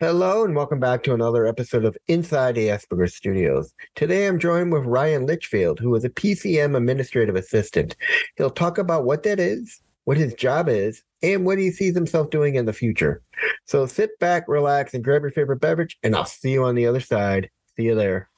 Hello 0.00 0.44
and 0.44 0.54
welcome 0.54 0.78
back 0.78 1.02
to 1.02 1.12
another 1.12 1.44
episode 1.44 1.84
of 1.84 1.98
Inside 2.06 2.54
the 2.54 2.68
Asperger 2.68 3.10
Studios. 3.10 3.74
Today 3.96 4.28
I'm 4.28 4.38
joined 4.38 4.72
with 4.72 4.84
Ryan 4.84 5.26
Litchfield, 5.26 5.80
who 5.80 5.92
is 5.96 6.04
a 6.04 6.08
PCM 6.08 6.76
administrative 6.76 7.34
assistant. 7.34 7.96
He'll 8.36 8.48
talk 8.48 8.78
about 8.78 9.04
what 9.04 9.24
that 9.24 9.40
is, 9.40 9.82
what 10.04 10.16
his 10.16 10.34
job 10.34 10.68
is, 10.68 11.02
and 11.20 11.44
what 11.44 11.58
he 11.58 11.72
sees 11.72 11.96
himself 11.96 12.30
doing 12.30 12.54
in 12.54 12.64
the 12.64 12.72
future. 12.72 13.22
So 13.64 13.86
sit 13.86 14.16
back, 14.20 14.44
relax, 14.46 14.94
and 14.94 15.02
grab 15.02 15.22
your 15.22 15.32
favorite 15.32 15.60
beverage, 15.60 15.98
and 16.04 16.14
I'll 16.14 16.24
see 16.24 16.52
you 16.52 16.62
on 16.62 16.76
the 16.76 16.86
other 16.86 17.00
side. 17.00 17.50
See 17.76 17.82
you 17.82 17.96
there. 17.96 18.30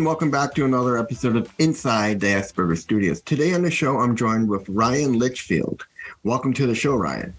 And 0.00 0.06
welcome 0.06 0.30
back 0.30 0.54
to 0.54 0.64
another 0.64 0.96
episode 0.96 1.36
of 1.36 1.52
Inside 1.58 2.20
the 2.20 2.28
Asperger 2.28 2.74
Studios. 2.74 3.20
Today 3.20 3.52
on 3.52 3.60
the 3.60 3.70
show, 3.70 3.98
I'm 3.98 4.16
joined 4.16 4.48
with 4.48 4.66
Ryan 4.66 5.18
Litchfield. 5.18 5.86
Welcome 6.24 6.54
to 6.54 6.66
the 6.66 6.74
show, 6.74 6.94
Ryan. 6.94 7.34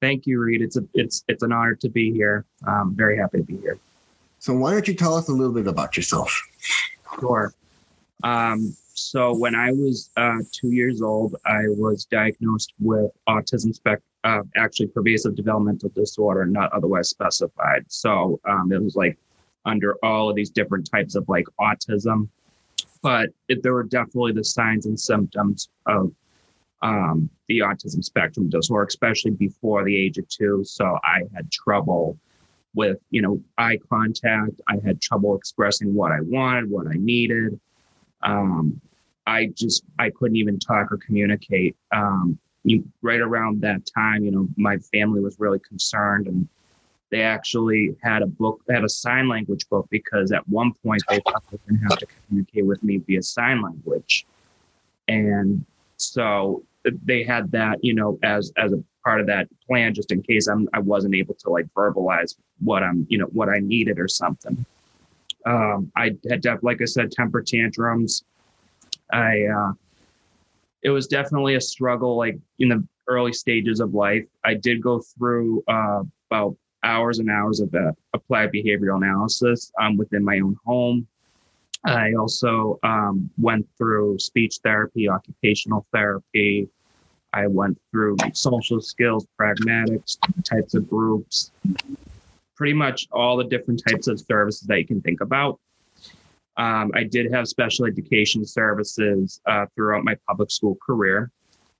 Thank 0.00 0.26
you, 0.26 0.40
Reed. 0.40 0.62
It's 0.62 0.76
a 0.76 0.82
it's 0.94 1.22
it's 1.28 1.44
an 1.44 1.52
honor 1.52 1.76
to 1.76 1.88
be 1.88 2.10
here. 2.10 2.44
I'm 2.66 2.92
very 2.96 3.16
happy 3.16 3.38
to 3.38 3.44
be 3.44 3.58
here. 3.58 3.78
So 4.40 4.52
why 4.52 4.72
don't 4.72 4.88
you 4.88 4.94
tell 4.94 5.14
us 5.14 5.28
a 5.28 5.32
little 5.32 5.54
bit 5.54 5.68
about 5.68 5.96
yourself? 5.96 6.36
Sure. 7.20 7.54
Um, 8.24 8.74
so 8.94 9.32
when 9.32 9.54
I 9.54 9.70
was 9.70 10.10
uh, 10.16 10.38
two 10.50 10.72
years 10.72 11.02
old, 11.02 11.36
I 11.46 11.68
was 11.68 12.04
diagnosed 12.04 12.72
with 12.80 13.12
autism 13.28 13.72
spec, 13.72 14.00
uh, 14.24 14.42
actually 14.56 14.88
pervasive 14.88 15.36
developmental 15.36 15.90
disorder, 15.90 16.46
not 16.46 16.72
otherwise 16.72 17.10
specified. 17.10 17.84
So 17.86 18.40
um, 18.44 18.72
it 18.72 18.82
was 18.82 18.96
like 18.96 19.16
under 19.66 19.96
all 20.02 20.30
of 20.30 20.36
these 20.36 20.50
different 20.50 20.88
types 20.90 21.14
of 21.14 21.28
like 21.28 21.46
autism, 21.60 22.28
but 23.02 23.30
it, 23.48 23.62
there 23.62 23.74
were 23.74 23.82
definitely 23.82 24.32
the 24.32 24.44
signs 24.44 24.86
and 24.86 24.98
symptoms 24.98 25.68
of 25.86 26.12
um, 26.82 27.28
the 27.48 27.58
autism 27.58 28.02
spectrum 28.02 28.48
disorder, 28.48 28.86
especially 28.86 29.32
before 29.32 29.84
the 29.84 29.96
age 29.96 30.18
of 30.18 30.28
two. 30.28 30.62
So 30.64 30.98
I 31.04 31.22
had 31.34 31.50
trouble 31.50 32.18
with, 32.74 32.98
you 33.10 33.22
know, 33.22 33.42
eye 33.58 33.78
contact. 33.88 34.60
I 34.68 34.76
had 34.84 35.00
trouble 35.00 35.36
expressing 35.36 35.94
what 35.94 36.12
I 36.12 36.20
wanted, 36.20 36.70
what 36.70 36.86
I 36.86 36.94
needed. 36.94 37.58
Um, 38.22 38.80
I 39.26 39.46
just, 39.46 39.82
I 39.98 40.10
couldn't 40.10 40.36
even 40.36 40.58
talk 40.58 40.92
or 40.92 40.98
communicate. 40.98 41.74
Um, 41.92 42.38
you, 42.64 42.84
right 43.02 43.20
around 43.20 43.62
that 43.62 43.82
time, 43.92 44.24
you 44.24 44.30
know, 44.30 44.48
my 44.56 44.76
family 44.78 45.20
was 45.20 45.40
really 45.40 45.60
concerned 45.60 46.26
and 46.26 46.48
they 47.10 47.22
actually 47.22 47.94
had 48.02 48.22
a 48.22 48.26
book, 48.26 48.62
they 48.66 48.74
had 48.74 48.84
a 48.84 48.88
sign 48.88 49.28
language 49.28 49.68
book 49.68 49.86
because 49.90 50.32
at 50.32 50.46
one 50.48 50.72
point 50.84 51.02
they 51.08 51.20
thought 51.20 51.42
they 51.50 51.56
were 51.56 51.70
going 51.70 51.80
to 51.80 51.86
have 51.88 51.98
to 51.98 52.06
communicate 52.26 52.66
with 52.66 52.82
me 52.82 52.98
via 52.98 53.22
sign 53.22 53.62
language. 53.62 54.26
And 55.08 55.64
so 55.96 56.64
they 57.04 57.22
had 57.22 57.50
that, 57.52 57.82
you 57.82 57.94
know, 57.94 58.18
as 58.22 58.52
as 58.56 58.72
a 58.72 58.82
part 59.04 59.20
of 59.20 59.26
that 59.28 59.48
plan, 59.66 59.94
just 59.94 60.10
in 60.10 60.22
case 60.22 60.48
I'm 60.48 60.68
I 60.72 60.80
wasn't 60.80 61.14
able 61.14 61.34
to 61.34 61.50
like 61.50 61.66
verbalize 61.74 62.36
what 62.58 62.82
I'm, 62.82 63.06
you 63.08 63.18
know, 63.18 63.26
what 63.26 63.48
I 63.48 63.58
needed 63.58 63.98
or 63.98 64.08
something. 64.08 64.64
Um, 65.44 65.92
I 65.96 66.16
had, 66.28 66.40
def- 66.40 66.64
like 66.64 66.82
I 66.82 66.86
said, 66.86 67.12
temper 67.12 67.40
tantrums. 67.40 68.24
I, 69.12 69.44
uh, 69.44 69.72
it 70.82 70.90
was 70.90 71.06
definitely 71.06 71.54
a 71.54 71.60
struggle, 71.60 72.16
like 72.16 72.36
in 72.58 72.68
the 72.68 72.84
early 73.06 73.32
stages 73.32 73.78
of 73.78 73.94
life. 73.94 74.24
I 74.44 74.54
did 74.54 74.82
go 74.82 74.98
through 74.98 75.62
uh, 75.68 76.02
about 76.28 76.56
hours 76.86 77.18
and 77.18 77.28
hours 77.30 77.60
of 77.60 77.74
uh, 77.74 77.92
applied 78.14 78.52
behavioral 78.52 78.96
analysis 78.96 79.72
um, 79.80 79.96
within 79.96 80.24
my 80.24 80.38
own 80.38 80.56
home. 80.64 81.06
I 81.84 82.14
also 82.14 82.78
um, 82.82 83.30
went 83.38 83.66
through 83.76 84.18
speech 84.18 84.58
therapy, 84.64 85.08
occupational 85.08 85.86
therapy. 85.92 86.68
I 87.32 87.46
went 87.46 87.78
through 87.90 88.16
social 88.32 88.80
skills, 88.80 89.26
pragmatics, 89.38 90.16
types 90.42 90.74
of 90.74 90.88
groups, 90.88 91.52
pretty 92.56 92.72
much 92.72 93.06
all 93.12 93.36
the 93.36 93.44
different 93.44 93.82
types 93.86 94.08
of 94.08 94.18
services 94.18 94.66
that 94.68 94.78
you 94.78 94.86
can 94.86 95.00
think 95.02 95.20
about. 95.20 95.60
Um, 96.56 96.90
I 96.94 97.04
did 97.04 97.30
have 97.32 97.46
special 97.46 97.84
education 97.84 98.44
services 98.46 99.40
uh, 99.46 99.66
throughout 99.74 100.04
my 100.04 100.16
public 100.26 100.50
school 100.50 100.78
career. 100.84 101.30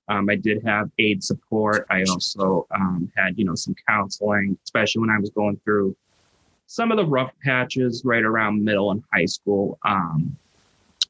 Um, 0.09 0.29
I 0.29 0.35
did 0.35 0.63
have 0.65 0.89
aid 0.99 1.23
support. 1.23 1.85
I 1.89 2.03
also 2.03 2.65
um, 2.71 3.11
had, 3.17 3.37
you 3.37 3.45
know, 3.45 3.55
some 3.55 3.75
counseling, 3.87 4.57
especially 4.63 5.01
when 5.01 5.09
I 5.09 5.19
was 5.19 5.29
going 5.31 5.59
through 5.63 5.95
some 6.67 6.91
of 6.91 6.97
the 6.97 7.05
rough 7.05 7.31
patches 7.43 8.03
right 8.05 8.23
around 8.23 8.63
middle 8.63 8.91
and 8.91 9.03
high 9.13 9.25
school. 9.25 9.79
Um, 9.85 10.37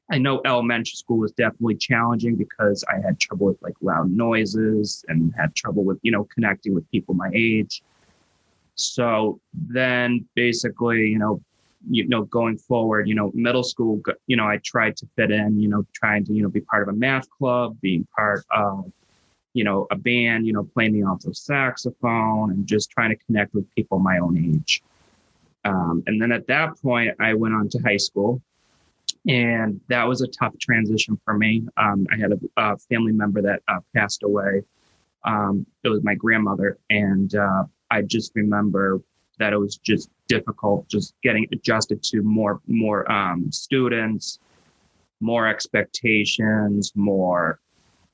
I 0.09 0.17
know 0.17 0.41
elementary 0.45 0.95
school 0.95 1.17
was 1.17 1.31
definitely 1.33 1.75
challenging 1.75 2.35
because 2.35 2.83
I 2.87 3.01
had 3.01 3.19
trouble 3.19 3.47
with 3.47 3.61
like 3.61 3.75
loud 3.81 4.09
noises 4.09 5.03
and 5.09 5.33
had 5.37 5.53
trouble 5.53 5.83
with, 5.83 5.99
you 6.01 6.11
know, 6.11 6.27
connecting 6.33 6.73
with 6.73 6.89
people 6.91 7.13
my 7.13 7.29
age. 7.33 7.83
So 8.75 9.41
then 9.53 10.25
basically, 10.33 11.09
you 11.09 11.19
know, 11.19 11.41
you 11.89 12.07
know, 12.07 12.23
going 12.23 12.57
forward, 12.57 13.07
you 13.07 13.15
know, 13.15 13.31
middle 13.33 13.63
school, 13.63 14.01
you 14.27 14.35
know, 14.35 14.45
I 14.45 14.57
tried 14.57 14.97
to 14.97 15.07
fit 15.15 15.31
in, 15.31 15.59
you 15.59 15.67
know, 15.67 15.85
trying 15.93 16.25
to, 16.25 16.33
you 16.33 16.43
know, 16.43 16.49
be 16.49 16.61
part 16.61 16.83
of 16.83 16.89
a 16.89 16.97
math 16.97 17.29
club, 17.29 17.77
being 17.81 18.07
part 18.15 18.45
of, 18.51 18.91
you 19.53 19.63
know, 19.63 19.87
a 19.91 19.95
band, 19.95 20.47
you 20.47 20.53
know, 20.53 20.63
playing 20.63 20.93
the 20.93 21.03
alto 21.03 21.31
saxophone 21.31 22.51
and 22.51 22.65
just 22.65 22.89
trying 22.89 23.09
to 23.09 23.15
connect 23.25 23.53
with 23.53 23.69
people 23.75 23.99
my 23.99 24.17
own 24.17 24.37
age. 24.37 24.81
Um, 25.65 26.03
and 26.07 26.21
then 26.21 26.31
at 26.31 26.47
that 26.47 26.81
point, 26.81 27.15
I 27.19 27.33
went 27.33 27.53
on 27.53 27.69
to 27.69 27.79
high 27.79 27.97
school 27.97 28.41
and 29.27 29.81
that 29.89 30.03
was 30.03 30.21
a 30.21 30.27
tough 30.27 30.57
transition 30.59 31.19
for 31.25 31.33
me. 31.33 31.67
Um, 31.77 32.07
I 32.11 32.17
had 32.17 32.31
a, 32.31 32.39
a, 32.57 32.77
family 32.77 33.11
member 33.11 33.41
that 33.41 33.61
uh, 33.67 33.79
passed 33.95 34.23
away. 34.23 34.63
Um, 35.25 35.65
it 35.83 35.89
was 35.89 36.03
my 36.03 36.15
grandmother, 36.15 36.77
and 36.89 37.33
uh, 37.35 37.65
I 37.91 38.03
just 38.03 38.31
remember 38.35 39.01
that 39.39 39.53
it 39.53 39.57
was 39.57 39.77
just 39.77 40.09
difficult 40.27 40.87
just 40.87 41.13
getting 41.23 41.47
adjusted 41.51 42.01
to 42.03 42.21
more 42.21 42.59
more 42.67 43.09
um, 43.11 43.51
students 43.51 44.39
more 45.19 45.47
expectations 45.47 46.91
more 46.95 47.59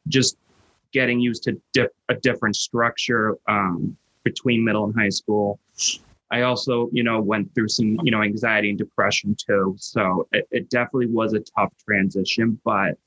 just 0.08 0.38
getting 0.92 1.20
used 1.20 1.44
to 1.44 1.60
dif- 1.74 1.90
a 2.10 2.16
different 2.16 2.56
structure 2.56 3.36
um, 3.48 3.98
between 4.24 4.64
middle 4.64 4.86
and 4.86 4.96
high 4.96 5.10
school. 5.10 5.60
I 6.32 6.44
also 6.44 6.90
you 6.92 7.04
know 7.04 7.22
went 7.22 7.54
through 7.54 7.70
some 7.70 8.00
you 8.04 8.12
know 8.12 8.22
anxiety 8.22 8.70
and 8.70 8.78
depression 8.78 9.36
too. 9.36 9.76
So 9.78 10.28
it, 10.32 10.48
it 10.52 10.70
definitely 10.70 11.08
was 11.08 11.34
a 11.34 11.40
tough 11.40 11.74
transition 11.86 12.60
but 12.64 12.98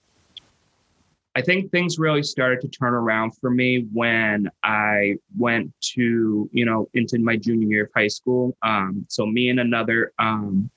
I 1.36 1.42
think 1.42 1.70
things 1.70 1.98
really 1.98 2.22
started 2.22 2.62
to 2.62 2.68
turn 2.68 2.94
around 2.94 3.32
for 3.36 3.50
me 3.50 3.86
when 3.92 4.50
I 4.62 5.16
went 5.36 5.70
to, 5.92 6.48
you 6.50 6.64
know, 6.64 6.88
into 6.94 7.18
my 7.18 7.36
junior 7.36 7.68
year 7.68 7.84
of 7.84 7.90
high 7.94 8.08
school. 8.08 8.56
Um, 8.62 9.04
so 9.10 9.26
me 9.26 9.50
and 9.50 9.60
another 9.60 10.14
um, 10.18 10.70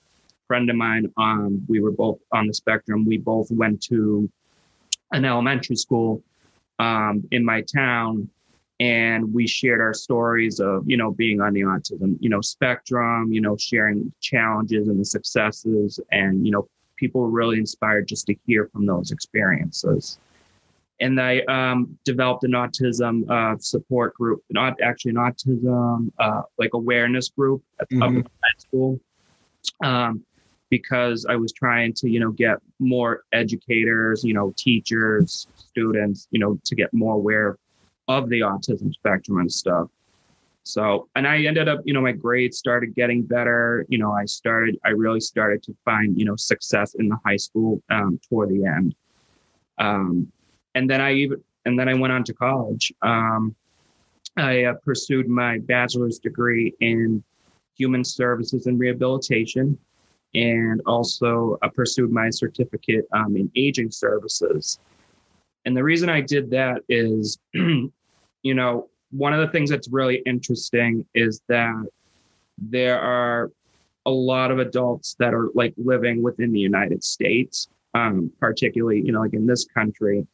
friend 0.46 0.68
of 0.68 0.76
mine, 0.76 1.10
um, 1.16 1.64
we 1.66 1.80
were 1.80 1.92
both 1.92 2.18
on 2.32 2.46
the 2.46 2.52
spectrum. 2.52 3.06
We 3.06 3.16
both 3.16 3.50
went 3.50 3.80
to 3.84 4.30
an 5.12 5.24
elementary 5.24 5.76
school 5.76 6.22
um, 6.78 7.26
in 7.30 7.42
my 7.42 7.62
town, 7.62 8.28
and 8.80 9.32
we 9.32 9.46
shared 9.46 9.80
our 9.80 9.94
stories 9.94 10.60
of, 10.60 10.84
you 10.86 10.98
know, 10.98 11.10
being 11.10 11.40
on 11.40 11.54
the 11.54 11.62
autism, 11.62 12.18
you 12.20 12.28
know, 12.28 12.42
spectrum, 12.42 13.32
you 13.32 13.40
know, 13.40 13.56
sharing 13.56 14.12
challenges 14.20 14.88
and 14.88 15.00
the 15.00 15.06
successes, 15.06 15.98
and 16.12 16.44
you 16.44 16.52
know, 16.52 16.68
people 16.96 17.22
were 17.22 17.30
really 17.30 17.56
inspired 17.56 18.06
just 18.06 18.26
to 18.26 18.36
hear 18.44 18.68
from 18.74 18.84
those 18.84 19.10
experiences 19.10 20.18
and 21.00 21.20
I 21.20 21.40
um, 21.40 21.98
developed 22.04 22.44
an 22.44 22.52
autism 22.52 23.28
uh, 23.30 23.56
support 23.58 24.14
group, 24.14 24.42
not 24.50 24.80
actually 24.80 25.10
an 25.10 25.16
autism 25.16 26.12
uh, 26.18 26.42
like 26.58 26.70
awareness 26.74 27.28
group 27.28 27.62
at 27.80 27.88
mm-hmm. 27.90 28.26
school, 28.58 29.00
um, 29.82 30.22
because 30.68 31.26
I 31.28 31.36
was 31.36 31.52
trying 31.52 31.94
to 31.94 32.08
you 32.08 32.20
know 32.20 32.30
get 32.30 32.58
more 32.78 33.24
educators, 33.32 34.22
you 34.24 34.34
know, 34.34 34.52
teachers, 34.56 35.46
students, 35.56 36.28
you 36.30 36.38
know, 36.38 36.58
to 36.64 36.74
get 36.74 36.92
more 36.92 37.14
aware 37.14 37.58
of 38.08 38.28
the 38.28 38.40
autism 38.40 38.92
spectrum 38.92 39.38
and 39.38 39.50
stuff. 39.50 39.88
So, 40.62 41.08
and 41.16 41.26
I 41.26 41.42
ended 41.44 41.68
up, 41.68 41.80
you 41.84 41.94
know, 41.94 42.02
my 42.02 42.12
grades 42.12 42.58
started 42.58 42.94
getting 42.94 43.22
better. 43.22 43.86
You 43.88 43.98
know, 43.98 44.12
I 44.12 44.26
started, 44.26 44.78
I 44.84 44.90
really 44.90 45.20
started 45.20 45.62
to 45.64 45.76
find, 45.84 46.18
you 46.18 46.24
know, 46.24 46.36
success 46.36 46.94
in 46.94 47.08
the 47.08 47.16
high 47.24 47.38
school 47.38 47.82
um, 47.90 48.20
toward 48.28 48.50
the 48.50 48.66
end. 48.66 48.94
Um, 49.78 50.30
and 50.74 50.88
then 50.88 51.00
I 51.00 51.12
even 51.14 51.42
and 51.64 51.78
then 51.78 51.88
I 51.88 51.94
went 51.94 52.12
on 52.12 52.24
to 52.24 52.34
college. 52.34 52.92
Um, 53.02 53.54
I 54.36 54.64
uh, 54.64 54.74
pursued 54.74 55.28
my 55.28 55.58
bachelor's 55.58 56.18
degree 56.18 56.72
in 56.80 57.22
human 57.76 58.04
services 58.04 58.66
and 58.66 58.78
rehabilitation. 58.78 59.78
and 60.34 60.80
also 60.86 61.58
uh, 61.62 61.68
pursued 61.68 62.12
my 62.12 62.30
certificate 62.30 63.04
um, 63.12 63.36
in 63.36 63.50
aging 63.56 63.90
services. 63.90 64.78
And 65.64 65.76
the 65.76 65.82
reason 65.82 66.08
I 66.08 66.20
did 66.20 66.50
that 66.50 66.82
is, 66.88 67.38
you 67.52 67.90
know, 68.44 68.88
one 69.10 69.32
of 69.32 69.40
the 69.40 69.48
things 69.48 69.70
that's 69.70 69.88
really 69.88 70.22
interesting 70.26 71.04
is 71.14 71.42
that 71.48 71.84
there 72.58 73.00
are 73.00 73.50
a 74.06 74.10
lot 74.10 74.50
of 74.50 74.58
adults 74.58 75.16
that 75.18 75.34
are 75.34 75.48
like 75.54 75.74
living 75.76 76.22
within 76.22 76.52
the 76.52 76.60
United 76.60 77.02
States, 77.02 77.68
um, 77.94 78.30
particularly, 78.38 79.02
you 79.02 79.12
know, 79.12 79.20
like 79.20 79.34
in 79.34 79.46
this 79.46 79.66
country. 79.66 80.26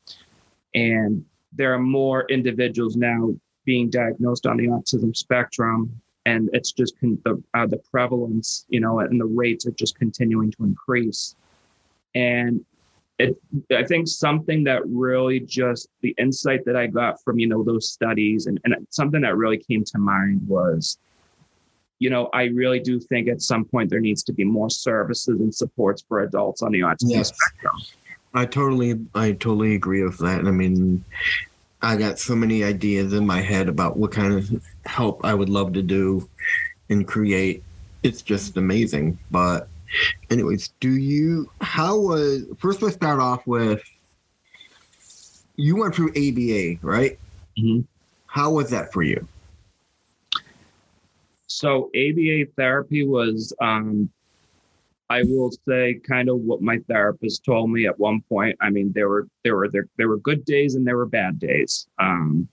And 0.76 1.24
there 1.52 1.74
are 1.74 1.78
more 1.78 2.26
individuals 2.28 2.96
now 2.96 3.34
being 3.64 3.90
diagnosed 3.90 4.46
on 4.46 4.58
the 4.58 4.68
autism 4.68 5.16
spectrum. 5.16 6.00
And 6.26 6.50
it's 6.52 6.70
just 6.70 6.98
con- 7.00 7.18
the, 7.24 7.42
uh, 7.54 7.66
the 7.66 7.78
prevalence, 7.90 8.66
you 8.68 8.80
know, 8.80 9.00
and 9.00 9.20
the 9.20 9.26
rates 9.26 9.66
are 9.66 9.72
just 9.72 9.98
continuing 9.98 10.52
to 10.52 10.64
increase. 10.64 11.34
And 12.14 12.64
it, 13.18 13.36
I 13.74 13.84
think 13.84 14.08
something 14.08 14.64
that 14.64 14.82
really 14.86 15.40
just 15.40 15.88
the 16.02 16.14
insight 16.18 16.64
that 16.66 16.76
I 16.76 16.86
got 16.86 17.22
from, 17.22 17.38
you 17.38 17.46
know, 17.46 17.62
those 17.62 17.88
studies 17.88 18.46
and, 18.46 18.60
and 18.64 18.86
something 18.90 19.22
that 19.22 19.36
really 19.36 19.58
came 19.58 19.84
to 19.84 19.98
mind 19.98 20.46
was, 20.46 20.98
you 21.98 22.10
know, 22.10 22.28
I 22.34 22.44
really 22.44 22.80
do 22.80 23.00
think 23.00 23.28
at 23.28 23.40
some 23.40 23.64
point 23.64 23.88
there 23.88 24.00
needs 24.00 24.22
to 24.24 24.32
be 24.32 24.44
more 24.44 24.68
services 24.68 25.40
and 25.40 25.54
supports 25.54 26.04
for 26.06 26.20
adults 26.20 26.60
on 26.60 26.72
the 26.72 26.80
autism 26.80 27.10
yes. 27.10 27.32
spectrum. 27.34 27.76
I 28.34 28.44
totally, 28.44 29.00
I 29.14 29.32
totally 29.32 29.74
agree 29.74 30.02
with 30.02 30.18
that. 30.18 30.40
I 30.46 30.50
mean, 30.50 31.04
I 31.82 31.96
got 31.96 32.18
so 32.18 32.34
many 32.34 32.64
ideas 32.64 33.12
in 33.12 33.26
my 33.26 33.40
head 33.40 33.68
about 33.68 33.96
what 33.96 34.12
kind 34.12 34.34
of 34.34 34.62
help 34.84 35.24
I 35.24 35.34
would 35.34 35.48
love 35.48 35.72
to 35.74 35.82
do 35.82 36.28
and 36.88 37.06
create. 37.06 37.62
It's 38.02 38.22
just 38.22 38.56
amazing. 38.56 39.18
But, 39.30 39.68
anyways, 40.30 40.68
do 40.80 40.96
you, 40.96 41.50
how 41.60 41.98
was, 41.98 42.44
first 42.58 42.82
let's 42.82 42.96
start 42.96 43.20
off 43.20 43.46
with, 43.46 43.82
you 45.56 45.76
went 45.76 45.94
through 45.94 46.10
ABA, 46.10 46.86
right? 46.86 47.18
Mm-hmm. 47.58 47.80
How 48.26 48.50
was 48.50 48.70
that 48.70 48.92
for 48.92 49.02
you? 49.02 49.26
So, 51.46 51.90
ABA 51.96 52.52
therapy 52.56 53.06
was 53.06 53.54
um, 53.62 54.10
I 55.08 55.22
will 55.22 55.52
say 55.68 56.00
kind 56.06 56.28
of 56.28 56.38
what 56.40 56.62
my 56.62 56.78
therapist 56.88 57.44
told 57.44 57.70
me 57.70 57.86
at 57.86 57.98
one 57.98 58.22
point. 58.22 58.56
I 58.60 58.70
mean, 58.70 58.92
there 58.92 59.08
were 59.08 59.28
there 59.44 59.56
were 59.56 59.68
there, 59.68 59.86
there 59.96 60.08
were 60.08 60.18
good 60.18 60.44
days 60.44 60.74
and 60.74 60.86
there 60.86 60.96
were 60.96 61.06
bad 61.06 61.38
days. 61.38 61.86
Um, 61.98 62.48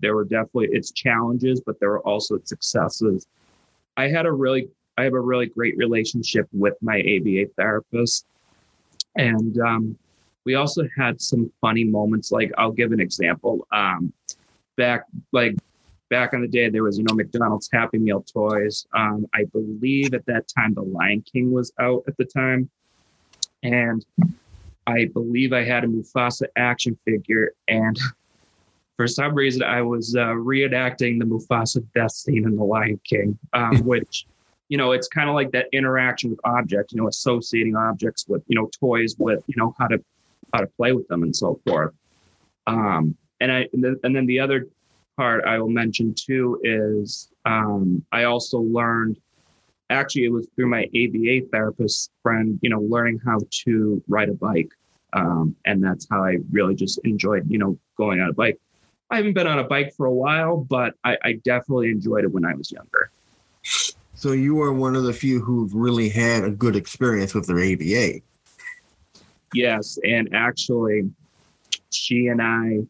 there 0.00 0.14
were 0.14 0.24
definitely 0.24 0.68
its 0.68 0.90
challenges, 0.92 1.60
but 1.60 1.78
there 1.80 1.90
were 1.90 2.06
also 2.06 2.36
its 2.36 2.48
successes. 2.48 3.26
I 3.96 4.08
had 4.08 4.26
a 4.26 4.32
really 4.32 4.68
I 4.96 5.04
have 5.04 5.14
a 5.14 5.20
really 5.20 5.46
great 5.46 5.76
relationship 5.76 6.48
with 6.52 6.74
my 6.80 7.00
ABA 7.00 7.52
therapist, 7.56 8.26
and 9.16 9.58
um, 9.60 9.98
we 10.44 10.54
also 10.54 10.88
had 10.96 11.20
some 11.20 11.52
funny 11.60 11.84
moments. 11.84 12.32
Like 12.32 12.52
I'll 12.56 12.72
give 12.72 12.92
an 12.92 13.00
example. 13.00 13.66
Um, 13.70 14.12
back 14.78 15.04
like 15.32 15.56
back 16.08 16.32
in 16.32 16.40
the 16.40 16.48
day, 16.48 16.68
there 16.68 16.82
was, 16.82 16.98
you 16.98 17.04
know, 17.04 17.14
McDonald's 17.14 17.68
Happy 17.72 17.98
Meal 17.98 18.22
toys. 18.22 18.86
Um, 18.94 19.26
I 19.34 19.44
believe 19.44 20.14
at 20.14 20.26
that 20.26 20.48
time, 20.48 20.74
The 20.74 20.82
Lion 20.82 21.22
King 21.22 21.52
was 21.52 21.72
out 21.80 22.04
at 22.06 22.16
the 22.16 22.24
time. 22.24 22.70
And 23.62 24.04
I 24.86 25.06
believe 25.06 25.52
I 25.52 25.64
had 25.64 25.84
a 25.84 25.86
Mufasa 25.86 26.46
action 26.56 26.98
figure. 27.04 27.52
And 27.68 27.98
for 28.96 29.06
some 29.06 29.34
reason, 29.34 29.62
I 29.62 29.82
was 29.82 30.14
uh, 30.16 30.28
reenacting 30.28 31.18
the 31.18 31.24
Mufasa 31.24 31.84
death 31.94 32.12
scene 32.12 32.44
in 32.44 32.56
The 32.56 32.64
Lion 32.64 33.00
King, 33.04 33.38
um, 33.52 33.78
which, 33.84 34.26
you 34.68 34.78
know, 34.78 34.92
it's 34.92 35.08
kind 35.08 35.28
of 35.28 35.34
like 35.34 35.50
that 35.52 35.66
interaction 35.72 36.30
with 36.30 36.40
objects, 36.44 36.92
you 36.92 37.00
know, 37.00 37.08
associating 37.08 37.76
objects 37.76 38.26
with, 38.28 38.42
you 38.48 38.56
know, 38.56 38.70
toys 38.78 39.16
with, 39.18 39.42
you 39.46 39.54
know, 39.56 39.74
how 39.78 39.86
to 39.86 40.02
how 40.54 40.60
to 40.60 40.66
play 40.66 40.92
with 40.92 41.06
them 41.08 41.22
and 41.22 41.36
so 41.36 41.60
forth. 41.66 41.92
Um, 42.66 43.16
and 43.40 43.52
I 43.52 43.68
and 43.72 43.84
then, 43.84 44.00
and 44.02 44.16
then 44.16 44.26
the 44.26 44.40
other 44.40 44.66
part 45.18 45.44
I 45.44 45.58
will 45.58 45.68
mention 45.68 46.14
too 46.14 46.60
is 46.62 47.28
um, 47.44 48.04
I 48.12 48.24
also 48.24 48.60
learned 48.60 49.18
actually 49.90 50.24
it 50.24 50.32
was 50.32 50.46
through 50.54 50.68
my 50.68 50.84
ABA 50.84 51.48
therapist 51.50 52.12
friend, 52.22 52.58
you 52.62 52.70
know, 52.70 52.80
learning 52.80 53.20
how 53.26 53.40
to 53.64 54.02
ride 54.06 54.28
a 54.28 54.34
bike. 54.34 54.70
Um, 55.12 55.56
and 55.64 55.82
that's 55.82 56.06
how 56.08 56.22
I 56.22 56.36
really 56.52 56.76
just 56.76 57.00
enjoyed, 57.04 57.50
you 57.50 57.58
know, 57.58 57.76
going 57.96 58.20
on 58.20 58.28
a 58.28 58.32
bike. 58.32 58.60
I 59.10 59.16
haven't 59.16 59.32
been 59.32 59.46
on 59.46 59.58
a 59.58 59.64
bike 59.64 59.92
for 59.96 60.06
a 60.06 60.12
while, 60.12 60.58
but 60.58 60.94
I, 61.02 61.16
I 61.24 61.32
definitely 61.44 61.90
enjoyed 61.90 62.24
it 62.24 62.30
when 62.30 62.44
I 62.44 62.54
was 62.54 62.70
younger. 62.70 63.10
So 64.14 64.32
you 64.32 64.60
are 64.62 64.72
one 64.72 64.94
of 64.94 65.02
the 65.02 65.12
few 65.12 65.40
who've 65.40 65.74
really 65.74 66.10
had 66.10 66.44
a 66.44 66.50
good 66.50 66.76
experience 66.76 67.34
with 67.34 67.46
their 67.46 67.58
ABA. 67.58 68.20
Yes, 69.54 69.98
and 70.04 70.28
actually, 70.34 71.10
she 71.90 72.28
and 72.28 72.42
I 72.42 72.80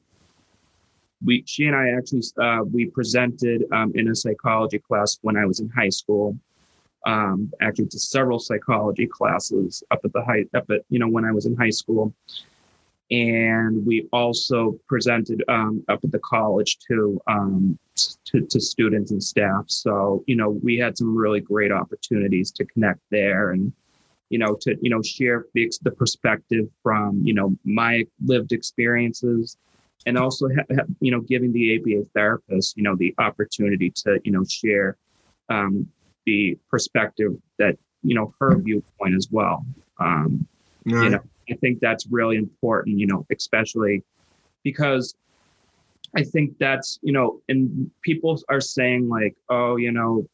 we 1.25 1.45
she 1.47 1.67
and 1.67 1.77
I 1.77 1.91
actually 1.91 2.23
uh, 2.41 2.63
we 2.65 2.87
presented 2.87 3.65
um, 3.73 3.93
in 3.95 4.09
a 4.09 4.15
psychology 4.15 4.79
class 4.79 5.19
when 5.23 5.37
I 5.37 5.47
was 5.47 5.61
in 5.61 5.69
high 5.71 5.89
school. 5.89 6.37
Um, 7.07 7.51
actually, 7.61 7.87
to 7.87 7.99
several 7.99 8.39
psychology 8.39 9.07
classes 9.07 9.83
up 9.91 10.01
at 10.05 10.13
the 10.13 10.23
high 10.23 10.45
up 10.55 10.71
at 10.71 10.83
you 10.89 10.99
know 10.99 11.09
when 11.09 11.25
I 11.25 11.33
was 11.33 11.47
in 11.47 11.57
high 11.57 11.71
school, 11.71 12.13
and 13.11 13.85
we 13.87 14.09
also 14.13 14.79
presented 14.87 15.43
um, 15.49 15.85
up 15.89 16.01
at 16.05 16.13
the 16.13 16.19
college 16.21 16.79
to, 16.89 17.21
um, 17.27 17.79
to 18.27 18.43
to 18.43 18.61
students 18.61 19.11
and 19.11 19.23
staff. 19.23 19.65
So 19.69 20.23
you 20.27 20.37
know 20.37 20.51
we 20.51 20.77
had 20.77 20.99
some 20.99 21.17
really 21.17 21.41
great 21.41 21.73
opportunities 21.73 22.51
to 22.53 22.65
connect 22.67 23.01
there 23.11 23.53
and 23.53 23.73
you 24.29 24.39
know 24.39 24.57
to 24.61 24.77
you 24.83 24.91
know 24.91 25.03
share 25.03 25.47
the, 25.55 25.71
the 25.83 25.91
perspective 25.91 26.69
from 26.83 27.21
you 27.25 27.35
know 27.35 27.57
my 27.65 28.05
lived 28.25 28.53
experiences 28.53 29.57
and 30.07 30.17
also 30.17 30.49
ha- 30.49 30.75
ha- 30.75 30.87
you 31.01 31.11
know 31.11 31.21
giving 31.21 31.53
the 31.53 31.77
ABA 31.77 32.09
therapist 32.15 32.77
you 32.77 32.83
know 32.83 32.97
the 32.97 33.15
opportunity 33.19 33.91
to 33.91 34.21
you 34.25 34.33
know 34.33 34.45
share 34.45 34.97
um, 35.49 35.89
the 36.27 36.59
perspective 36.71 37.33
that 37.59 37.77
you 38.03 38.15
know 38.15 38.35
her 38.39 38.57
viewpoint 38.59 39.15
as 39.15 39.29
well. 39.31 39.65
Um, 39.99 40.47
right. 40.85 41.05
You 41.05 41.11
know, 41.11 41.23
I 41.51 41.55
think 41.55 41.81
that's 41.81 42.07
really 42.07 42.37
important. 42.37 42.99
You 42.99 43.07
know, 43.07 43.27
especially 43.31 44.03
because 44.63 45.15
I 46.17 46.23
think 46.23 46.57
that's 46.59 46.99
you 47.03 47.13
know, 47.13 47.41
and 47.49 47.91
people 48.03 48.41
are 48.49 48.61
saying 48.61 49.09
like, 49.09 49.35
oh, 49.49 49.77
you 49.77 49.93
know, 49.93 50.27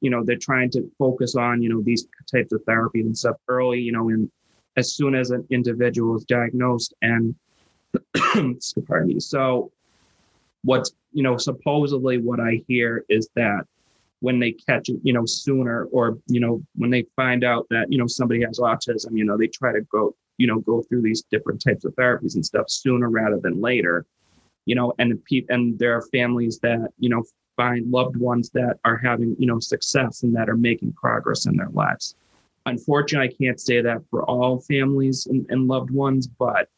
you 0.00 0.10
know, 0.10 0.24
they're 0.24 0.36
trying 0.36 0.70
to 0.70 0.90
focus 0.98 1.34
on 1.34 1.62
you 1.62 1.68
know 1.68 1.82
these 1.82 2.06
types 2.30 2.52
of 2.52 2.64
therapies 2.64 3.06
and 3.06 3.16
stuff 3.16 3.36
early. 3.48 3.80
You 3.80 3.92
know, 3.92 4.08
in 4.08 4.30
as 4.76 4.92
soon 4.92 5.14
as 5.14 5.30
an 5.30 5.46
individual 5.50 6.16
is 6.16 6.24
diagnosed 6.24 6.94
and 7.02 7.34
pardon 8.86 9.08
me. 9.08 9.20
So 9.20 9.72
what's 10.62 10.92
you 11.12 11.22
know 11.22 11.36
supposedly 11.36 12.18
what 12.18 12.40
I 12.40 12.62
hear 12.68 13.04
is 13.08 13.28
that 13.36 13.64
when 14.20 14.38
they 14.38 14.52
catch 14.52 14.88
it, 14.90 15.00
you 15.02 15.12
know, 15.12 15.24
sooner 15.24 15.84
or 15.86 16.18
you 16.26 16.40
know 16.40 16.62
when 16.76 16.90
they 16.90 17.06
find 17.16 17.44
out 17.44 17.66
that 17.70 17.90
you 17.90 17.98
know 17.98 18.06
somebody 18.06 18.42
has 18.42 18.58
autism, 18.58 19.16
you 19.16 19.24
know, 19.24 19.36
they 19.36 19.48
try 19.48 19.72
to 19.72 19.80
go 19.82 20.14
you 20.38 20.46
know 20.46 20.60
go 20.60 20.82
through 20.82 21.02
these 21.02 21.22
different 21.30 21.62
types 21.62 21.84
of 21.84 21.94
therapies 21.96 22.34
and 22.34 22.44
stuff 22.44 22.70
sooner 22.70 23.08
rather 23.08 23.38
than 23.38 23.60
later. 23.60 24.06
You 24.66 24.74
know, 24.74 24.92
and 24.98 25.22
pe- 25.24 25.46
and 25.48 25.78
there 25.78 25.94
are 25.94 26.02
families 26.12 26.58
that 26.60 26.90
you 26.98 27.08
know 27.08 27.24
find 27.56 27.90
loved 27.90 28.16
ones 28.16 28.50
that 28.50 28.78
are 28.84 28.96
having 28.96 29.36
you 29.38 29.46
know 29.46 29.58
success 29.58 30.22
and 30.22 30.34
that 30.36 30.48
are 30.48 30.56
making 30.56 30.92
progress 30.92 31.46
in 31.46 31.56
their 31.56 31.70
lives. 31.70 32.14
Unfortunately, 32.66 33.28
I 33.28 33.42
can't 33.42 33.58
say 33.58 33.80
that 33.80 34.02
for 34.10 34.22
all 34.24 34.60
families 34.60 35.26
and, 35.26 35.46
and 35.48 35.66
loved 35.66 35.90
ones, 35.90 36.26
but 36.26 36.68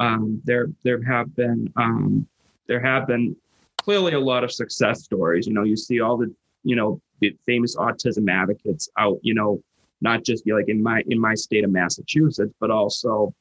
um, 0.00 0.40
there 0.44 0.68
there 0.82 1.02
have 1.04 1.34
been 1.36 1.72
um, 1.76 2.26
there 2.66 2.80
have 2.80 3.06
been 3.06 3.36
clearly 3.76 4.14
a 4.14 4.20
lot 4.20 4.42
of 4.42 4.50
success 4.50 5.04
stories. 5.04 5.46
You 5.46 5.52
know, 5.52 5.62
you 5.62 5.76
see 5.76 6.00
all 6.00 6.16
the 6.16 6.34
you 6.64 6.74
know 6.74 7.00
the 7.20 7.36
famous 7.46 7.76
autism 7.76 8.28
advocates 8.30 8.88
out. 8.98 9.18
You 9.22 9.34
know, 9.34 9.62
not 10.00 10.24
just 10.24 10.48
like 10.50 10.68
in 10.68 10.82
my 10.82 11.04
in 11.08 11.20
my 11.20 11.34
state 11.34 11.64
of 11.64 11.70
Massachusetts, 11.70 12.54
but 12.58 12.70
also 12.70 13.32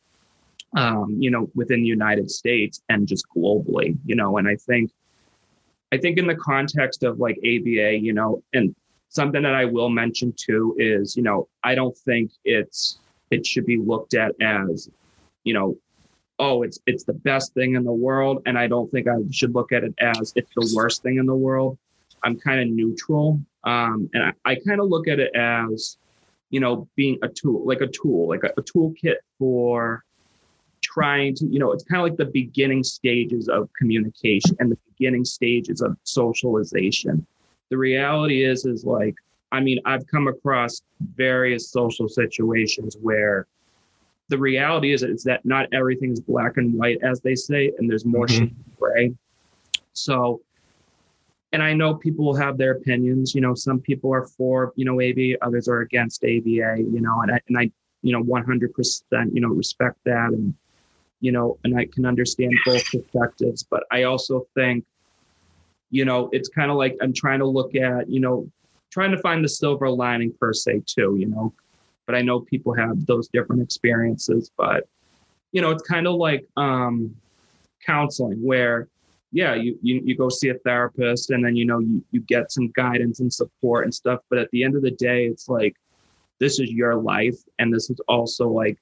um, 0.75 1.15
you 1.17 1.31
know 1.31 1.49
within 1.55 1.81
the 1.81 1.87
United 1.87 2.29
States 2.29 2.83
and 2.89 3.07
just 3.07 3.25
globally. 3.35 3.97
You 4.05 4.15
know, 4.15 4.37
and 4.37 4.47
I 4.47 4.57
think 4.57 4.91
I 5.93 5.97
think 5.97 6.17
in 6.17 6.27
the 6.27 6.35
context 6.35 7.03
of 7.03 7.19
like 7.19 7.37
ABA, 7.37 7.99
you 7.99 8.13
know, 8.13 8.43
and 8.53 8.75
something 9.07 9.41
that 9.43 9.55
I 9.55 9.65
will 9.65 9.89
mention 9.89 10.33
too 10.33 10.75
is, 10.77 11.15
you 11.15 11.23
know, 11.23 11.47
I 11.63 11.73
don't 11.73 11.97
think 11.97 12.31
it's 12.43 12.99
it 13.31 13.45
should 13.45 13.65
be 13.65 13.77
looked 13.77 14.13
at 14.13 14.33
as, 14.41 14.89
you 15.43 15.53
know, 15.53 15.77
oh, 16.39 16.63
it's 16.63 16.79
it's 16.85 17.03
the 17.03 17.13
best 17.13 17.53
thing 17.53 17.75
in 17.75 17.83
the 17.83 17.91
world, 17.91 18.41
and 18.45 18.57
I 18.57 18.67
don't 18.67 18.89
think 18.91 19.07
I 19.07 19.15
should 19.31 19.53
look 19.53 19.71
at 19.71 19.83
it 19.83 19.93
as 19.99 20.33
it's 20.35 20.49
the 20.55 20.73
worst 20.75 21.03
thing 21.03 21.17
in 21.17 21.25
the 21.25 21.35
world. 21.35 21.77
I'm 22.23 22.37
kind 22.37 22.61
of 22.61 22.67
neutral, 22.67 23.39
um, 23.63 24.09
and 24.13 24.23
I, 24.23 24.51
I 24.51 24.55
kind 24.55 24.81
of 24.81 24.87
look 24.87 25.07
at 25.07 25.19
it 25.19 25.33
as, 25.35 25.97
you 26.49 26.59
know, 26.59 26.87
being 26.95 27.17
a 27.21 27.29
tool, 27.29 27.65
like 27.65 27.81
a 27.81 27.87
tool, 27.87 28.27
like 28.27 28.43
a, 28.43 28.49
a 28.57 28.63
toolkit 28.63 29.15
for 29.37 30.03
trying 30.81 31.35
to, 31.35 31.45
you 31.45 31.59
know, 31.59 31.71
it's 31.71 31.83
kind 31.83 32.01
of 32.01 32.09
like 32.09 32.17
the 32.17 32.31
beginning 32.31 32.83
stages 32.83 33.47
of 33.47 33.69
communication 33.77 34.55
and 34.59 34.71
the 34.71 34.77
beginning 34.97 35.23
stages 35.23 35.81
of 35.81 35.95
socialization. 36.03 37.25
The 37.69 37.77
reality 37.77 38.43
is, 38.43 38.65
is 38.65 38.83
like 38.83 39.15
I 39.51 39.61
mean, 39.61 39.79
I've 39.85 40.05
come 40.07 40.27
across 40.27 40.81
various 41.15 41.69
social 41.69 42.07
situations 42.07 42.97
where 43.01 43.47
the 44.29 44.37
reality 44.37 44.93
is 44.93 45.03
is 45.03 45.23
that 45.23 45.43
not 45.43 45.67
everything 45.73 46.11
is 46.11 46.19
black 46.19 46.57
and 46.57 46.73
white, 46.73 46.99
as 47.03 47.19
they 47.19 47.35
say, 47.35 47.71
and 47.77 47.89
there's 47.89 48.05
more 48.05 48.27
mm-hmm. 48.27 48.55
gray. 48.79 49.13
So, 49.93 50.41
and 51.51 51.61
I 51.61 51.73
know 51.73 51.95
people 51.95 52.25
will 52.25 52.35
have 52.35 52.57
their 52.57 52.73
opinions. 52.73 53.35
You 53.35 53.41
know, 53.41 53.55
some 53.55 53.79
people 53.79 54.13
are 54.13 54.27
for 54.27 54.71
you 54.75 54.85
know 54.85 55.01
ABA, 55.01 55.43
others 55.43 55.67
are 55.67 55.81
against 55.81 56.23
ABA. 56.23 56.77
You 56.77 57.01
know, 57.01 57.21
and 57.21 57.31
I 57.31 57.39
and 57.47 57.57
I 57.57 57.71
you 58.01 58.13
know 58.13 58.21
100 58.21 58.73
percent 58.73 59.33
you 59.33 59.41
know 59.41 59.49
respect 59.49 59.97
that 60.05 60.29
and 60.29 60.53
you 61.19 61.31
know 61.31 61.57
and 61.63 61.77
I 61.77 61.85
can 61.85 62.05
understand 62.05 62.53
both 62.65 62.85
perspectives. 62.85 63.63
But 63.63 63.83
I 63.91 64.03
also 64.03 64.47
think 64.55 64.85
you 65.89 66.05
know 66.05 66.29
it's 66.31 66.49
kind 66.49 66.69
of 66.69 66.77
like 66.77 66.95
I'm 67.01 67.13
trying 67.13 67.39
to 67.39 67.47
look 67.47 67.75
at 67.75 68.09
you 68.09 68.19
know 68.19 68.49
trying 68.91 69.11
to 69.11 69.17
find 69.17 69.43
the 69.43 69.49
silver 69.49 69.89
lining 69.89 70.33
per 70.39 70.53
se 70.53 70.83
too. 70.85 71.15
You 71.17 71.27
know, 71.27 71.53
but 72.09 72.17
I 72.17 72.23
know 72.23 72.39
people 72.39 72.73
have 72.73 73.05
those 73.05 73.27
different 73.27 73.61
experiences. 73.61 74.49
But 74.57 74.87
you 75.51 75.61
know, 75.61 75.69
it's 75.69 75.87
kind 75.87 76.07
of 76.07 76.15
like 76.15 76.43
um, 76.57 77.15
counseling 77.85 78.43
where 78.43 78.87
yeah, 79.31 79.53
you, 79.53 79.77
you 79.83 80.01
you 80.03 80.17
go 80.17 80.27
see 80.27 80.49
a 80.49 80.55
therapist 80.55 81.29
and 81.29 81.45
then 81.45 81.55
you 81.55 81.65
know 81.65 81.77
you, 81.77 82.03
you 82.09 82.21
get 82.21 82.51
some 82.51 82.69
guidance 82.69 83.19
and 83.19 83.31
support 83.31 83.83
and 83.83 83.93
stuff. 83.93 84.21
But 84.27 84.39
at 84.39 84.49
the 84.49 84.63
end 84.63 84.75
of 84.75 84.81
the 84.81 84.89
day, 84.89 85.27
it's 85.27 85.47
like 85.47 85.75
this 86.39 86.59
is 86.59 86.71
your 86.71 86.95
life 86.95 87.37
and 87.59 87.71
this 87.71 87.91
is 87.91 87.99
also 88.07 88.49
like, 88.49 88.79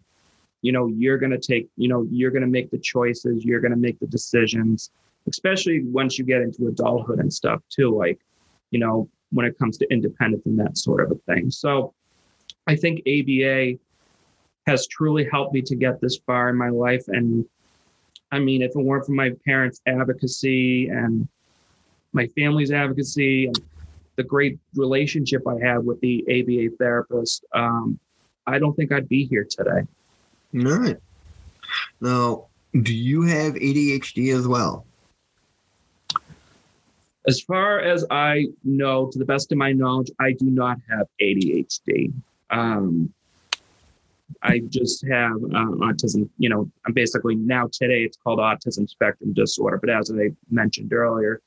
you 0.61 0.71
know, 0.71 0.87
you're 0.87 1.17
gonna 1.17 1.37
take, 1.37 1.67
you 1.75 1.89
know, 1.89 2.07
you're 2.09 2.31
gonna 2.31 2.47
make 2.47 2.71
the 2.71 2.77
choices, 2.77 3.43
you're 3.43 3.59
gonna 3.59 3.75
make 3.75 3.99
the 3.99 4.07
decisions, 4.07 4.89
especially 5.27 5.83
once 5.83 6.17
you 6.17 6.23
get 6.23 6.41
into 6.41 6.69
adulthood 6.69 7.19
and 7.19 7.33
stuff 7.33 7.61
too, 7.69 7.93
like, 7.93 8.21
you 8.71 8.79
know, 8.79 9.09
when 9.31 9.45
it 9.45 9.59
comes 9.59 9.77
to 9.79 9.91
independence 9.91 10.45
and 10.45 10.57
that 10.57 10.77
sort 10.77 11.01
of 11.01 11.11
a 11.11 11.33
thing. 11.33 11.51
So 11.51 11.93
I 12.67 12.75
think 12.75 13.01
ABA 13.07 13.79
has 14.67 14.85
truly 14.87 15.25
helped 15.31 15.53
me 15.53 15.61
to 15.61 15.75
get 15.75 16.01
this 16.01 16.19
far 16.25 16.49
in 16.49 16.57
my 16.57 16.69
life. 16.69 17.07
And 17.07 17.45
I 18.31 18.39
mean, 18.39 18.61
if 18.61 18.71
it 18.75 18.81
weren't 18.81 19.05
for 19.05 19.13
my 19.13 19.31
parents' 19.45 19.81
advocacy 19.87 20.89
and 20.89 21.27
my 22.11 22.27
family's 22.27 22.71
advocacy 22.71 23.45
and 23.45 23.59
the 24.17 24.23
great 24.23 24.59
relationship 24.75 25.47
I 25.47 25.57
have 25.65 25.85
with 25.85 26.01
the 26.01 26.25
ABA 26.27 26.75
therapist, 26.77 27.45
um, 27.53 27.97
I 28.45 28.59
don't 28.59 28.75
think 28.75 28.91
I'd 28.91 29.07
be 29.07 29.25
here 29.25 29.47
today. 29.49 29.87
All 30.55 30.79
right. 30.79 30.97
Now, 32.01 32.47
do 32.81 32.93
you 32.93 33.21
have 33.23 33.53
ADHD 33.53 34.35
as 34.35 34.47
well? 34.47 34.85
As 37.27 37.41
far 37.41 37.79
as 37.79 38.05
I 38.09 38.47
know, 38.63 39.09
to 39.11 39.19
the 39.19 39.25
best 39.25 39.51
of 39.51 39.57
my 39.57 39.73
knowledge, 39.73 40.09
I 40.19 40.31
do 40.31 40.45
not 40.45 40.77
have 40.89 41.07
ADHD. 41.21 42.13
Um, 42.49 43.13
I 44.43 44.59
just 44.59 45.05
have 45.07 45.35
uh, 45.35 45.71
autism. 45.87 46.29
You 46.37 46.49
know, 46.49 46.71
I'm 46.85 46.93
basically 46.93 47.35
now 47.35 47.69
today 47.71 48.03
it's 48.03 48.17
called 48.17 48.39
autism 48.39 48.87
spectrum 48.89 49.33
disorder, 49.33 49.77
but 49.77 49.89
as 49.89 50.11
I 50.11 50.31
mentioned 50.49 50.93
earlier, 50.93 51.41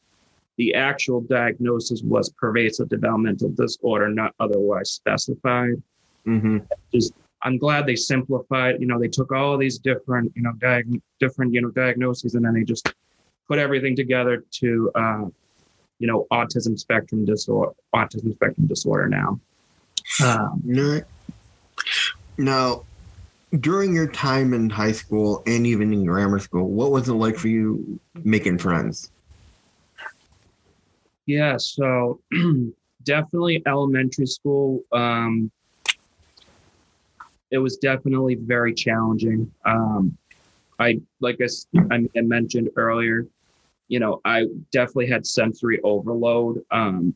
the 0.57 0.75
actual 0.75 1.21
diagnosis 1.23 2.03
was 2.03 2.31
pervasive 2.31 2.89
developmental 2.89 3.51
disorder, 3.51 4.09
not 4.09 4.35
otherwise 4.41 4.91
specified. 4.91 5.83
Mm-hmm. 6.27 6.59
Just, 6.93 7.15
I'm 7.43 7.57
glad 7.57 7.87
they 7.87 7.97
simplified. 7.97 8.77
You 8.81 8.87
know, 8.87 8.99
they 8.99 9.09
took 9.09 9.33
all 9.33 9.57
these 9.57 9.79
different, 9.79 10.33
you 10.35 10.43
know, 10.43 10.53
diag- 10.59 11.01
different, 11.19 11.55
you 11.55 11.63
know, 11.63 11.71
diagnoses, 11.71 12.35
and 12.35 12.45
then 12.45 12.55
they 12.55 12.65
just 12.65 12.93
put 13.49 13.59
everything 13.59 13.97
together 13.97 14.45
to, 14.51 14.91
uh, 14.95 15.25
you 15.99 16.07
know, 16.07 16.27
autism 16.31 16.79
spectrum 16.79 17.25
disorder, 17.25 17.73
autism 17.95 18.33
spectrum 18.35 18.67
disorder 18.67 19.09
now. 19.09 19.41
Um, 20.23 21.03
now, 22.39 22.85
during 23.59 23.95
your 23.95 24.07
time 24.09 24.55
in 24.55 24.71
high 24.71 24.93
school 24.93 25.43
and 25.47 25.67
even 25.67 25.93
in 25.93 26.05
grammar 26.05 26.39
school, 26.39 26.69
what 26.69 26.91
was 26.91 27.09
it 27.09 27.15
like 27.15 27.37
for 27.37 27.49
you 27.49 27.99
making 28.15 28.59
friends? 28.59 29.11
Yeah, 31.27 31.57
so 31.59 32.21
definitely 33.05 33.63
elementary 33.67 34.27
school. 34.27 34.83
Um, 34.93 35.51
it 37.51 37.59
was 37.59 37.77
definitely 37.77 38.37
very 38.37 38.73
challenging. 38.73 39.51
Um, 39.65 40.17
I 40.79 41.01
like 41.21 41.39
I, 41.91 42.09
I 42.17 42.21
mentioned 42.21 42.71
earlier, 42.77 43.27
you 43.89 43.99
know, 43.99 44.21
I 44.25 44.47
definitely 44.73 45.09
had 45.09 45.27
sensory 45.27 45.81
overload. 45.83 46.65
Um, 46.71 47.15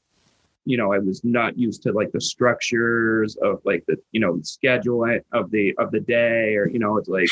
you 0.64 0.76
know, 0.76 0.92
I 0.92 0.98
was 0.98 1.22
not 1.24 1.58
used 1.58 1.82
to 1.82 1.92
like 1.92 2.12
the 2.12 2.20
structures 2.20 3.36
of 3.36 3.60
like 3.64 3.84
the, 3.86 3.96
you 4.12 4.20
know, 4.20 4.38
schedule 4.42 5.04
of 5.32 5.50
the 5.50 5.74
of 5.78 5.90
the 5.90 6.00
day 6.00 6.56
or, 6.56 6.68
you 6.68 6.78
know, 6.78 6.96
it's 6.96 7.08
like 7.08 7.28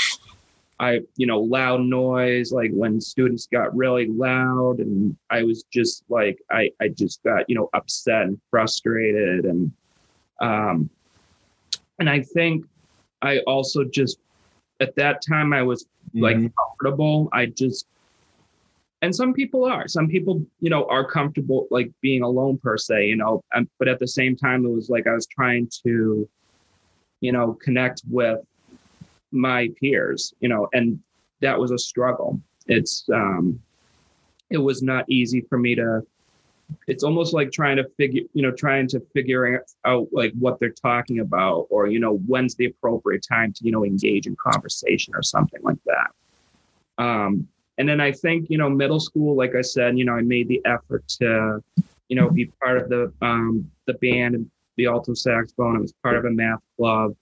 I, 0.80 1.00
you 1.16 1.26
know, 1.26 1.40
loud 1.40 1.80
noise, 1.80 2.52
like 2.52 2.72
when 2.72 3.00
students 3.00 3.46
got 3.46 3.74
really 3.74 4.06
loud 4.08 4.80
and 4.80 5.16
I 5.30 5.42
was 5.44 5.64
just 5.72 6.04
like 6.08 6.42
I 6.50 6.70
I 6.80 6.88
just 6.88 7.22
got, 7.22 7.48
you 7.48 7.54
know, 7.54 7.70
upset 7.72 8.22
and 8.22 8.40
frustrated 8.50 9.44
and 9.44 9.72
um 10.40 10.90
and 11.98 12.10
I 12.10 12.20
think 12.20 12.66
I 13.22 13.38
also 13.40 13.84
just 13.84 14.18
at 14.80 14.94
that 14.96 15.22
time 15.26 15.52
I 15.52 15.62
was 15.62 15.86
like 16.14 16.36
mm-hmm. 16.36 16.48
comfortable. 16.58 17.28
I 17.32 17.46
just 17.46 17.86
and 19.02 19.14
some 19.14 19.34
people 19.34 19.64
are. 19.64 19.86
Some 19.88 20.08
people 20.08 20.44
you 20.60 20.70
know 20.70 20.86
are 20.86 21.04
comfortable 21.04 21.66
like 21.70 21.90
being 22.00 22.22
alone 22.22 22.58
per 22.58 22.78
se 22.78 23.06
you 23.06 23.16
know 23.16 23.42
but 23.78 23.88
at 23.88 23.98
the 23.98 24.08
same 24.08 24.36
time 24.36 24.64
it 24.64 24.70
was 24.70 24.88
like 24.88 25.06
i 25.06 25.12
was 25.12 25.26
trying 25.26 25.68
to 25.84 26.28
you 27.20 27.32
know 27.32 27.58
connect 27.62 28.02
with 28.08 28.40
my 29.32 29.68
peers 29.80 30.34
you 30.40 30.48
know 30.48 30.68
and 30.72 30.98
that 31.42 31.58
was 31.58 31.70
a 31.70 31.78
struggle. 31.78 32.40
It's 32.66 33.04
um 33.12 33.60
it 34.48 34.58
was 34.58 34.82
not 34.82 35.04
easy 35.08 35.42
for 35.42 35.58
me 35.58 35.74
to 35.74 36.02
it's 36.86 37.02
almost 37.04 37.34
like 37.34 37.50
trying 37.52 37.76
to 37.76 37.84
figure 37.98 38.22
you 38.32 38.42
know 38.42 38.52
trying 38.52 38.88
to 38.88 39.00
figure 39.12 39.62
out 39.84 40.08
like 40.12 40.32
what 40.38 40.58
they're 40.58 40.70
talking 40.70 41.18
about 41.18 41.66
or 41.68 41.88
you 41.88 41.98
know 41.98 42.16
when's 42.26 42.54
the 42.54 42.66
appropriate 42.66 43.26
time 43.28 43.52
to 43.52 43.64
you 43.64 43.72
know 43.72 43.84
engage 43.84 44.26
in 44.26 44.36
conversation 44.36 45.14
or 45.14 45.22
something 45.22 45.60
like 45.62 45.82
that. 45.84 46.10
Um 47.02 47.48
and 47.82 47.88
then 47.88 48.00
I 48.00 48.12
think, 48.12 48.48
you 48.48 48.58
know, 48.58 48.70
middle 48.70 49.00
school, 49.00 49.34
like 49.34 49.56
I 49.56 49.60
said, 49.60 49.98
you 49.98 50.04
know, 50.04 50.12
I 50.12 50.20
made 50.22 50.46
the 50.46 50.62
effort 50.64 51.02
to, 51.18 51.60
you 52.06 52.14
know, 52.14 52.30
be 52.30 52.44
part 52.62 52.80
of 52.80 52.88
the 52.88 53.12
um, 53.20 53.68
the 53.86 53.94
band 53.94 54.36
and 54.36 54.48
the 54.76 54.86
alto 54.86 55.14
saxophone. 55.14 55.76
I 55.76 55.80
was 55.80 55.92
part 56.00 56.14
of 56.14 56.24
a 56.24 56.30
math 56.30 56.60
club. 56.76 57.16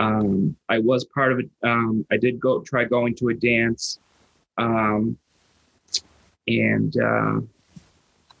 Um, 0.00 0.56
I 0.68 0.80
was 0.80 1.04
part 1.04 1.30
of 1.30 1.38
it. 1.38 1.48
Um, 1.62 2.04
I 2.10 2.16
did 2.16 2.40
go 2.40 2.60
try 2.62 2.86
going 2.86 3.14
to 3.18 3.28
a 3.28 3.34
dance, 3.34 4.00
um, 4.56 5.16
and 6.48 6.96
uh, 7.00 7.40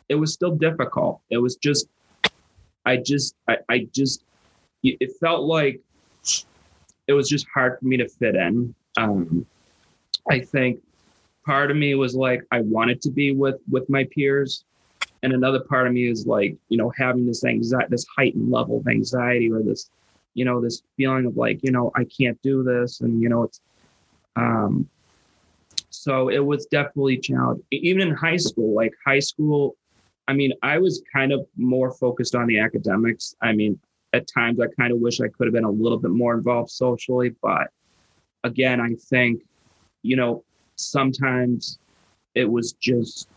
it 0.08 0.16
was 0.16 0.32
still 0.32 0.56
difficult. 0.56 1.20
It 1.30 1.38
was 1.38 1.54
just, 1.54 1.86
I 2.84 2.96
just, 2.96 3.36
I, 3.46 3.58
I 3.68 3.88
just, 3.92 4.24
it 4.82 5.12
felt 5.20 5.44
like 5.44 5.80
it 7.06 7.12
was 7.12 7.28
just 7.28 7.46
hard 7.54 7.78
for 7.78 7.84
me 7.84 7.96
to 7.96 8.08
fit 8.08 8.34
in. 8.34 8.74
Um, 8.96 9.46
I 10.28 10.40
think 10.40 10.80
part 11.48 11.70
of 11.70 11.78
me 11.78 11.94
was 11.94 12.14
like 12.14 12.42
I 12.52 12.60
wanted 12.60 13.00
to 13.02 13.10
be 13.10 13.32
with 13.32 13.56
with 13.70 13.88
my 13.88 14.06
peers, 14.14 14.64
and 15.22 15.32
another 15.32 15.60
part 15.60 15.86
of 15.86 15.94
me 15.94 16.06
is 16.06 16.26
like 16.26 16.54
you 16.68 16.76
know 16.76 16.92
having 16.96 17.26
this 17.26 17.42
anxiety, 17.42 17.86
this 17.88 18.06
heightened 18.14 18.50
level 18.50 18.78
of 18.80 18.86
anxiety, 18.86 19.50
or 19.50 19.62
this 19.62 19.88
you 20.34 20.44
know 20.44 20.60
this 20.60 20.82
feeling 20.98 21.24
of 21.24 21.38
like 21.38 21.64
you 21.64 21.72
know 21.72 21.90
I 21.96 22.04
can't 22.04 22.40
do 22.42 22.62
this, 22.62 23.00
and 23.00 23.22
you 23.22 23.30
know 23.30 23.44
it's 23.44 23.60
um. 24.36 24.88
So 25.90 26.28
it 26.28 26.44
was 26.44 26.66
definitely 26.66 27.16
challenging. 27.16 27.64
Even 27.72 28.02
in 28.02 28.14
high 28.14 28.36
school, 28.36 28.72
like 28.74 28.92
high 29.04 29.18
school, 29.18 29.74
I 30.28 30.32
mean, 30.32 30.52
I 30.62 30.78
was 30.78 31.02
kind 31.12 31.32
of 31.32 31.46
more 31.56 31.90
focused 31.90 32.34
on 32.34 32.46
the 32.46 32.58
academics. 32.60 33.34
I 33.42 33.52
mean, 33.52 33.80
at 34.12 34.28
times 34.28 34.60
I 34.60 34.66
kind 34.78 34.92
of 34.92 35.00
wish 35.00 35.20
I 35.20 35.28
could 35.28 35.46
have 35.46 35.54
been 35.54 35.64
a 35.64 35.70
little 35.70 35.98
bit 35.98 36.12
more 36.12 36.34
involved 36.34 36.70
socially, 36.70 37.34
but 37.42 37.68
again, 38.44 38.80
I 38.80 38.94
think, 39.10 39.42
you 40.02 40.14
know, 40.14 40.44
sometimes 40.78 41.78
it 42.34 42.44
was 42.44 42.72
just 42.72 43.28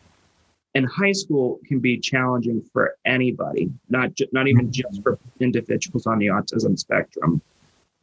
and 0.73 0.87
high 0.87 1.11
school 1.11 1.59
can 1.65 1.79
be 1.79 1.97
challenging 1.97 2.61
for 2.71 2.95
anybody 3.05 3.69
not 3.89 4.13
ju- 4.13 4.27
not 4.31 4.47
even 4.47 4.65
mm-hmm. 4.65 4.89
just 4.89 5.03
for 5.03 5.19
individuals 5.39 6.07
on 6.07 6.19
the 6.19 6.27
autism 6.27 6.77
spectrum 6.77 7.41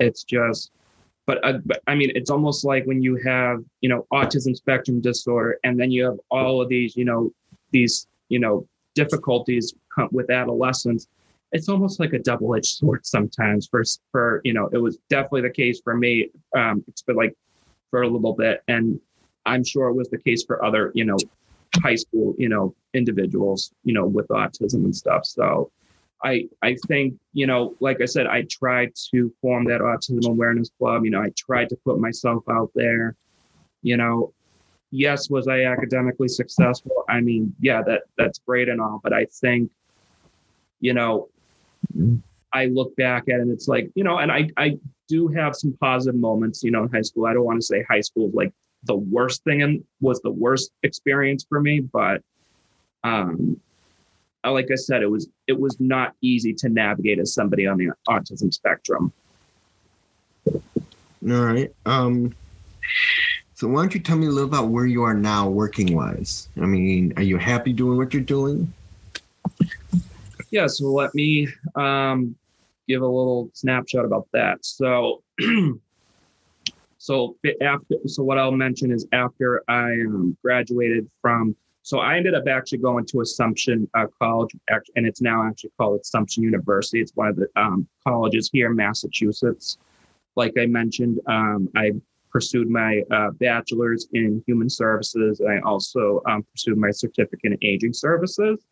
it's 0.01 0.23
just 0.25 0.71
but, 1.27 1.45
uh, 1.45 1.59
but 1.65 1.83
i 1.87 1.95
mean 1.95 2.11
it's 2.15 2.31
almost 2.31 2.65
like 2.65 2.85
when 2.85 3.03
you 3.03 3.17
have 3.17 3.63
you 3.81 3.89
know 3.89 4.07
autism 4.13 4.55
spectrum 4.55 5.01
disorder 5.01 5.59
and 5.65 5.79
then 5.79 5.91
you 5.91 6.05
have 6.05 6.19
all 6.31 6.61
of 6.61 6.69
these 6.69 6.97
you 6.97 7.05
know 7.05 7.33
these 7.71 8.07
you 8.29 8.39
know 8.39 8.67
difficulties 8.95 9.75
come 9.95 10.09
with 10.13 10.31
adolescence 10.31 11.09
it's 11.53 11.69
almost 11.69 11.99
like 11.99 12.13
a 12.13 12.19
double-edged 12.19 12.77
sword 12.77 13.07
sometimes 13.07 13.67
for 13.67 13.83
for 14.13 14.41
you 14.45 14.53
know 14.53 14.69
it 14.73 14.79
was 14.79 14.99
definitely 15.09 15.43
the 15.43 15.51
case 15.51 15.81
for 15.81 15.97
me 15.97 16.29
um 16.57 16.85
it's 16.89 17.03
been 17.03 17.17
like 17.17 17.35
for 17.91 18.03
a 18.03 18.09
little 18.09 18.35
bit 18.35 18.63
and 18.69 19.01
I'm 19.49 19.65
sure 19.65 19.89
it 19.89 19.95
was 19.95 20.09
the 20.11 20.19
case 20.19 20.45
for 20.45 20.65
other, 20.65 20.93
you 20.95 21.05
know, 21.05 21.17
high 21.83 21.95
school, 21.97 22.35
you 22.39 22.49
know, 22.49 22.75
individuals, 22.95 23.73
you 23.85 23.95
know, 23.95 24.07
with 24.07 24.29
autism 24.29 24.85
and 24.85 24.95
stuff. 24.95 25.25
So 25.25 25.71
I 26.23 26.49
I 26.63 26.77
think 26.87 27.15
you 27.33 27.47
know, 27.47 27.75
like 27.81 28.01
I 28.01 28.07
said, 28.07 28.27
I 28.27 28.43
tried 28.51 28.93
to 29.13 29.33
form 29.41 29.65
that 29.67 29.81
autism 29.81 30.29
awareness 30.29 30.71
club. 30.79 31.05
You 31.05 31.11
know, 31.11 31.23
I 31.23 31.31
tried 31.37 31.69
to 31.71 31.77
put 31.85 31.99
myself 31.99 32.43
out 32.51 32.71
there. 32.75 33.17
You 33.83 33.97
know, 33.97 34.33
yes, 34.91 35.31
was 35.31 35.49
I 35.49 35.65
academically 35.65 36.29
successful? 36.29 37.05
I 37.09 37.21
mean, 37.21 37.55
yeah, 37.61 37.83
that 37.83 38.03
that's 38.17 38.39
great 38.41 38.69
and 38.69 38.81
all, 38.81 39.01
but 39.03 39.13
I 39.13 39.27
think, 39.41 39.71
you 40.81 40.93
know, 40.93 41.29
I 42.53 42.67
look 42.67 42.97
back 42.97 43.29
at 43.29 43.37
it 43.37 43.43
and 43.43 43.51
it's 43.51 43.69
like, 43.69 43.91
you 43.95 44.05
know, 44.05 44.19
and 44.19 44.33
I 44.33 44.49
I 44.57 44.79
do 45.09 45.29
have 45.29 45.55
some 45.55 45.77
positive 45.81 46.21
moments, 46.21 46.63
you 46.63 46.71
know, 46.71 46.83
in 46.83 46.91
high 46.91 47.03
school. 47.03 47.27
I 47.27 47.33
don't 47.35 47.45
want 47.45 47.61
to 47.61 47.67
say 47.67 47.85
high 47.89 48.01
school 48.01 48.31
like 48.35 48.53
the 48.85 48.97
worst 48.97 49.45
thing 49.45 49.63
and 49.63 49.85
was 50.01 50.21
the 50.21 50.31
worst 50.31 50.71
experience 50.83 51.45
for 51.49 51.61
me, 51.61 51.81
but 51.81 52.23
um 53.05 53.61
like 54.45 54.69
I 54.73 54.77
said, 54.77 55.03
it 55.03 55.11
was 55.11 55.29
it 55.47 55.59
was 55.59 55.79
not 55.79 56.15
easy 56.23 56.55
to 56.55 56.69
navigate 56.69 57.19
as 57.19 57.35
somebody 57.35 57.67
on 57.67 57.77
the 57.77 57.91
autism 58.09 58.53
spectrum. 58.53 59.13
All 60.47 60.63
right. 61.23 61.73
Um 61.85 62.35
so 63.59 63.67
why 63.67 63.83
don't 63.83 63.93
you 63.93 63.99
tell 63.99 64.17
me 64.17 64.29
a 64.29 64.31
little 64.31 64.49
about 64.49 64.69
where 64.69 64.87
you 64.87 65.03
are 65.03 65.15
now 65.15 65.49
working 65.49 65.93
wise? 65.93 66.49
I 66.63 66.67
mean, 66.67 67.13
are 67.17 67.25
you 67.25 67.39
happy 67.39 67.73
doing 67.73 67.99
what 67.99 68.15
you're 68.15 68.23
doing? 68.23 68.73
Yeah, 70.53 70.69
so 70.69 70.87
let 70.93 71.13
me 71.13 71.49
um, 71.75 72.37
give 72.87 73.03
a 73.03 73.07
little 73.07 73.51
snapshot 73.55 74.05
about 74.05 74.29
that. 74.33 74.65
So 74.65 75.25
so 77.09 77.37
after 77.63 77.95
so 78.05 78.23
what 78.23 78.37
I'll 78.37 78.53
mention 78.53 78.91
is 78.91 79.07
after 79.13 79.63
I 79.67 79.93
um, 79.93 80.37
graduated 80.45 81.09
from 81.23 81.57
so 81.83 82.01
I 82.01 82.19
ended 82.19 82.35
up 82.35 82.47
actually 82.47 82.79
going 82.79 83.07
to 83.07 83.23
Assumption 83.23 83.89
uh, 83.95 84.09
College, 84.21 84.51
and 84.95 85.07
it's 85.07 85.23
now 85.23 85.43
actually 85.49 85.71
called 85.79 85.99
Assumption 86.03 86.43
University. 86.43 87.01
It's 87.01 87.13
one 87.15 87.29
of 87.29 87.37
the 87.37 87.49
um, 87.57 87.89
colleges 88.07 88.51
here 88.53 88.67
in 88.67 88.77
Massachusetts. 88.77 89.79
Like 90.37 90.53
I 90.59 90.67
mentioned, 90.67 91.19
um, 91.27 91.71
I 91.75 91.93
pursued 92.31 92.69
my 92.69 93.03
uh, 93.11 93.31
bachelor's 93.31 94.07
in 94.13 94.45
human 94.47 94.69
services. 94.69 95.41
And 95.41 95.51
I 95.51 95.61
also 95.61 96.21
um, 96.27 96.45
pursued 96.53 96.77
my 96.77 96.91
certificate 96.91 97.53
in 97.53 97.59
aging 97.63 97.95
services. 97.95 98.67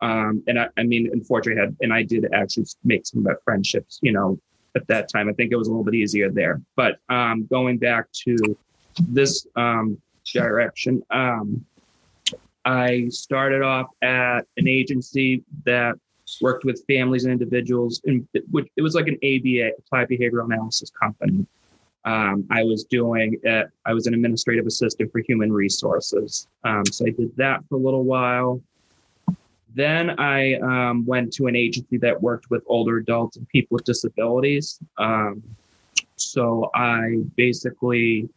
Um, 0.00 0.44
and 0.46 0.60
I, 0.60 0.68
I, 0.76 0.84
mean, 0.84 1.10
unfortunately, 1.12 1.60
I 1.60 1.64
had, 1.64 1.76
and 1.80 1.92
I 1.92 2.04
did 2.04 2.24
actually 2.32 2.66
make 2.84 3.04
some 3.04 3.18
of 3.18 3.24
my 3.24 3.34
friendships, 3.44 3.98
you 4.00 4.12
know, 4.12 4.38
at 4.78 4.86
that 4.88 5.08
time. 5.12 5.28
I 5.28 5.32
think 5.32 5.52
it 5.52 5.56
was 5.56 5.68
a 5.68 5.70
little 5.70 5.84
bit 5.84 5.94
easier 5.94 6.30
there. 6.30 6.62
But 6.76 6.98
um, 7.08 7.46
going 7.46 7.78
back 7.78 8.06
to 8.24 8.36
this 9.08 9.46
um, 9.56 10.00
direction, 10.24 11.02
um, 11.10 11.64
I 12.64 13.08
started 13.08 13.62
off 13.62 13.86
at 14.02 14.40
an 14.56 14.68
agency 14.68 15.42
that 15.64 15.94
worked 16.42 16.64
with 16.64 16.84
families 16.86 17.24
and 17.24 17.32
individuals, 17.32 18.02
and 18.04 18.26
it, 18.34 18.44
it 18.76 18.82
was 18.82 18.94
like 18.94 19.08
an 19.08 19.16
ABA, 19.16 19.70
applied 19.78 20.08
behavioral 20.08 20.44
analysis 20.44 20.90
company. 20.90 21.46
Um, 22.04 22.46
I 22.50 22.62
was 22.62 22.84
doing 22.84 23.38
it, 23.42 23.68
I 23.84 23.92
was 23.92 24.06
an 24.06 24.14
administrative 24.14 24.66
assistant 24.66 25.10
for 25.12 25.20
human 25.26 25.52
resources. 25.52 26.46
Um, 26.64 26.84
so 26.86 27.06
I 27.06 27.10
did 27.10 27.36
that 27.36 27.60
for 27.68 27.76
a 27.76 27.78
little 27.78 28.04
while. 28.04 28.62
Then 29.78 30.18
I 30.18 30.54
um, 30.54 31.06
went 31.06 31.32
to 31.34 31.46
an 31.46 31.54
agency 31.54 31.98
that 31.98 32.20
worked 32.20 32.50
with 32.50 32.64
older 32.66 32.96
adults 32.96 33.36
and 33.36 33.48
people 33.48 33.76
with 33.76 33.84
disabilities. 33.84 34.80
Um, 34.96 35.40
so 36.16 36.68
I 36.74 37.18
basically, 37.36 38.28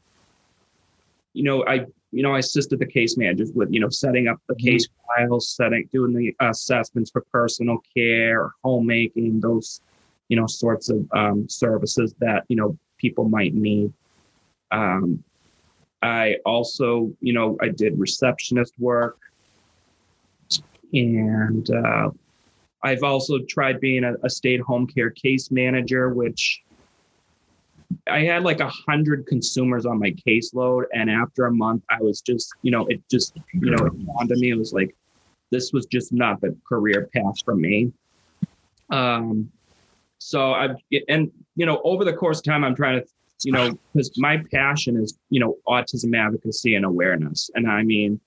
you 1.33 1.43
know, 1.43 1.65
I 1.65 1.87
you 2.11 2.21
know, 2.21 2.35
I 2.35 2.39
assisted 2.39 2.77
the 2.77 2.85
case 2.85 3.17
managers 3.17 3.53
with, 3.53 3.73
you 3.73 3.79
know, 3.79 3.89
setting 3.89 4.27
up 4.27 4.37
the 4.47 4.53
case 4.53 4.85
mm-hmm. 4.85 5.29
files, 5.29 5.49
setting, 5.49 5.89
doing 5.91 6.13
the 6.13 6.35
assessments 6.41 7.09
for 7.09 7.21
personal 7.31 7.79
care, 7.91 8.51
homemaking, 8.63 9.39
those, 9.39 9.81
you 10.27 10.37
know, 10.37 10.45
sorts 10.45 10.89
of 10.89 11.07
um, 11.11 11.49
services 11.49 12.13
that, 12.19 12.43
you 12.49 12.55
know, 12.55 12.77
people 12.97 13.27
might 13.27 13.55
need. 13.55 13.91
Um, 14.71 15.23
I 16.03 16.35
also, 16.45 17.11
you 17.19 17.33
know, 17.33 17.57
I 17.61 17.69
did 17.69 17.97
receptionist 17.97 18.75
work, 18.77 19.17
and 20.93 21.69
uh, 21.69 22.09
I've 22.83 23.03
also 23.03 23.39
tried 23.47 23.79
being 23.79 24.03
a, 24.03 24.13
a 24.23 24.29
stay-at-home 24.29 24.87
care 24.87 25.11
case 25.11 25.51
manager, 25.51 26.09
which 26.09 26.61
I 28.07 28.21
had 28.23 28.43
like 28.43 28.59
a 28.59 28.69
hundred 28.69 29.27
consumers 29.27 29.85
on 29.85 29.99
my 29.99 30.11
caseload, 30.11 30.83
and 30.93 31.09
after 31.09 31.45
a 31.45 31.53
month, 31.53 31.83
I 31.89 32.01
was 32.01 32.21
just, 32.21 32.49
you 32.61 32.71
know, 32.71 32.85
it 32.87 33.01
just, 33.09 33.37
you 33.53 33.71
know, 33.71 33.85
it 33.85 34.05
dawned 34.05 34.31
on 34.31 34.39
me. 34.39 34.51
It 34.51 34.57
was 34.57 34.73
like, 34.73 34.95
this 35.51 35.71
was 35.73 35.85
just 35.85 36.13
not 36.13 36.39
the 36.41 36.55
career 36.67 37.09
path 37.13 37.35
for 37.43 37.55
me. 37.55 37.91
Um, 38.89 39.51
so 40.21 40.53
I 40.53 40.69
and 41.09 41.31
you 41.55 41.65
know 41.65 41.81
over 41.83 42.05
the 42.05 42.13
course 42.13 42.37
of 42.37 42.45
time 42.45 42.63
I'm 42.63 42.75
trying 42.75 43.01
to 43.01 43.07
you 43.43 43.51
know 43.51 43.75
because 43.91 44.11
my 44.17 44.43
passion 44.53 44.95
is 44.95 45.17
you 45.29 45.39
know 45.39 45.57
autism 45.67 46.15
advocacy 46.15 46.75
and 46.75 46.85
awareness 46.85 47.49
and 47.55 47.69
I 47.69 47.81
mean 47.81 48.21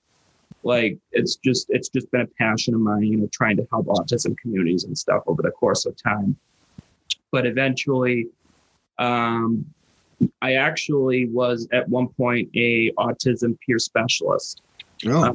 like 0.63 0.97
it's 1.11 1.35
just 1.35 1.67
it's 1.69 1.89
just 1.89 2.09
been 2.11 2.21
a 2.21 2.27
passion 2.37 2.73
of 2.73 2.79
mine 2.79 3.03
you 3.03 3.17
know 3.17 3.29
trying 3.31 3.57
to 3.57 3.67
help 3.71 3.85
autism 3.87 4.37
communities 4.37 4.83
and 4.83 4.97
stuff 4.97 5.23
over 5.27 5.41
the 5.41 5.51
course 5.51 5.85
of 5.85 5.95
time 6.01 6.35
but 7.31 7.45
eventually 7.45 8.27
um 8.97 9.65
I 10.41 10.53
actually 10.53 11.27
was 11.27 11.67
at 11.73 11.87
one 11.89 12.07
point 12.07 12.49
a 12.55 12.91
autism 12.93 13.57
peer 13.65 13.79
specialist 13.79 14.61
oh. 15.07 15.23
uh, 15.23 15.33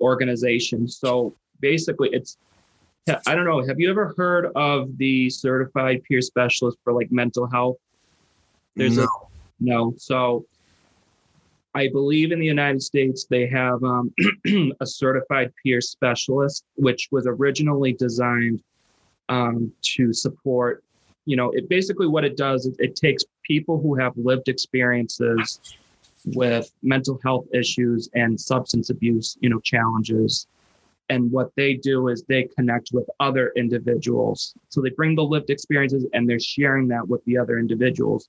organization 0.00 0.88
so 0.88 1.34
basically 1.60 2.10
it's 2.12 2.36
I 3.26 3.34
don't 3.34 3.44
know. 3.44 3.66
Have 3.66 3.80
you 3.80 3.90
ever 3.90 4.14
heard 4.16 4.46
of 4.54 4.96
the 4.96 5.28
certified 5.28 6.04
peer 6.04 6.20
specialist 6.20 6.78
for 6.84 6.92
like 6.92 7.10
mental 7.10 7.48
health? 7.48 7.76
There's 8.76 8.96
no. 8.96 9.04
a 9.04 9.08
no. 9.58 9.94
So 9.96 10.46
I 11.74 11.88
believe 11.88 12.32
in 12.32 12.38
the 12.38 12.46
United 12.46 12.82
States 12.82 13.24
they 13.24 13.46
have 13.46 13.82
um, 13.82 14.12
a 14.80 14.86
certified 14.86 15.52
peer 15.62 15.80
specialist, 15.80 16.64
which 16.76 17.08
was 17.10 17.26
originally 17.26 17.92
designed 17.92 18.62
um, 19.28 19.72
to 19.96 20.12
support. 20.12 20.84
You 21.24 21.36
know, 21.36 21.50
it 21.52 21.68
basically 21.68 22.08
what 22.08 22.24
it 22.24 22.36
does 22.36 22.66
is 22.66 22.76
it 22.78 22.96
takes 22.96 23.24
people 23.42 23.80
who 23.80 23.94
have 23.94 24.12
lived 24.16 24.48
experiences 24.48 25.60
with 26.26 26.70
mental 26.82 27.18
health 27.22 27.46
issues 27.52 28.08
and 28.14 28.38
substance 28.40 28.90
abuse, 28.90 29.36
you 29.40 29.48
know, 29.48 29.60
challenges, 29.60 30.46
and 31.12 31.30
what 31.30 31.50
they 31.56 31.74
do 31.74 32.08
is 32.08 32.22
they 32.22 32.44
connect 32.56 32.90
with 32.92 33.08
other 33.20 33.52
individuals 33.56 34.54
so 34.68 34.80
they 34.80 34.90
bring 34.90 35.14
the 35.14 35.22
lived 35.22 35.50
experiences 35.50 36.06
and 36.14 36.28
they're 36.28 36.40
sharing 36.40 36.88
that 36.88 37.06
with 37.06 37.22
the 37.24 37.36
other 37.36 37.58
individuals 37.58 38.28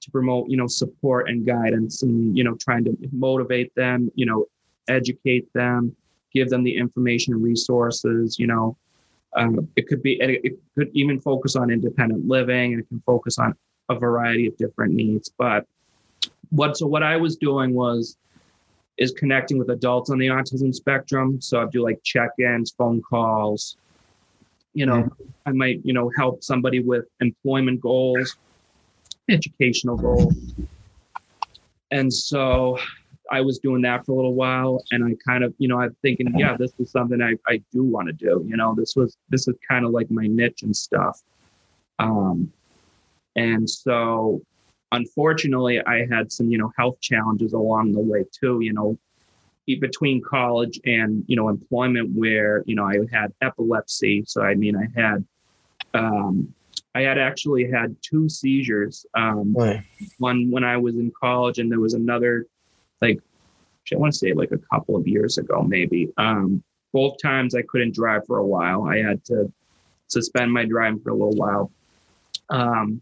to 0.00 0.10
promote 0.10 0.48
you 0.48 0.56
know 0.56 0.66
support 0.66 1.28
and 1.28 1.46
guidance 1.46 2.02
and 2.02 2.36
you 2.36 2.44
know 2.44 2.54
trying 2.56 2.84
to 2.84 2.96
motivate 3.12 3.74
them 3.74 4.10
you 4.14 4.26
know 4.26 4.46
educate 4.88 5.52
them 5.52 5.94
give 6.32 6.48
them 6.48 6.62
the 6.62 6.76
information 6.76 7.34
and 7.34 7.42
resources 7.42 8.38
you 8.38 8.46
know 8.46 8.76
um, 9.36 9.68
it 9.76 9.86
could 9.86 10.02
be 10.02 10.18
it 10.20 10.58
could 10.76 10.90
even 10.92 11.20
focus 11.20 11.54
on 11.54 11.70
independent 11.70 12.26
living 12.26 12.72
and 12.72 12.82
it 12.82 12.88
can 12.88 13.02
focus 13.06 13.38
on 13.38 13.54
a 13.88 13.94
variety 13.94 14.46
of 14.46 14.56
different 14.56 14.92
needs 14.92 15.30
but 15.38 15.66
what 16.50 16.76
so 16.76 16.86
what 16.86 17.02
i 17.02 17.16
was 17.16 17.36
doing 17.36 17.74
was 17.74 18.16
is 19.00 19.12
connecting 19.12 19.58
with 19.58 19.70
adults 19.70 20.10
on 20.10 20.18
the 20.18 20.28
autism 20.28 20.72
spectrum. 20.72 21.40
So 21.40 21.62
I 21.62 21.66
do 21.72 21.82
like 21.82 22.00
check-ins, 22.04 22.70
phone 22.72 23.00
calls. 23.00 23.76
You 24.74 24.86
know, 24.86 25.02
mm-hmm. 25.02 25.22
I 25.46 25.52
might, 25.52 25.80
you 25.82 25.94
know, 25.94 26.12
help 26.16 26.44
somebody 26.44 26.80
with 26.80 27.06
employment 27.20 27.80
goals, 27.80 28.36
educational 29.30 29.96
goals. 29.96 30.54
And 31.90 32.12
so 32.12 32.78
I 33.30 33.40
was 33.40 33.58
doing 33.58 33.82
that 33.82 34.04
for 34.04 34.12
a 34.12 34.16
little 34.16 34.34
while 34.34 34.82
and 34.90 35.04
I 35.04 35.14
kind 35.26 35.44
of, 35.44 35.54
you 35.58 35.68
know, 35.68 35.80
I'm 35.80 35.96
thinking, 36.02 36.32
yeah, 36.36 36.56
this 36.56 36.72
is 36.78 36.90
something 36.90 37.22
I, 37.22 37.34
I 37.46 37.62
do 37.72 37.84
want 37.84 38.08
to 38.08 38.12
do. 38.12 38.44
You 38.46 38.56
know, 38.56 38.74
this 38.74 38.94
was 38.96 39.16
this 39.28 39.46
is 39.48 39.54
kind 39.68 39.84
of 39.84 39.92
like 39.92 40.10
my 40.10 40.26
niche 40.26 40.62
and 40.62 40.76
stuff. 40.76 41.20
Um 41.98 42.52
and 43.36 43.68
so 43.68 44.42
unfortunately, 44.92 45.80
I 45.86 46.06
had 46.10 46.32
some, 46.32 46.50
you 46.50 46.58
know, 46.58 46.72
health 46.76 47.00
challenges 47.00 47.52
along 47.52 47.92
the 47.92 48.00
way 48.00 48.24
too, 48.32 48.60
you 48.60 48.72
know, 48.72 48.98
between 49.78 50.20
college 50.20 50.80
and, 50.84 51.24
you 51.28 51.36
know, 51.36 51.48
employment 51.48 52.10
where, 52.16 52.64
you 52.66 52.74
know, 52.74 52.84
I 52.84 52.98
had 53.12 53.32
epilepsy. 53.40 54.24
So, 54.26 54.42
I 54.42 54.54
mean, 54.54 54.76
I 54.76 55.00
had, 55.00 55.24
um, 55.94 56.52
I 56.94 57.02
had 57.02 57.18
actually 57.18 57.70
had 57.70 57.96
two 58.02 58.28
seizures. 58.28 59.06
Um, 59.14 59.54
one 60.18 60.50
when 60.50 60.64
I 60.64 60.76
was 60.76 60.96
in 60.96 61.12
college, 61.18 61.58
and 61.58 61.70
there 61.70 61.80
was 61.80 61.94
another, 61.94 62.46
like, 63.00 63.20
I 63.92 63.96
want 63.96 64.12
to 64.12 64.18
say 64.18 64.32
like 64.32 64.52
a 64.52 64.58
couple 64.58 64.96
of 64.96 65.06
years 65.06 65.38
ago, 65.38 65.62
maybe. 65.62 66.12
Um, 66.16 66.62
both 66.92 67.16
times 67.22 67.54
I 67.54 67.62
couldn't 67.62 67.94
drive 67.94 68.26
for 68.26 68.38
a 68.38 68.46
while. 68.46 68.84
I 68.84 68.98
had 68.98 69.24
to 69.26 69.52
suspend 70.08 70.52
my 70.52 70.64
driving 70.64 71.00
for 71.00 71.10
a 71.10 71.14
little 71.14 71.34
while. 71.34 71.70
Um, 72.50 73.00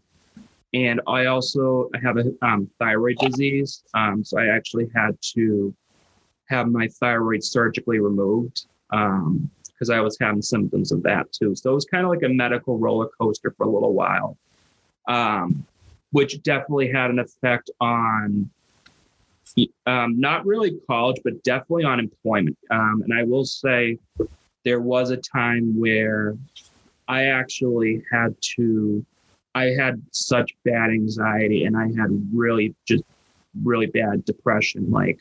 and 0.73 1.01
I 1.07 1.25
also 1.25 1.89
have 2.01 2.17
a 2.17 2.31
um, 2.43 2.69
thyroid 2.79 3.17
disease. 3.17 3.83
Um, 3.93 4.23
so 4.23 4.39
I 4.39 4.47
actually 4.47 4.89
had 4.95 5.17
to 5.33 5.73
have 6.49 6.67
my 6.67 6.87
thyroid 6.87 7.43
surgically 7.43 7.99
removed 7.99 8.67
because 8.89 9.49
because 9.79 9.89
I 9.89 10.01
was 10.01 10.17
having 10.19 10.41
symptoms 10.41 10.91
of 10.91 11.03
that 11.03 11.31
too. 11.31 11.55
So 11.55 11.71
it 11.71 11.75
was 11.75 11.85
kind 11.85 12.03
of 12.03 12.09
like 12.09 12.23
a 12.23 12.29
medical 12.29 12.77
roller 12.77 13.07
coaster 13.19 13.53
for 13.57 13.65
a 13.65 13.69
little 13.69 13.93
while, 13.93 14.37
um, 15.07 15.65
which 16.11 16.41
definitely 16.43 16.91
had 16.91 17.09
an 17.09 17.19
effect 17.19 17.69
on 17.79 18.49
um, 19.87 20.19
not 20.19 20.45
really 20.45 20.79
college, 20.87 21.21
but 21.23 21.41
definitely 21.43 21.85
on 21.85 21.99
employment. 21.99 22.57
Um, 22.69 23.03
and 23.03 23.13
I 23.17 23.23
will 23.23 23.45
say 23.45 23.97
there 24.65 24.81
was 24.81 25.11
a 25.11 25.17
time 25.17 25.79
where 25.79 26.35
I 27.07 27.25
actually 27.25 28.03
had 28.11 28.35
to, 28.55 29.03
I 29.55 29.67
had 29.79 30.01
such 30.11 30.55
bad 30.65 30.91
anxiety 30.91 31.63
and 31.65 31.77
I 31.77 31.87
had 31.99 32.09
really 32.33 32.75
just 32.85 33.03
really 33.63 33.87
bad 33.87 34.25
depression. 34.25 34.91
Like 34.91 35.19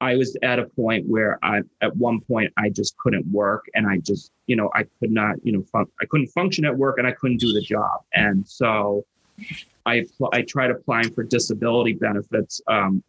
I 0.00 0.16
was 0.16 0.36
at 0.42 0.58
a 0.58 0.64
point 0.64 1.06
where 1.06 1.38
I, 1.42 1.60
at 1.82 1.94
one 1.96 2.20
point, 2.20 2.52
I 2.56 2.70
just 2.70 2.96
couldn't 2.96 3.26
work, 3.26 3.66
and 3.74 3.86
I 3.86 3.98
just, 3.98 4.32
you 4.46 4.56
know, 4.56 4.70
I 4.74 4.84
could 4.98 5.10
not, 5.10 5.36
you 5.44 5.52
know, 5.52 5.62
fun- 5.62 5.86
I 6.00 6.06
couldn't 6.06 6.28
function 6.28 6.64
at 6.64 6.76
work, 6.76 6.98
and 6.98 7.06
I 7.06 7.12
couldn't 7.12 7.38
do 7.38 7.52
the 7.52 7.60
job, 7.60 8.02
and 8.14 8.46
so 8.48 9.04
I 9.86 10.06
I 10.32 10.42
tried 10.42 10.70
applying 10.70 11.12
for 11.12 11.22
disability 11.22 11.94
benefits 11.94 12.60
um, 12.66 13.02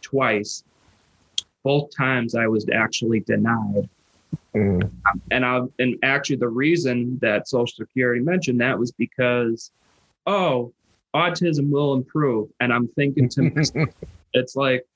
twice. 0.00 0.64
Both 1.62 1.94
times, 1.94 2.34
I 2.34 2.46
was 2.46 2.66
actually 2.72 3.20
denied. 3.20 3.88
Mm. 4.54 4.82
Um, 4.84 5.22
and 5.30 5.44
I 5.44 5.60
and 5.78 5.98
actually 6.02 6.36
the 6.36 6.48
reason 6.48 7.18
that 7.20 7.48
Social 7.48 7.84
Security 7.84 8.20
mentioned 8.20 8.60
that 8.60 8.78
was 8.78 8.92
because, 8.92 9.70
oh, 10.26 10.72
autism 11.14 11.70
will 11.70 11.94
improve, 11.94 12.48
and 12.60 12.72
I'm 12.72 12.88
thinking 12.88 13.28
to 13.30 13.42
myself, 13.54 13.90
it's 14.32 14.56
like 14.56 14.86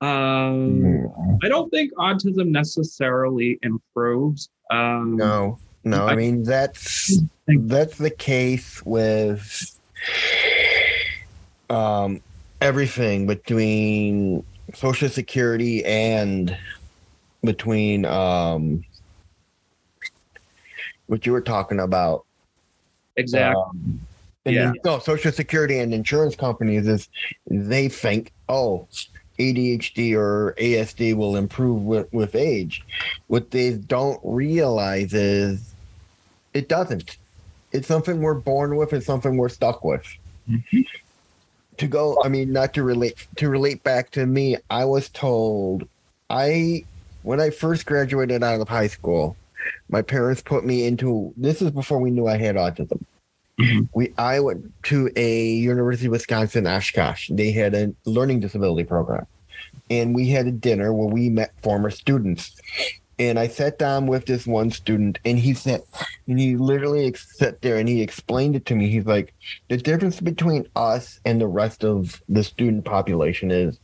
um, 0.00 1.08
I 1.42 1.48
don't 1.48 1.70
think 1.70 1.92
autism 1.94 2.48
necessarily 2.48 3.58
improves. 3.62 4.48
Um, 4.70 5.16
no, 5.16 5.58
no. 5.84 6.06
I, 6.06 6.12
I 6.12 6.16
mean 6.16 6.44
that's 6.44 7.20
that's 7.46 7.98
the 7.98 8.10
case 8.10 8.84
with 8.84 9.78
um, 11.68 12.20
everything 12.60 13.26
between 13.26 14.44
Social 14.74 15.08
Security 15.08 15.84
and 15.84 16.56
between 17.42 18.04
um, 18.04 18.84
what 21.06 21.26
you 21.26 21.32
were 21.32 21.40
talking 21.40 21.80
about. 21.80 22.24
Exactly. 23.16 23.60
Um, 23.60 24.00
yeah. 24.44 24.72
no, 24.84 24.98
Social 24.98 25.32
Security 25.32 25.78
and 25.78 25.92
insurance 25.92 26.36
companies 26.36 26.86
is 26.86 27.08
they 27.50 27.88
think, 27.88 28.32
oh, 28.48 28.86
ADHD 29.38 30.14
or 30.14 30.54
ASD 30.58 31.14
will 31.14 31.36
improve 31.36 31.82
with, 31.82 32.12
with 32.12 32.34
age. 32.34 32.82
What 33.28 33.50
they 33.50 33.74
don't 33.74 34.20
realize 34.22 35.14
is 35.14 35.74
it 36.54 36.68
doesn't. 36.68 37.16
It's 37.72 37.86
something 37.86 38.20
we're 38.20 38.34
born 38.34 38.76
with, 38.76 38.92
it's 38.92 39.06
something 39.06 39.36
we're 39.36 39.48
stuck 39.48 39.84
with. 39.84 40.04
Mm-hmm. 40.48 40.80
To 41.76 41.86
go, 41.86 42.20
I 42.24 42.28
mean, 42.28 42.52
not 42.52 42.74
to 42.74 42.82
relate 42.82 43.28
to 43.36 43.48
relate 43.48 43.84
back 43.84 44.10
to 44.12 44.26
me, 44.26 44.56
I 44.68 44.84
was 44.84 45.08
told 45.10 45.86
I 46.28 46.84
when 47.22 47.40
I 47.40 47.50
first 47.50 47.86
graduated 47.86 48.42
out 48.42 48.60
of 48.60 48.68
high 48.68 48.88
school, 48.88 49.36
my 49.88 50.02
parents 50.02 50.42
put 50.42 50.64
me 50.64 50.86
into 50.86 51.32
this 51.36 51.62
is 51.62 51.70
before 51.70 51.98
we 51.98 52.10
knew 52.10 52.26
I 52.26 52.36
had 52.36 52.56
autism. 52.56 53.04
Mm-hmm. 53.58 53.86
We 53.92 54.12
I 54.18 54.40
went 54.40 54.70
to 54.84 55.10
a 55.16 55.46
University 55.46 56.06
of 56.06 56.12
Wisconsin 56.12 56.66
Oshkosh. 56.66 57.30
They 57.32 57.50
had 57.50 57.74
a 57.74 57.92
learning 58.04 58.40
disability 58.40 58.84
program, 58.84 59.26
and 59.90 60.14
we 60.14 60.28
had 60.28 60.46
a 60.46 60.52
dinner 60.52 60.92
where 60.92 61.08
we 61.08 61.28
met 61.28 61.52
former 61.62 61.90
students. 61.90 62.56
And 63.20 63.36
I 63.36 63.48
sat 63.48 63.80
down 63.80 64.06
with 64.06 64.26
this 64.26 64.46
one 64.46 64.70
student, 64.70 65.18
and 65.24 65.40
he 65.40 65.52
said, 65.52 65.82
and 66.28 66.38
he 66.38 66.56
literally 66.56 67.12
sat 67.14 67.60
there 67.62 67.76
and 67.76 67.88
he 67.88 68.00
explained 68.00 68.54
it 68.54 68.64
to 68.66 68.76
me. 68.76 68.88
He's 68.88 69.06
like, 69.06 69.34
the 69.66 69.76
difference 69.76 70.20
between 70.20 70.68
us 70.76 71.18
and 71.24 71.40
the 71.40 71.48
rest 71.48 71.82
of 71.82 72.22
the 72.28 72.44
student 72.44 72.84
population 72.84 73.50
is 73.50 73.80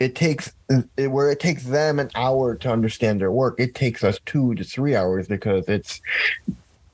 it 0.00 0.14
takes 0.16 0.52
where 0.96 1.30
it 1.30 1.38
takes 1.38 1.64
them 1.64 2.00
an 2.00 2.10
hour 2.14 2.56
to 2.56 2.68
understand 2.68 3.20
their 3.20 3.30
work 3.30 3.54
it 3.60 3.74
takes 3.74 4.02
us 4.02 4.18
two 4.26 4.52
to 4.54 4.64
three 4.64 4.96
hours 4.96 5.28
because 5.28 5.68
it's 5.68 6.00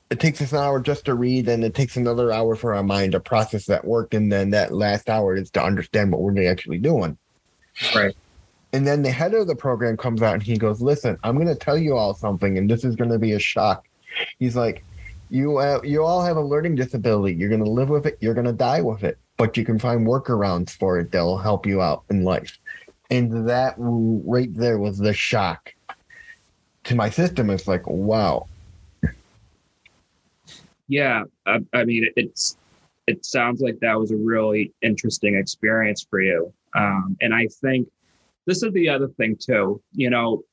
it 0.09 0.19
takes 0.19 0.41
us 0.41 0.51
an 0.51 0.57
hour 0.57 0.79
just 0.79 1.05
to 1.05 1.13
read 1.13 1.47
and 1.47 1.63
it 1.63 1.75
takes 1.75 1.95
another 1.95 2.31
hour 2.31 2.55
for 2.55 2.73
our 2.73 2.83
mind 2.83 3.11
to 3.11 3.19
process 3.19 3.65
that 3.67 3.85
work 3.85 4.13
and 4.13 4.31
then 4.31 4.49
that 4.49 4.73
last 4.73 5.09
hour 5.09 5.35
is 5.35 5.51
to 5.51 5.63
understand 5.63 6.11
what 6.11 6.21
we're 6.21 6.49
actually 6.49 6.79
doing. 6.79 7.17
Right. 7.93 8.15
And 8.73 8.85
then 8.87 9.03
the 9.03 9.11
head 9.11 9.33
of 9.33 9.47
the 9.47 9.55
program 9.55 9.97
comes 9.97 10.21
out 10.21 10.33
and 10.35 10.43
he 10.43 10.57
goes 10.57 10.81
listen 10.81 11.17
i'm 11.23 11.35
going 11.35 11.47
to 11.47 11.55
tell 11.55 11.77
you 11.77 11.95
all 11.95 12.13
something 12.13 12.57
and 12.57 12.69
this 12.69 12.83
is 12.83 12.95
going 12.95 13.11
to 13.11 13.19
be 13.19 13.33
a 13.33 13.39
shock. 13.39 13.85
He's 14.39 14.55
like 14.55 14.83
you 15.29 15.57
uh, 15.57 15.79
you 15.83 16.03
all 16.03 16.23
have 16.23 16.37
a 16.37 16.41
learning 16.41 16.75
disability. 16.75 17.35
You're 17.35 17.49
going 17.49 17.63
to 17.63 17.69
live 17.69 17.89
with 17.89 18.07
it. 18.07 18.17
You're 18.19 18.33
going 18.33 18.47
to 18.47 18.53
die 18.53 18.81
with 18.81 19.03
it 19.03 19.17
but 19.37 19.55
you 19.55 19.63
can 19.63 19.79
find 19.79 20.05
workarounds 20.05 20.71
for 20.71 20.99
it 20.99 21.11
that'll 21.11 21.37
help 21.37 21.65
you 21.65 21.81
out 21.81 22.03
in 22.09 22.25
life. 22.25 22.59
And 23.09 23.47
that 23.47 23.75
right 23.77 24.53
there 24.53 24.77
was 24.77 24.97
the 24.97 25.13
shock 25.13 25.73
to 26.83 26.95
my 26.95 27.09
system. 27.09 27.49
It's 27.49 27.67
like 27.67 27.87
wow 27.87 28.48
yeah, 30.89 31.23
I, 31.45 31.59
I 31.71 31.85
mean, 31.85 32.09
it's 32.17 32.57
it 33.07 33.25
sounds 33.25 33.61
like 33.61 33.79
that 33.79 33.97
was 33.97 34.11
a 34.11 34.17
really 34.17 34.73
interesting 34.81 35.35
experience 35.35 36.05
for 36.07 36.21
you. 36.21 36.51
Um, 36.75 37.17
and 37.21 37.33
I 37.33 37.47
think 37.61 37.87
this 38.45 38.61
is 38.61 38.73
the 38.73 38.89
other 38.89 39.07
thing 39.07 39.37
too. 39.37 39.81
You 39.93 40.09
know, 40.09 40.43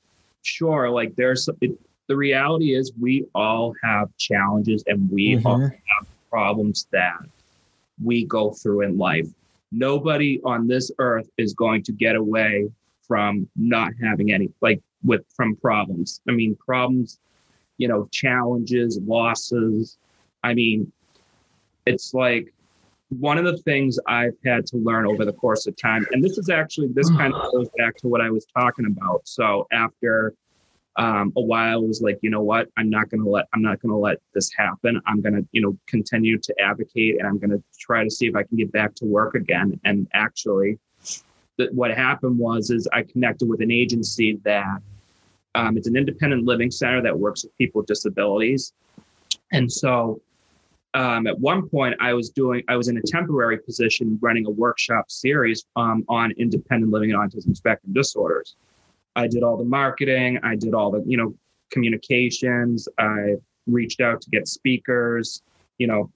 sure, 0.42 0.88
like 0.90 1.16
there's 1.16 1.49
it, 1.61 1.72
the 2.07 2.16
reality 2.16 2.75
is 2.75 2.92
we 3.01 3.27
all 3.35 3.75
have 3.83 4.14
challenges 4.18 4.85
and 4.87 5.11
we 5.11 5.33
mm-hmm. 5.37 5.46
all 5.46 5.61
have 5.61 6.07
problems 6.31 6.87
that 6.92 7.18
we 8.03 8.25
go 8.27 8.53
through 8.53 8.83
in 8.83 8.99
life. 8.99 9.27
Nobody 9.72 10.40
on 10.44 10.68
this 10.68 10.90
earth 10.99 11.29
is 11.38 11.55
going 11.55 11.83
to 11.85 11.92
get 11.92 12.14
away 12.14 12.70
from 13.07 13.49
not 13.57 13.92
having 14.03 14.33
any 14.33 14.51
like 14.61 14.83
with 15.03 15.25
from 15.35 15.57
problems. 15.57 16.20
I 16.29 16.33
mean, 16.33 16.57
problems, 16.57 17.20
you 17.79 17.88
know, 17.88 18.07
challenges, 18.12 18.99
losses, 19.01 19.96
I 20.46 20.54
mean, 20.54 20.92
it's 21.87 22.14
like 22.14 22.54
one 23.09 23.37
of 23.37 23.44
the 23.44 23.59
things 23.59 23.98
I've 24.06 24.37
had 24.44 24.64
to 24.66 24.76
learn 24.76 25.06
over 25.06 25.24
the 25.24 25.32
course 25.32 25.66
of 25.66 25.76
time, 25.76 26.06
and 26.12 26.22
this 26.22 26.38
is 26.38 26.48
actually 26.50 26.88
this 26.88 27.11
kind 27.11 27.35
of 27.35 27.52
goes 27.52 27.68
back 27.76 27.96
to 27.96 28.09
what 28.09 28.20
I 28.20 28.30
was 28.30 28.46
talking 28.56 28.87
about. 28.87 29.22
So 29.24 29.66
after 29.72 30.35
um, 30.96 31.32
a 31.37 31.40
while, 31.40 31.82
it 31.82 31.88
was 31.88 32.00
like, 32.00 32.18
you 32.22 32.30
know 32.30 32.42
what, 32.42 32.68
I'm 32.76 32.88
not 32.88 33.11
gonna 33.11 33.28
let 33.28 33.46
I'm 33.52 33.62
not 33.62 33.80
gonna 33.82 33.98
let 33.98 34.18
this 34.35 34.50
happen. 34.56 35.00
I'm 35.06 35.20
gonna, 35.20 35.42
you 35.50 35.61
know, 35.61 35.76
continue 35.88 36.38
to 36.38 36.61
advocate, 36.61 37.18
and 37.18 37.26
I'm 37.26 37.38
gonna 37.38 37.62
try 37.76 38.04
to 38.04 38.11
see 38.11 38.26
if 38.26 38.37
I 38.37 38.44
can 38.44 38.56
get 38.56 38.70
back 38.70 38.94
to 38.96 39.04
work 39.04 39.35
again. 39.35 39.80
And 39.85 40.06
actually, 40.14 40.78
th- 41.59 41.70
what 41.72 41.92
happened 41.92 42.38
was 42.38 42.70
is 42.70 42.88
I 42.92 43.02
connected 43.02 43.48
with 43.48 43.61
an 43.61 43.72
agency 43.72 44.38
that 44.44 44.80
um, 45.56 45.76
it's 45.76 45.88
an 45.88 45.96
independent 45.96 46.44
living 46.44 46.70
center 46.70 47.02
that 47.02 47.18
works 47.18 47.42
with 47.42 47.56
people 47.59 47.80
with 47.80 47.88
disabilities, 47.88 48.72
and 49.52 49.70
so 49.70 50.20
um, 50.96 51.26
at 51.26 51.38
one 51.38 51.68
point 51.68 51.94
I 52.00 52.14
was 52.14 52.30
doing 52.30 52.62
I 52.68 52.76
was 52.76 52.88
in 52.88 52.96
a 52.96 53.02
temporary 53.02 53.59
position 53.59 54.18
running 54.22 54.46
a 54.46 54.50
workshop 54.50 55.11
series 55.11 55.66
um, 55.76 56.04
on 56.09 56.32
independent 56.38 56.90
living 56.90 57.12
and 57.12 57.20
autism 57.20 57.54
spectrum 57.54 57.92
disorders. 57.92 58.56
I 59.14 59.28
did 59.28 59.42
all 59.42 59.59
the 59.59 59.64
marketing, 59.64 60.40
I 60.42 60.56
did 60.56 60.72
all 60.72 60.90
the 60.90 61.04
you 61.06 61.18
know 61.18 61.35
communications. 61.70 62.88
I 62.98 63.35
reached 63.66 64.00
out 64.00 64.22
to 64.22 64.30
get 64.30 64.48
speakers, 64.48 65.42
you 65.76 65.87
know, 65.87 66.11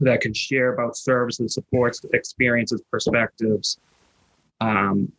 that 0.00 0.22
can 0.22 0.34
share 0.34 0.72
about 0.72 0.96
services, 0.96 1.54
supports, 1.54 2.04
experiences, 2.12 2.82
perspectives. 2.90 3.78
Um, 4.60 5.12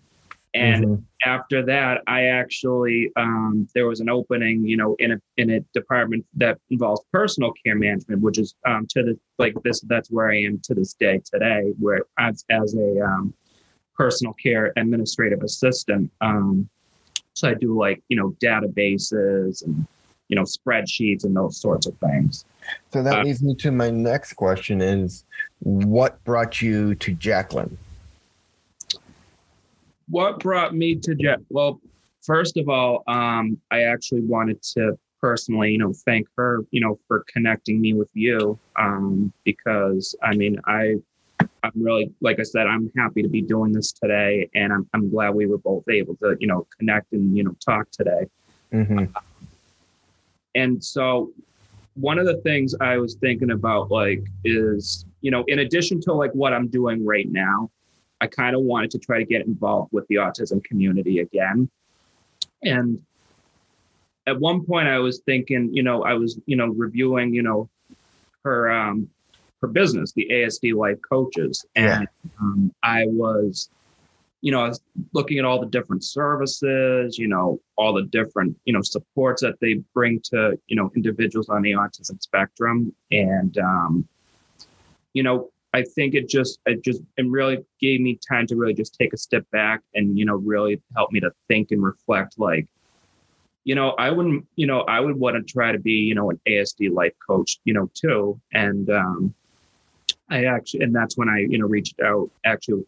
and 0.54 0.86
mm-hmm. 0.86 1.30
after 1.30 1.64
that, 1.66 2.02
I 2.08 2.26
actually 2.26 3.12
um, 3.16 3.68
there 3.76 3.88
was 3.88 4.00
an 4.00 4.10
opening, 4.10 4.66
you 4.66 4.78
know, 4.78 4.96
in 5.00 5.12
a 5.12 5.22
in 5.38 5.52
a 5.52 5.60
department 5.74 6.26
that 6.36 6.58
involves 6.70 7.02
personal 7.12 7.54
care 7.64 7.76
management, 7.76 8.22
which 8.22 8.40
is 8.40 8.56
um, 8.66 8.88
to 8.90 9.04
the 9.04 9.20
like 9.38 9.54
this. 9.64 9.82
That's 9.82 10.10
where 10.10 10.32
I 10.32 10.42
am 10.42 10.60
to 10.64 10.74
this 10.74 10.94
day 10.94 11.22
today, 11.32 11.74
where 11.78 12.02
as 12.18 12.46
as 12.50 12.74
a 12.74 13.00
um, 13.02 13.34
personal 13.96 14.34
care 14.34 14.74
administrative 14.76 15.44
assistant. 15.44 16.12
Um, 16.22 16.68
so 17.34 17.50
I 17.50 17.54
do 17.54 17.78
like 17.78 18.02
you 18.10 18.18
know 18.18 18.36
databases 18.44 19.64
and 19.64 19.86
you 20.30 20.36
know 20.36 20.44
spreadsheets 20.44 21.26
and 21.26 21.36
those 21.36 21.62
sorts 21.62 21.86
of 21.86 21.96
things. 21.98 22.46
So 22.92 23.04
that 23.04 23.20
uh, 23.20 23.24
leads 23.24 23.44
me 23.44 23.54
to 23.56 23.72
my 23.72 23.92
next 23.92 24.34
question: 24.34 24.82
Is 24.82 25.26
what 25.60 26.24
brought 26.24 26.60
you 26.60 26.96
to 26.96 27.14
Jacqueline? 27.14 27.78
What 30.10 30.39
brought 30.39 30.76
me 30.76 30.95
to 30.95 31.15
Jet? 31.15 31.39
Well, 31.50 31.80
first 32.22 32.58
of 32.58 32.69
all, 32.69 33.04
um, 33.08 33.58
I 33.72 33.84
actually 33.84 34.22
wanted 34.22 34.62
to 34.74 34.98
personally, 35.22 35.72
you 35.72 35.78
know, 35.78 35.93
thank 35.93 36.28
her, 36.38 36.65
you 36.72 36.82
know, 36.82 36.98
for 37.08 37.26
connecting 37.32 37.82
me 37.82 37.93
with 37.93 38.10
you. 38.13 38.58
Um, 38.78 39.34
because 39.43 40.15
I 40.24 40.36
mean, 40.36 40.60
I, 40.65 40.95
I'm 41.63 41.72
really, 41.76 42.12
like 42.22 42.39
I 42.39 42.43
said, 42.43 42.67
I'm 42.67 42.91
happy 42.98 43.22
to 43.22 43.30
be 43.30 43.41
doing 43.41 43.72
this 43.72 43.91
today, 43.91 44.50
and 44.56 44.74
I'm 44.74 44.88
I'm 44.93 45.10
glad 45.10 45.32
we 45.36 45.45
were 45.45 45.58
both 45.58 45.88
able 45.89 46.15
to, 46.17 46.36
you 46.39 46.48
know, 46.48 46.67
connect 46.78 47.12
and 47.13 47.36
you 47.36 47.43
know 47.43 47.56
talk 47.63 47.89
today. 47.91 48.26
Mm-hmm. 48.72 49.06
and 50.54 50.84
so 50.84 51.32
one 51.95 52.19
of 52.19 52.28
the 52.28 52.38
things 52.41 52.76
I 52.80 52.98
was 52.98 53.15
thinking 53.15 53.50
about 53.50 53.89
like 53.89 54.24
is, 54.45 55.06
you 55.22 55.32
know, 55.32 55.43
in 55.48 55.60
addition 55.60 56.00
to 56.02 56.13
like 56.13 56.32
what 56.34 56.54
I'm 56.54 56.67
doing 56.67 57.04
right 57.04 57.28
now, 57.30 57.72
I 58.22 58.28
kind 58.28 58.56
of 58.56 58.62
wanted 58.62 58.92
to 58.92 59.00
try 59.00 59.18
to 59.20 59.26
get 59.26 59.46
involved 59.46 59.92
with 59.94 60.08
the 60.08 60.16
autism 60.16 60.64
community 60.64 61.20
again. 61.20 61.70
And 62.64 63.02
at 64.28 64.40
one 64.40 64.66
point 64.66 64.88
I 64.88 65.00
was 65.00 65.20
thinking, 65.20 65.74
you 65.74 65.84
know, 65.84 66.04
I 66.04 66.14
was, 66.14 66.40
you 66.46 66.56
know, 66.56 66.68
reviewing, 66.68 67.34
you 67.34 67.42
know, 67.42 67.70
her 68.44 68.70
um 68.72 69.10
her 69.62 69.68
business, 69.68 70.14
the 70.14 70.28
ASD 70.32 70.74
Life 70.74 71.00
Coaches. 71.08 71.66
And 71.76 72.08
yeah. 72.24 72.30
um, 72.40 72.74
I 72.84 73.06
was 73.08 73.70
you 74.42 74.54
know, 74.54 74.62
I 74.62 74.70
was 74.70 74.82
looking 75.14 75.38
at 75.38 75.46
all 75.46 75.60
the 75.60 75.66
different 75.66 76.04
services, 76.04 77.18
you 77.18 77.28
know, 77.28 77.60
all 77.76 77.94
the 77.94 78.04
different, 78.04 78.58
you 78.64 78.72
know, 78.72 78.82
supports 78.82 79.42
that 79.42 79.60
they 79.60 79.76
bring 79.94 80.22
to, 80.32 80.58
you 80.68 80.76
know, 80.78 80.90
individuals 80.96 81.50
on 81.50 81.62
the 81.62 81.72
autism 81.72 82.22
spectrum. 82.22 82.96
And, 83.12 83.58
um, 83.58 84.08
you 85.14 85.24
know, 85.24 85.52
I 85.74 85.84
think 85.84 86.16
it 86.16 86.28
just, 86.28 86.60
it 86.66 86.84
just, 86.84 87.02
it 87.18 87.30
really 87.30 87.60
gave 87.80 88.02
me 88.02 88.20
time 88.28 88.48
to 88.48 88.56
really 88.56 88.74
just 88.74 88.96
take 88.96 89.14
a 89.14 89.18
step 89.18 89.46
back 89.52 89.82
and, 89.94 90.18
you 90.18 90.26
know, 90.26 90.36
really 90.36 90.82
help 90.96 91.12
me 91.12 91.20
to 91.20 91.32
think 91.48 91.72
and 91.72 91.84
reflect 91.84 92.40
like, 92.40 92.68
you 93.66 93.76
know, 93.76 93.92
I 93.92 94.10
wouldn't, 94.10 94.48
you 94.56 94.66
know, 94.66 94.82
I 94.82 95.00
would 95.00 95.16
want 95.16 95.36
to 95.36 95.44
try 95.44 95.72
to 95.72 95.80
be, 95.80 95.92
you 95.92 96.16
know, 96.16 96.32
an 96.32 96.40
ASD 96.48 96.92
life 96.92 97.14
coach, 97.28 97.60
you 97.66 97.74
know, 97.74 97.90
too. 97.94 98.40
And, 98.54 98.90
um, 98.90 99.34
I 100.32 100.46
actually, 100.46 100.82
and 100.82 100.96
that's 100.96 101.18
when 101.18 101.30
I, 101.30 101.40
you 101.40 101.58
know, 101.58 101.68
reached 101.68 102.00
out 102.02 102.30
actually 102.46 102.86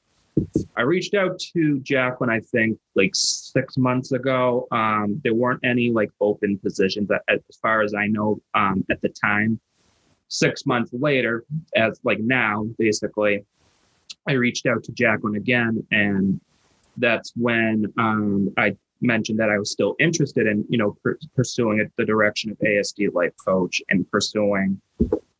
I 0.76 0.82
reached 0.82 1.14
out 1.14 1.40
to 1.54 1.80
Jacqueline, 1.80 2.30
I 2.30 2.40
think, 2.40 2.80
like 2.96 3.12
six 3.14 3.78
months 3.78 4.12
ago. 4.12 4.68
Um, 4.72 5.20
there 5.24 5.34
weren't 5.34 5.60
any 5.64 5.92
like 5.92 6.10
open 6.20 6.58
positions 6.58 7.10
as 7.28 7.40
far 7.62 7.82
as 7.82 7.94
I 7.94 8.08
know 8.08 8.42
um, 8.54 8.86
at 8.90 9.02
the 9.02 9.10
time. 9.10 9.60
Six 10.34 10.66
months 10.66 10.92
later, 10.94 11.44
as 11.76 12.00
like 12.04 12.20
now, 12.20 12.66
basically, 12.78 13.46
I 14.28 14.34
reached 14.34 14.66
out 14.66 14.84
to 14.86 14.92
Jacqueline 14.94 15.36
again, 15.36 15.86
and 15.92 16.40
that's 16.98 17.34
when 17.36 17.92
um, 17.98 18.50
I 18.58 18.78
mentioned 19.02 19.40
that 19.40 19.50
I 19.50 19.58
was 19.58 19.72
still 19.72 19.96
interested 20.00 20.48
in, 20.48 20.64
you 20.70 20.78
know, 20.78 20.96
pr- 21.04 21.14
pursuing 21.36 21.80
it, 21.80 21.92
the 21.98 22.06
direction 22.06 22.52
of 22.52 22.58
ASD 22.60 23.14
life 23.14 23.34
coach 23.46 23.82
and 23.90 24.10
pursuing 24.10 24.80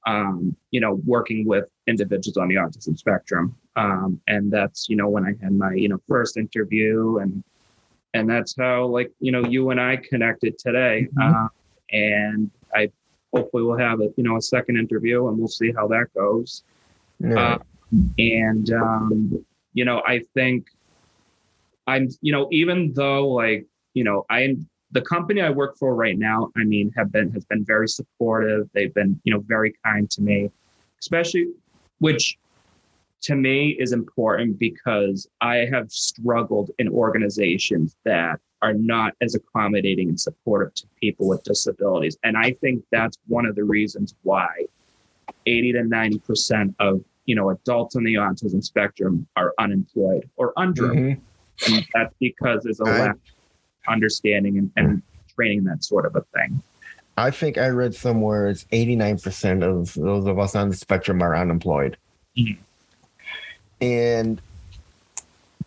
um, 0.08 0.56
you 0.72 0.80
know, 0.80 1.00
working 1.06 1.46
with 1.46 1.70
individuals 1.88 2.38
on 2.38 2.48
the 2.48 2.56
autism 2.56 2.98
spectrum. 2.98 3.56
Um, 3.76 4.20
and 4.28 4.52
that's, 4.52 4.90
you 4.90 4.96
know, 4.96 5.10
when 5.10 5.26
I 5.26 5.34
had 5.42 5.54
my, 5.54 5.74
you 5.74 5.90
know, 5.90 6.00
first 6.08 6.38
interview 6.38 7.18
and, 7.18 7.44
and 8.14 8.30
that's 8.30 8.56
how 8.58 8.88
like, 8.88 9.12
you 9.20 9.32
know, 9.32 9.46
you 9.46 9.70
and 9.70 9.80
I 9.80 9.98
connected 9.98 10.58
today. 10.58 11.08
Mm-hmm. 11.16 11.36
Uh, 11.36 11.48
and 11.92 12.52
I 12.74 12.90
hopefully 13.34 13.64
we'll 13.64 13.78
have 13.78 14.02
a, 14.02 14.10
you 14.18 14.24
know, 14.24 14.38
a 14.38 14.42
second 14.42 14.78
interview 14.78 15.28
and 15.28 15.38
we'll 15.38 15.48
see 15.48 15.72
how 15.72 15.88
that 15.88 16.08
goes. 16.16 16.64
Uh, 17.24 17.58
and, 18.18 18.72
um, 18.74 19.46
you 19.74 19.86
know, 19.86 20.02
I 20.08 20.22
think 20.34 20.68
I'm, 21.88 22.10
you 22.22 22.32
know, 22.32 22.48
even 22.52 22.94
though 22.94 23.28
like, 23.30 23.66
you 23.94 24.04
know, 24.04 24.26
I 24.30 24.56
the 24.92 25.02
company 25.02 25.42
I 25.42 25.50
work 25.50 25.78
for 25.78 25.96
right 25.96 26.18
now, 26.18 26.52
I 26.58 26.64
mean, 26.64 26.92
have 26.98 27.12
been 27.12 27.32
has 27.32 27.46
been 27.46 27.64
very 27.64 27.88
supportive. 27.88 28.70
They've 28.74 28.94
been, 28.94 29.20
you 29.24 29.34
know, 29.34 29.40
very 29.40 29.74
kind 29.86 30.10
to 30.12 30.22
me, 30.22 30.52
especially 31.00 31.48
which 32.00 32.38
to 33.22 33.36
me 33.36 33.70
is 33.80 33.94
important 33.94 34.58
because 34.58 35.28
I 35.42 35.68
have 35.72 35.92
struggled 35.92 36.72
in 36.80 36.90
organizations 36.90 37.96
that 38.04 38.40
are 38.62 38.74
not 38.74 39.14
as 39.22 39.36
accommodating 39.36 40.10
and 40.10 40.20
supportive 40.20 40.74
to 40.76 40.88
people 41.00 41.28
with 41.28 41.44
disabilities. 41.44 42.18
And 42.24 42.38
I 42.38 42.54
think 42.62 42.84
that's 42.92 43.18
one 43.28 43.46
of 43.46 43.56
the 43.56 43.64
reasons 43.64 44.16
why 44.24 44.66
80 45.46 45.74
to 45.74 45.80
90% 45.80 46.76
of, 46.80 47.04
you 47.26 47.36
know, 47.36 47.50
adults 47.50 47.96
on 47.96 48.04
the 48.04 48.16
autism 48.16 48.64
spectrum 48.64 49.28
are 49.36 49.54
unemployed 49.60 50.30
or 50.38 50.54
under. 50.58 50.90
Mm-hmm. 50.90 51.74
And 51.74 51.88
that's 51.94 52.14
because 52.20 52.64
there's 52.64 52.80
a 52.80 52.86
lack 52.86 53.16
of 53.16 53.20
understanding 53.88 54.58
and, 54.58 54.72
and 54.76 55.02
training 55.36 55.64
that 55.66 55.84
sort 55.84 56.06
of 56.06 56.16
a 56.16 56.22
thing. 56.36 56.62
I 57.18 57.30
think 57.30 57.58
I 57.58 57.68
read 57.68 57.94
somewhere 57.94 58.48
it's 58.48 58.64
89% 58.66 59.64
of 59.64 59.94
those 59.94 60.26
of 60.26 60.40
us 60.40 60.56
on 60.56 60.70
the 60.70 60.76
spectrum 60.76 61.22
are 61.22 61.36
unemployed. 61.36 61.98
Mm-hmm. 62.38 62.62
And 63.84 64.42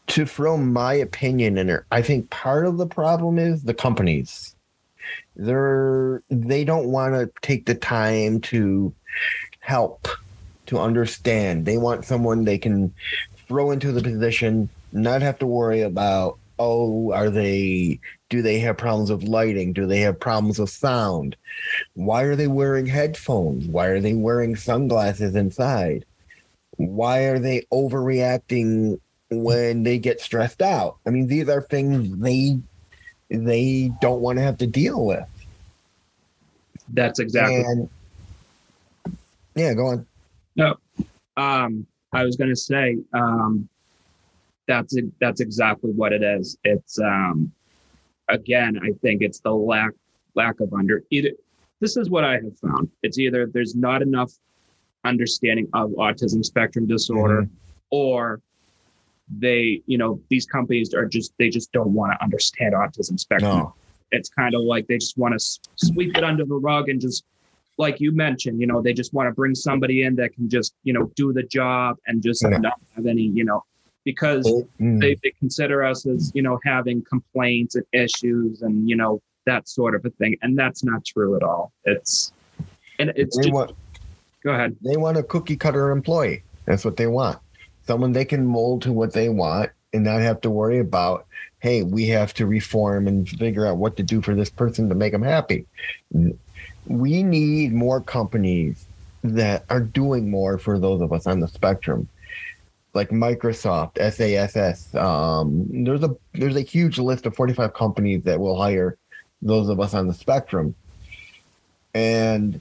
to 0.08 0.26
throw 0.26 0.56
my 0.56 0.94
opinion 0.94 1.58
in 1.58 1.66
there, 1.66 1.86
I 1.90 2.02
think 2.02 2.30
part 2.30 2.66
of 2.66 2.78
the 2.78 2.86
problem 2.86 3.38
is 3.38 3.62
the 3.62 3.74
companies. 3.74 4.54
They're 5.36 6.22
they 6.30 6.64
don't 6.64 6.88
want 6.88 7.14
to 7.14 7.30
take 7.42 7.66
the 7.66 7.74
time 7.74 8.40
to 8.42 8.94
help, 9.60 10.08
to 10.66 10.78
understand. 10.78 11.66
They 11.66 11.76
want 11.76 12.04
someone 12.04 12.44
they 12.44 12.58
can 12.58 12.92
throw 13.48 13.70
into 13.70 13.92
the 13.92 14.02
position, 14.02 14.68
not 14.92 15.22
have 15.22 15.38
to 15.40 15.46
worry 15.46 15.82
about 15.82 16.38
oh, 16.58 17.12
are 17.12 17.30
they, 17.30 17.98
do 18.30 18.42
they 18.42 18.58
have 18.60 18.78
problems 18.78 19.10
with 19.10 19.24
lighting? 19.24 19.72
Do 19.72 19.86
they 19.86 20.00
have 20.00 20.18
problems 20.20 20.58
with 20.58 20.70
sound? 20.70 21.36
Why 21.94 22.22
are 22.22 22.36
they 22.36 22.46
wearing 22.46 22.86
headphones? 22.86 23.66
Why 23.66 23.86
are 23.86 24.00
they 24.00 24.14
wearing 24.14 24.56
sunglasses 24.56 25.34
inside? 25.34 26.04
Why 26.76 27.24
are 27.24 27.38
they 27.38 27.66
overreacting 27.72 29.00
when 29.42 29.82
they 29.82 29.98
get 29.98 30.20
stressed 30.20 30.62
out? 30.62 30.96
I 31.06 31.10
mean, 31.10 31.26
these 31.26 31.48
are 31.48 31.62
things 31.62 32.16
they 32.18 32.58
they 33.28 33.90
don't 34.00 34.20
want 34.20 34.38
to 34.38 34.42
have 34.42 34.58
to 34.58 34.66
deal 34.66 35.04
with. 35.04 35.28
That's 36.92 37.18
exactly. 37.18 37.62
And, 37.62 37.88
yeah, 39.54 39.74
go 39.74 39.86
on. 39.86 40.06
No, 40.56 40.76
um, 41.36 41.86
I 42.12 42.24
was 42.24 42.36
going 42.36 42.50
to 42.50 42.56
say, 42.56 42.98
um, 43.12 43.68
that's 44.66 44.96
that's 45.20 45.40
exactly 45.40 45.90
what 45.90 46.12
it 46.12 46.22
is. 46.22 46.56
It's 46.64 46.98
um, 46.98 47.52
again, 48.28 48.78
I 48.82 48.92
think 49.02 49.22
it's 49.22 49.40
the 49.40 49.52
lack 49.52 49.92
lack 50.34 50.60
of 50.60 50.72
under 50.72 51.02
either. 51.10 51.30
This 51.80 51.96
is 51.96 52.08
what 52.08 52.24
I 52.24 52.34
have 52.34 52.58
found. 52.58 52.90
It's 53.02 53.18
either 53.18 53.46
there's 53.46 53.74
not 53.74 54.00
enough 54.00 54.32
understanding 55.04 55.68
of 55.74 55.90
autism 55.90 56.44
spectrum 56.44 56.86
disorder, 56.86 57.42
mm-hmm. 57.42 57.54
or 57.90 58.40
they, 59.28 59.82
you 59.86 59.98
know, 59.98 60.20
these 60.28 60.46
companies 60.46 60.94
are 60.94 61.06
just 61.06 61.32
they 61.38 61.48
just 61.48 61.72
don't 61.72 61.92
want 61.92 62.12
to 62.12 62.22
understand 62.22 62.74
autism 62.74 63.18
spectrum. 63.18 63.58
No. 63.58 63.74
It's 64.12 64.28
kind 64.28 64.54
of 64.54 64.62
like 64.62 64.86
they 64.86 64.98
just 64.98 65.18
want 65.18 65.38
to 65.38 65.58
sweep 65.76 66.16
it 66.16 66.24
under 66.24 66.44
the 66.44 66.54
rug 66.54 66.88
and 66.88 67.00
just 67.00 67.24
like 67.76 68.00
you 68.00 68.12
mentioned, 68.12 68.60
you 68.60 68.66
know, 68.68 68.80
they 68.80 68.92
just 68.92 69.12
want 69.12 69.28
to 69.28 69.32
bring 69.32 69.54
somebody 69.54 70.02
in 70.02 70.14
that 70.16 70.32
can 70.34 70.48
just, 70.48 70.74
you 70.84 70.92
know, 70.92 71.10
do 71.16 71.32
the 71.32 71.42
job 71.42 71.96
and 72.06 72.22
just 72.22 72.42
yeah. 72.42 72.50
not 72.58 72.80
have 72.94 73.06
any, 73.06 73.22
you 73.22 73.44
know, 73.44 73.64
because 74.04 74.46
oh, 74.46 74.66
mm. 74.80 75.00
they, 75.00 75.16
they 75.22 75.32
consider 75.38 75.82
us 75.82 76.06
as 76.06 76.30
you 76.34 76.42
know 76.42 76.58
having 76.64 77.02
complaints 77.02 77.74
and 77.74 77.84
issues 77.92 78.62
and 78.62 78.88
you 78.88 78.96
know 78.96 79.20
that 79.46 79.68
sort 79.68 79.94
of 79.94 80.04
a 80.04 80.10
thing 80.10 80.36
and 80.42 80.56
that's 80.56 80.84
not 80.84 81.04
true 81.04 81.36
at 81.36 81.42
all 81.42 81.72
it's 81.84 82.32
and 82.98 83.12
it's 83.16 83.36
they 83.36 83.44
just, 83.44 83.54
want, 83.54 83.72
go 84.44 84.52
ahead 84.52 84.76
they 84.84 84.96
want 84.96 85.16
a 85.16 85.22
cookie 85.22 85.56
cutter 85.56 85.90
employee 85.90 86.42
that's 86.66 86.84
what 86.84 86.96
they 86.96 87.06
want 87.06 87.38
someone 87.86 88.12
they 88.12 88.24
can 88.24 88.46
mold 88.46 88.82
to 88.82 88.92
what 88.92 89.12
they 89.12 89.28
want 89.28 89.70
and 89.92 90.04
not 90.04 90.20
have 90.20 90.40
to 90.40 90.50
worry 90.50 90.78
about 90.78 91.26
hey 91.60 91.82
we 91.82 92.06
have 92.08 92.34
to 92.34 92.46
reform 92.46 93.06
and 93.06 93.28
figure 93.28 93.66
out 93.66 93.78
what 93.78 93.96
to 93.96 94.02
do 94.02 94.20
for 94.20 94.34
this 94.34 94.50
person 94.50 94.88
to 94.88 94.94
make 94.94 95.12
them 95.12 95.22
happy 95.22 95.66
we 96.86 97.22
need 97.22 97.72
more 97.72 98.00
companies 98.00 98.86
that 99.22 99.64
are 99.70 99.80
doing 99.80 100.30
more 100.30 100.58
for 100.58 100.78
those 100.78 101.00
of 101.00 101.12
us 101.12 101.26
on 101.26 101.40
the 101.40 101.48
spectrum 101.48 102.08
like 102.94 103.10
Microsoft, 103.10 103.98
SASS. 103.98 104.94
Um, 104.94 105.84
there's 105.84 106.02
a 106.02 106.16
there's 106.32 106.56
a 106.56 106.60
huge 106.60 106.98
list 106.98 107.26
of 107.26 107.34
45 107.34 107.74
companies 107.74 108.22
that 108.22 108.38
will 108.38 108.56
hire 108.56 108.96
those 109.42 109.68
of 109.68 109.80
us 109.80 109.94
on 109.94 110.06
the 110.06 110.14
spectrum. 110.14 110.74
And 111.92 112.60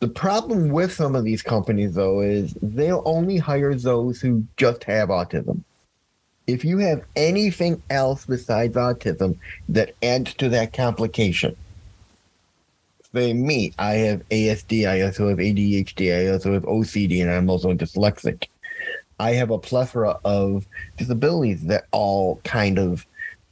the 0.00 0.08
problem 0.08 0.68
with 0.68 0.92
some 0.92 1.14
of 1.14 1.24
these 1.24 1.42
companies 1.42 1.94
though 1.94 2.20
is 2.20 2.54
they'll 2.62 3.02
only 3.04 3.36
hire 3.36 3.74
those 3.74 4.20
who 4.20 4.44
just 4.56 4.84
have 4.84 5.08
autism. 5.08 5.62
If 6.46 6.64
you 6.64 6.78
have 6.78 7.04
anything 7.14 7.82
else 7.90 8.24
besides 8.24 8.76
autism 8.76 9.36
that 9.68 9.94
adds 10.02 10.34
to 10.34 10.48
that 10.50 10.72
complication, 10.72 11.56
say 13.12 13.34
me, 13.34 13.72
I 13.78 13.94
have 13.94 14.26
ASD, 14.30 14.88
I 14.88 15.02
also 15.02 15.28
have 15.28 15.38
ADHD, 15.38 16.26
I 16.26 16.32
also 16.32 16.54
have 16.54 16.62
OCD, 16.62 17.20
and 17.20 17.30
I'm 17.30 17.50
also 17.50 17.74
dyslexic 17.74 18.46
I 19.20 19.32
have 19.32 19.50
a 19.50 19.58
plethora 19.58 20.18
of 20.24 20.66
disabilities 20.96 21.64
that 21.64 21.86
all 21.90 22.40
kind 22.44 22.78
of 22.78 23.04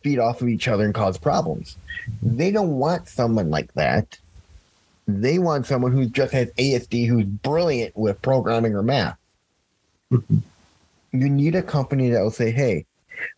feed 0.02 0.18
off 0.18 0.40
of 0.40 0.48
each 0.48 0.68
other 0.68 0.84
and 0.84 0.94
cause 0.94 1.18
problems. 1.18 1.76
They 2.22 2.52
don't 2.52 2.78
want 2.78 3.08
someone 3.08 3.50
like 3.50 3.72
that. 3.74 4.18
They 5.06 5.38
want 5.38 5.66
someone 5.66 5.92
who 5.92 6.06
just 6.06 6.32
has 6.32 6.50
ASD 6.52 7.06
who's 7.06 7.24
brilliant 7.24 7.96
with 7.96 8.20
programming 8.22 8.74
or 8.74 8.82
math. 8.82 9.16
Mm-hmm. 10.10 10.38
You 11.12 11.28
need 11.28 11.54
a 11.54 11.62
company 11.62 12.10
that 12.10 12.20
will 12.20 12.30
say, 12.30 12.50
hey, 12.50 12.86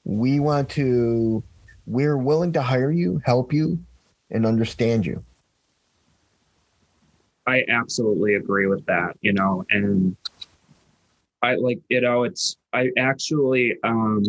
we 0.05 0.41
want 0.41 0.71
to, 0.71 1.43
we're 1.87 2.17
willing 2.17 2.53
to 2.55 2.63
hire 2.63 2.91
you, 2.91 3.21
help 3.25 3.53
you, 3.53 3.79
and 4.31 4.47
understand 4.47 5.07
you. 5.07 5.23
I 7.47 7.65
absolutely 7.69 8.35
agree 8.35 8.67
with 8.67 8.85
that, 8.87 9.17
you 9.21 9.33
know, 9.33 9.65
and 9.71 10.17
I 11.43 11.55
like, 11.55 11.81
you 11.89 12.01
know, 12.01 12.25
it's, 12.25 12.57
I 12.73 12.91
actually, 12.99 13.77
um, 13.85 14.25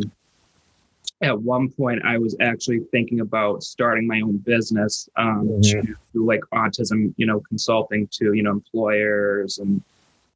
at 1.21 1.41
one 1.41 1.69
point 1.69 2.01
I 2.05 2.17
was 2.17 2.35
actually 2.39 2.79
thinking 2.91 3.19
about 3.19 3.63
starting 3.63 4.07
my 4.07 4.21
own 4.21 4.37
business 4.37 5.09
um, 5.17 5.47
mm-hmm. 5.47 5.61
to 5.61 5.95
do 6.13 6.25
like 6.25 6.41
autism, 6.53 7.13
you 7.17 7.25
know, 7.25 7.41
consulting 7.41 8.07
to, 8.13 8.33
you 8.33 8.43
know, 8.43 8.51
employers 8.51 9.59
and 9.59 9.83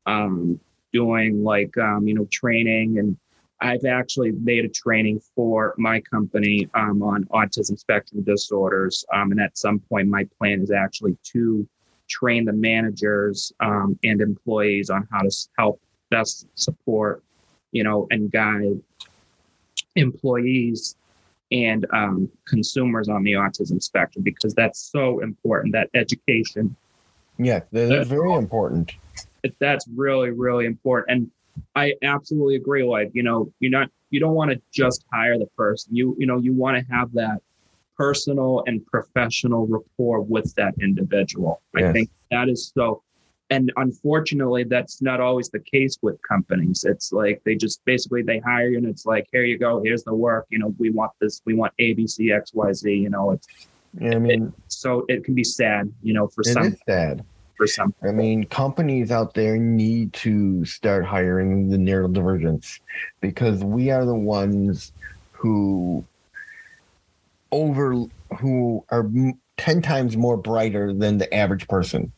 um, 0.05 0.59
doing 0.91 1.43
like, 1.43 1.77
um, 1.77 2.07
you 2.07 2.13
know, 2.13 2.27
training. 2.31 2.99
And 2.99 3.17
I've 3.61 3.85
actually 3.85 4.31
made 4.31 4.65
a 4.65 4.69
training 4.69 5.21
for 5.35 5.73
my 5.77 6.01
company 6.01 6.69
um, 6.73 7.01
on 7.01 7.23
autism 7.25 7.79
spectrum 7.79 8.21
disorders. 8.23 9.05
Um, 9.13 9.31
and 9.31 9.39
at 9.39 9.57
some 9.57 9.79
point, 9.79 10.09
my 10.09 10.27
plan 10.37 10.61
is 10.61 10.71
actually 10.71 11.17
to 11.31 11.65
train 12.09 12.43
the 12.43 12.53
managers 12.53 13.53
um, 13.61 13.97
and 14.03 14.19
employees 14.19 14.89
on 14.89 15.07
how 15.09 15.21
to 15.21 15.31
help 15.57 15.81
best 16.11 16.45
support, 16.55 17.23
you 17.71 17.85
know, 17.85 18.05
and 18.11 18.29
guide 18.29 18.81
employees 19.95 20.95
and 21.51 21.85
um, 21.93 22.29
consumers 22.47 23.09
on 23.09 23.23
the 23.23 23.33
autism 23.33 23.81
spectrum 23.81 24.23
because 24.23 24.53
that's 24.53 24.79
so 24.79 25.19
important. 25.19 25.73
That 25.73 25.89
education. 25.93 26.75
Yeah, 27.37 27.61
that 27.71 27.91
is 27.91 28.07
very 28.07 28.33
important. 28.33 28.93
That's 29.59 29.87
really, 29.95 30.31
really 30.31 30.65
important. 30.65 31.11
And 31.11 31.31
I 31.75 31.93
absolutely 32.01 32.55
agree. 32.55 32.83
Like, 32.83 33.11
you 33.13 33.23
know, 33.23 33.51
you're 33.59 33.71
not, 33.71 33.89
you 34.09 34.19
don't 34.19 34.33
want 34.33 34.51
to 34.51 34.61
just 34.71 35.05
hire 35.11 35.37
the 35.37 35.47
person. 35.57 35.95
You, 35.95 36.15
you 36.17 36.25
know, 36.25 36.39
you 36.39 36.53
want 36.53 36.77
to 36.77 36.93
have 36.93 37.11
that 37.13 37.41
personal 37.97 38.63
and 38.65 38.85
professional 38.85 39.67
rapport 39.67 40.21
with 40.21 40.53
that 40.55 40.73
individual. 40.81 41.61
Yes. 41.75 41.89
I 41.89 41.91
think 41.91 42.09
that 42.31 42.49
is 42.49 42.71
so. 42.75 43.03
And 43.49 43.71
unfortunately, 43.75 44.63
that's 44.63 45.01
not 45.01 45.19
always 45.19 45.49
the 45.49 45.59
case 45.59 45.97
with 46.01 46.17
companies. 46.27 46.85
It's 46.85 47.11
like 47.11 47.41
they 47.45 47.55
just 47.55 47.83
basically 47.85 48.23
they 48.23 48.39
hire 48.39 48.69
you, 48.69 48.77
and 48.77 48.87
it's 48.87 49.05
like, 49.05 49.27
here 49.31 49.43
you 49.43 49.57
go, 49.57 49.81
here's 49.83 50.03
the 50.03 50.13
work. 50.13 50.47
You 50.49 50.59
know, 50.59 50.73
we 50.79 50.89
want 50.89 51.11
this, 51.19 51.41
we 51.45 51.53
want 51.53 51.73
A, 51.79 51.93
B, 51.93 52.07
C, 52.07 52.31
X, 52.31 52.53
Y, 52.53 52.73
Z. 52.73 52.91
You 52.91 53.09
know, 53.09 53.31
it's. 53.31 53.47
Yeah, 53.99 54.15
I 54.15 54.19
mean, 54.19 54.47
it, 54.47 54.53
so 54.69 55.05
it 55.07 55.23
can 55.23 55.35
be 55.35 55.43
sad, 55.43 55.93
you 56.01 56.13
know, 56.13 56.27
for 56.27 56.41
it 56.41 56.53
some. 56.53 56.63
Is 56.63 56.79
sad 56.87 57.23
for 57.57 57.67
some. 57.67 57.93
I 58.01 58.11
mean, 58.11 58.45
companies 58.45 59.11
out 59.11 59.33
there 59.33 59.57
need 59.57 60.13
to 60.13 60.65
start 60.65 61.05
hiring 61.05 61.69
the 61.69 61.77
neurodivergents 61.77 62.79
because 63.21 63.63
we 63.63 63.91
are 63.91 64.05
the 64.05 64.15
ones 64.15 64.91
who 65.31 66.03
over 67.51 68.05
who 68.39 68.83
are 68.89 69.07
10 69.57 69.81
times 69.81 70.17
more 70.17 70.37
brighter 70.37 70.91
than 70.93 71.19
the 71.19 71.31
average 71.33 71.67
person. 71.67 72.11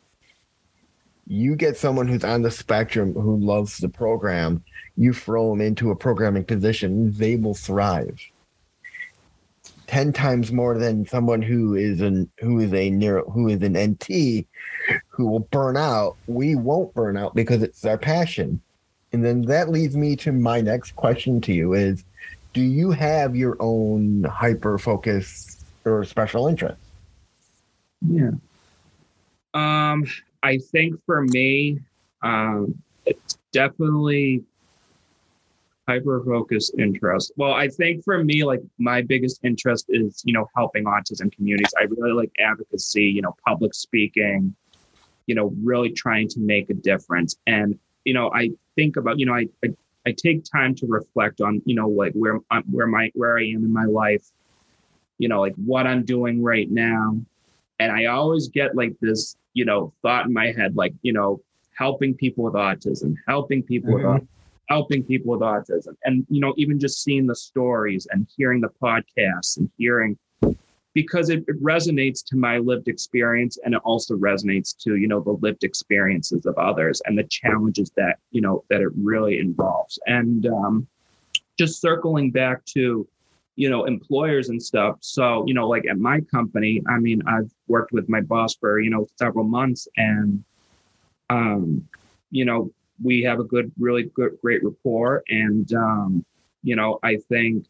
You 1.27 1.55
get 1.55 1.77
someone 1.77 2.07
who's 2.07 2.23
on 2.23 2.43
the 2.43 2.51
spectrum 2.51 3.13
who 3.13 3.37
loves 3.37 3.77
the 3.77 3.89
program, 3.89 4.63
you 4.95 5.13
throw 5.13 5.49
them 5.49 5.61
into 5.61 5.91
a 5.91 5.95
programming 5.95 6.45
position, 6.45 7.11
they 7.13 7.35
will 7.35 7.55
thrive. 7.55 8.19
10 9.87 10.13
times 10.13 10.51
more 10.51 10.77
than 10.77 11.05
someone 11.05 11.41
who 11.41 11.75
is 11.75 12.01
an 12.01 12.29
who 12.39 12.59
is 12.59 12.73
a 12.73 12.89
neuro 12.89 13.29
who 13.29 13.47
is 13.47 13.61
an 13.61 13.77
NT 13.77 14.45
who 15.09 15.27
will 15.27 15.41
burn 15.51 15.77
out. 15.77 16.15
We 16.27 16.55
won't 16.55 16.93
burn 16.93 17.17
out 17.17 17.35
because 17.35 17.61
it's 17.61 17.85
our 17.85 17.97
passion. 17.97 18.61
And 19.13 19.23
then 19.23 19.43
that 19.43 19.69
leads 19.69 19.95
me 19.95 20.15
to 20.17 20.31
my 20.31 20.61
next 20.61 20.95
question 20.95 21.39
to 21.41 21.53
you 21.53 21.73
is 21.73 22.03
do 22.53 22.61
you 22.61 22.91
have 22.91 23.35
your 23.35 23.57
own 23.59 24.23
hyper 24.23 24.77
focus 24.77 25.63
or 25.83 26.03
special 26.03 26.47
interest? 26.47 26.77
Yeah. 28.01 28.31
Um, 29.53 30.05
I 30.45 30.59
think 30.71 30.91
for 31.07 31.23
me, 31.23 31.79
um, 32.21 32.61
it's 33.05 33.37
definitely 33.51 34.43
hyper 35.87 36.23
focused 36.23 36.73
interest. 36.77 37.31
Well, 37.35 37.53
I 37.53 37.67
think 37.67 38.03
for 38.03 38.23
me, 38.23 38.43
like 38.43 38.61
my 38.77 39.01
biggest 39.01 39.39
interest 39.43 39.85
is, 39.89 40.21
you 40.27 40.33
know, 40.33 40.45
helping 40.55 40.85
autism 40.85 41.31
communities. 41.35 41.73
I 41.79 41.83
really 41.83 42.13
like 42.21 42.31
advocacy, 42.39 43.05
you 43.05 43.21
know, 43.23 43.33
public 43.47 43.73
speaking, 43.73 44.55
you 45.27 45.35
know, 45.37 45.47
really 45.63 45.91
trying 45.91 46.27
to 46.29 46.39
make 46.39 46.69
a 46.69 46.73
difference. 46.73 47.31
And, 47.47 47.79
you 48.03 48.13
know, 48.13 48.27
I 48.31 48.51
think 48.75 48.97
about, 48.97 49.19
you 49.19 49.25
know, 49.25 49.35
I, 49.41 49.45
I 49.63 49.69
I 50.07 50.11
take 50.11 50.43
time 50.43 50.75
to 50.75 50.85
reflect 50.85 51.41
on, 51.41 51.63
you 51.65 51.73
know, 51.73 51.89
like 52.01 52.13
where 52.13 52.39
I'm, 52.51 52.63
where 52.75 52.85
my, 52.85 53.11
where 53.15 53.39
I 53.39 53.45
am 53.55 53.61
in 53.65 53.73
my 53.73 53.85
life, 53.85 54.25
you 55.17 55.27
know, 55.27 55.39
like 55.41 55.55
what 55.55 55.87
I'm 55.87 56.03
doing 56.05 56.43
right 56.43 56.69
now. 56.69 57.17
And 57.79 57.91
I 57.91 58.05
always 58.05 58.47
get 58.47 58.75
like 58.75 58.95
this, 59.01 59.35
you 59.53 59.65
know, 59.65 59.93
thought 60.01 60.25
in 60.25 60.33
my 60.33 60.51
head, 60.51 60.75
like, 60.75 60.93
you 61.01 61.13
know, 61.13 61.41
helping 61.77 62.13
people 62.13 62.43
with 62.43 62.53
autism, 62.53 63.15
helping 63.27 63.61
people 63.63 63.93
mm-hmm. 63.93 64.13
with, 64.13 64.27
helping 64.69 65.03
people 65.03 65.31
with 65.31 65.41
autism. 65.41 65.95
And, 66.03 66.25
you 66.29 66.39
know, 66.39 66.53
even 66.57 66.79
just 66.79 67.03
seeing 67.03 67.27
the 67.27 67.35
stories 67.35 68.07
and 68.11 68.27
hearing 68.35 68.61
the 68.61 68.69
podcasts 68.81 69.57
and 69.57 69.69
hearing 69.77 70.17
because 70.95 71.29
it, 71.29 71.43
it, 71.47 71.61
resonates 71.61 72.25
to 72.25 72.37
my 72.37 72.57
lived 72.57 72.87
experience 72.87 73.59
and 73.63 73.75
it 73.75 73.81
also 73.83 74.15
resonates 74.15 74.75
to 74.75 74.95
you 74.95 75.07
know 75.07 75.19
the 75.19 75.37
lived 75.41 75.63
experiences 75.63 76.45
of 76.45 76.57
others 76.57 77.01
and 77.05 77.17
the 77.17 77.23
challenges 77.25 77.91
that 77.97 78.17
you 78.31 78.41
know 78.41 78.63
that 78.69 78.81
it 78.81 78.89
really 78.95 79.37
involves 79.39 79.99
and 80.07 80.47
um, 80.47 80.87
just 81.59 81.81
circling 81.81 82.31
back 82.31 82.63
to 82.65 83.07
you 83.55 83.69
know 83.69 83.85
employers 83.85 84.49
and 84.49 84.61
stuff 84.61 84.97
so 85.01 85.43
you 85.47 85.53
know 85.53 85.67
like 85.67 85.85
at 85.87 85.97
my 85.97 86.19
company 86.31 86.81
i 86.89 86.97
mean 86.97 87.21
i've 87.27 87.49
worked 87.67 87.91
with 87.91 88.07
my 88.09 88.21
boss 88.21 88.55
for 88.55 88.79
you 88.79 88.89
know 88.89 89.07
several 89.17 89.45
months 89.45 89.87
and 89.97 90.43
um 91.29 91.87
you 92.31 92.45
know 92.45 92.69
we 93.03 93.21
have 93.21 93.39
a 93.39 93.43
good 93.43 93.71
really 93.79 94.03
good 94.15 94.37
great 94.41 94.63
rapport 94.63 95.23
and 95.29 95.73
um 95.73 96.25
you 96.63 96.75
know 96.75 96.99
i 97.03 97.15
think 97.29 97.65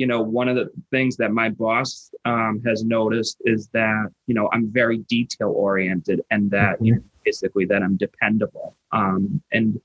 you 0.00 0.06
know, 0.06 0.22
one 0.22 0.48
of 0.48 0.56
the 0.56 0.70
things 0.90 1.18
that 1.18 1.30
my 1.30 1.50
boss 1.50 2.10
um, 2.24 2.62
has 2.64 2.82
noticed 2.82 3.36
is 3.44 3.68
that, 3.74 4.08
you 4.26 4.34
know, 4.34 4.48
I'm 4.50 4.72
very 4.72 4.96
detail 4.96 5.50
oriented 5.50 6.22
and 6.30 6.50
that, 6.52 6.76
mm-hmm. 6.76 6.84
you 6.86 6.94
know, 6.94 7.02
basically 7.22 7.66
that 7.66 7.82
I'm 7.82 7.98
dependable. 7.98 8.74
Um, 8.92 9.42
and 9.52 9.78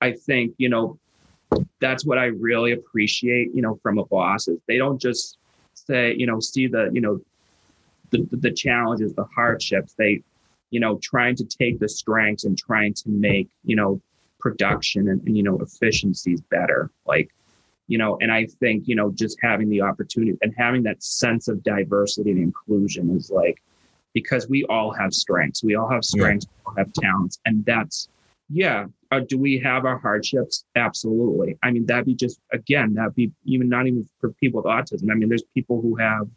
I 0.00 0.12
think, 0.12 0.54
you 0.56 0.70
know, 0.70 0.98
that's 1.80 2.04
what 2.04 2.18
I 2.18 2.26
really 2.26 2.72
appreciate, 2.72 3.54
you 3.54 3.62
know, 3.62 3.78
from 3.82 3.98
a 3.98 4.04
boss 4.04 4.48
is 4.48 4.58
they 4.66 4.78
don't 4.78 5.00
just 5.00 5.38
say, 5.74 6.14
you 6.16 6.26
know, 6.26 6.40
see 6.40 6.66
the, 6.66 6.90
you 6.92 7.00
know, 7.00 7.20
the, 8.10 8.26
the 8.32 8.50
challenges, 8.50 9.14
the 9.14 9.24
hardships, 9.24 9.94
they, 9.96 10.22
you 10.70 10.80
know, 10.80 10.98
trying 11.02 11.36
to 11.36 11.44
take 11.44 11.78
the 11.78 11.88
strengths 11.88 12.44
and 12.44 12.58
trying 12.58 12.94
to 12.94 13.08
make, 13.08 13.48
you 13.64 13.76
know, 13.76 14.00
production 14.38 15.08
and, 15.08 15.20
and 15.26 15.36
you 15.36 15.42
know, 15.42 15.58
efficiencies 15.58 16.40
better. 16.40 16.90
Like, 17.06 17.30
you 17.90 17.98
know 17.98 18.16
and 18.20 18.30
i 18.32 18.46
think 18.60 18.86
you 18.86 18.94
know 18.94 19.10
just 19.10 19.36
having 19.42 19.68
the 19.68 19.80
opportunity 19.82 20.38
and 20.42 20.54
having 20.56 20.82
that 20.84 21.02
sense 21.02 21.48
of 21.48 21.62
diversity 21.64 22.30
and 22.30 22.38
inclusion 22.38 23.10
is 23.16 23.30
like 23.30 23.60
because 24.14 24.48
we 24.48 24.64
all 24.66 24.92
have 24.92 25.12
strengths 25.12 25.64
we 25.64 25.74
all 25.74 25.88
have 25.88 26.04
strengths 26.04 26.46
yeah. 26.46 26.56
we 26.56 26.70
all 26.70 26.74
have 26.78 26.92
talents 26.92 27.40
and 27.46 27.64
that's 27.64 28.08
yeah 28.48 28.86
uh, 29.10 29.20
do 29.20 29.38
we 29.38 29.58
have 29.58 29.84
our 29.84 29.98
hardships? 29.98 30.64
Absolutely. 30.76 31.58
I 31.62 31.70
mean 31.70 31.86
that'd 31.86 32.06
be 32.06 32.14
just 32.14 32.40
again 32.52 32.94
that'd 32.94 33.14
be 33.14 33.32
even 33.44 33.68
not 33.68 33.86
even 33.86 34.08
for 34.20 34.30
people 34.32 34.62
with 34.62 34.70
autism. 34.70 35.10
I 35.10 35.14
mean 35.14 35.28
there's 35.28 35.44
people 35.54 35.80
who 35.80 35.96
have 35.96 36.28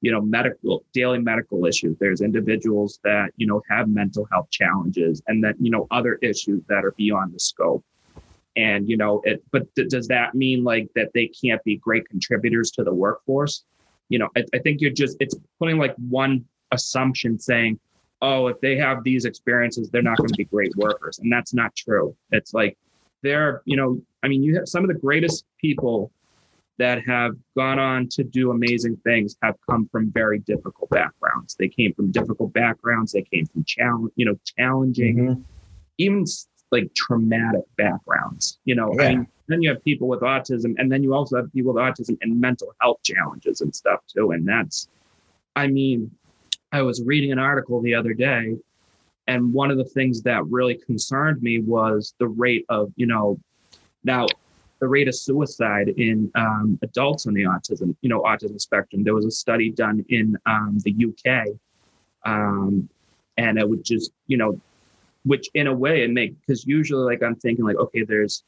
you 0.00 0.12
know 0.12 0.20
medical 0.20 0.84
daily 0.92 1.18
medical 1.18 1.66
issues. 1.66 1.96
There's 1.98 2.20
individuals 2.20 3.00
that 3.04 3.30
you 3.36 3.46
know 3.46 3.62
have 3.68 3.88
mental 3.88 4.26
health 4.30 4.50
challenges 4.50 5.22
and 5.26 5.42
that 5.42 5.56
you 5.60 5.70
know 5.70 5.86
other 5.90 6.18
issues 6.22 6.62
that 6.68 6.84
are 6.84 6.92
beyond 6.92 7.34
the 7.34 7.40
scope. 7.40 7.84
And 8.56 8.88
you 8.88 8.96
know 8.96 9.20
it 9.24 9.42
but 9.50 9.74
th- 9.74 9.88
does 9.88 10.06
that 10.08 10.34
mean 10.34 10.62
like 10.62 10.88
that 10.94 11.10
they 11.14 11.26
can't 11.28 11.62
be 11.64 11.76
great 11.76 12.08
contributors 12.08 12.70
to 12.72 12.84
the 12.84 12.94
workforce? 12.94 13.64
You 14.08 14.18
know 14.18 14.28
I, 14.36 14.44
I 14.54 14.58
think 14.58 14.80
you're 14.80 14.92
just 14.92 15.16
it's 15.18 15.34
putting 15.58 15.78
like 15.78 15.94
one 15.96 16.44
assumption 16.70 17.38
saying 17.38 17.80
oh 18.22 18.46
if 18.46 18.60
they 18.60 18.76
have 18.76 19.04
these 19.04 19.24
experiences 19.24 19.90
they're 19.90 20.02
not 20.02 20.16
going 20.16 20.28
to 20.28 20.36
be 20.36 20.44
great 20.44 20.74
workers 20.76 21.18
and 21.18 21.30
that's 21.30 21.52
not 21.52 21.74
true 21.76 22.16
it's 22.30 22.54
like 22.54 22.76
they're 23.22 23.62
you 23.64 23.76
know 23.76 24.00
i 24.22 24.28
mean 24.28 24.42
you 24.42 24.54
have 24.54 24.68
some 24.68 24.82
of 24.82 24.88
the 24.88 24.98
greatest 24.98 25.44
people 25.60 26.10
that 26.78 27.04
have 27.04 27.36
gone 27.56 27.78
on 27.78 28.08
to 28.08 28.24
do 28.24 28.50
amazing 28.50 28.96
things 29.04 29.36
have 29.42 29.54
come 29.68 29.86
from 29.92 30.10
very 30.12 30.38
difficult 30.40 30.88
backgrounds 30.90 31.54
they 31.54 31.68
came 31.68 31.92
from 31.92 32.10
difficult 32.10 32.52
backgrounds 32.52 33.12
they 33.12 33.22
came 33.22 33.44
from 33.46 33.62
challenge 33.64 34.10
you 34.16 34.24
know 34.24 34.36
challenging 34.56 35.16
mm-hmm. 35.16 35.42
even 35.98 36.24
like 36.72 36.92
traumatic 36.94 37.62
backgrounds. 37.76 38.58
You 38.64 38.74
know, 38.74 38.92
yeah. 38.98 39.02
I 39.02 39.08
mean, 39.10 39.26
then 39.46 39.62
you 39.62 39.68
have 39.68 39.84
people 39.84 40.08
with 40.08 40.20
autism, 40.20 40.74
and 40.78 40.90
then 40.90 41.02
you 41.02 41.14
also 41.14 41.36
have 41.36 41.52
people 41.52 41.74
with 41.74 41.82
autism 41.82 42.16
and 42.22 42.40
mental 42.40 42.74
health 42.80 43.00
challenges 43.04 43.60
and 43.60 43.72
stuff 43.76 44.00
too. 44.08 44.32
And 44.32 44.48
that's, 44.48 44.88
I 45.54 45.66
mean, 45.68 46.10
I 46.72 46.82
was 46.82 47.02
reading 47.02 47.32
an 47.32 47.38
article 47.38 47.80
the 47.80 47.94
other 47.94 48.14
day, 48.14 48.56
and 49.26 49.52
one 49.52 49.70
of 49.70 49.76
the 49.76 49.84
things 49.84 50.22
that 50.22 50.44
really 50.46 50.74
concerned 50.74 51.42
me 51.42 51.60
was 51.60 52.14
the 52.18 52.28
rate 52.28 52.64
of, 52.68 52.92
you 52.96 53.06
know, 53.06 53.38
now 54.04 54.26
the 54.80 54.88
rate 54.88 55.06
of 55.06 55.14
suicide 55.14 55.90
in 55.90 56.30
um, 56.34 56.78
adults 56.82 57.26
on 57.26 57.34
the 57.34 57.42
autism, 57.42 57.94
you 58.00 58.08
know, 58.08 58.22
autism 58.22 58.60
spectrum. 58.60 59.04
There 59.04 59.14
was 59.14 59.26
a 59.26 59.30
study 59.30 59.70
done 59.70 60.04
in 60.08 60.36
um, 60.46 60.78
the 60.82 61.06
UK. 61.06 61.46
Um, 62.24 62.88
and 63.36 63.58
it 63.58 63.68
would 63.68 63.84
just 63.84 64.12
you 64.26 64.36
know 64.36 64.60
which 65.24 65.48
in 65.54 65.66
a 65.66 65.74
way 65.74 66.02
it 66.02 66.10
make 66.10 66.38
because 66.40 66.66
usually 66.66 67.04
like 67.04 67.22
i'm 67.22 67.36
thinking 67.36 67.64
like 67.64 67.76
okay 67.76 68.02
there's 68.02 68.44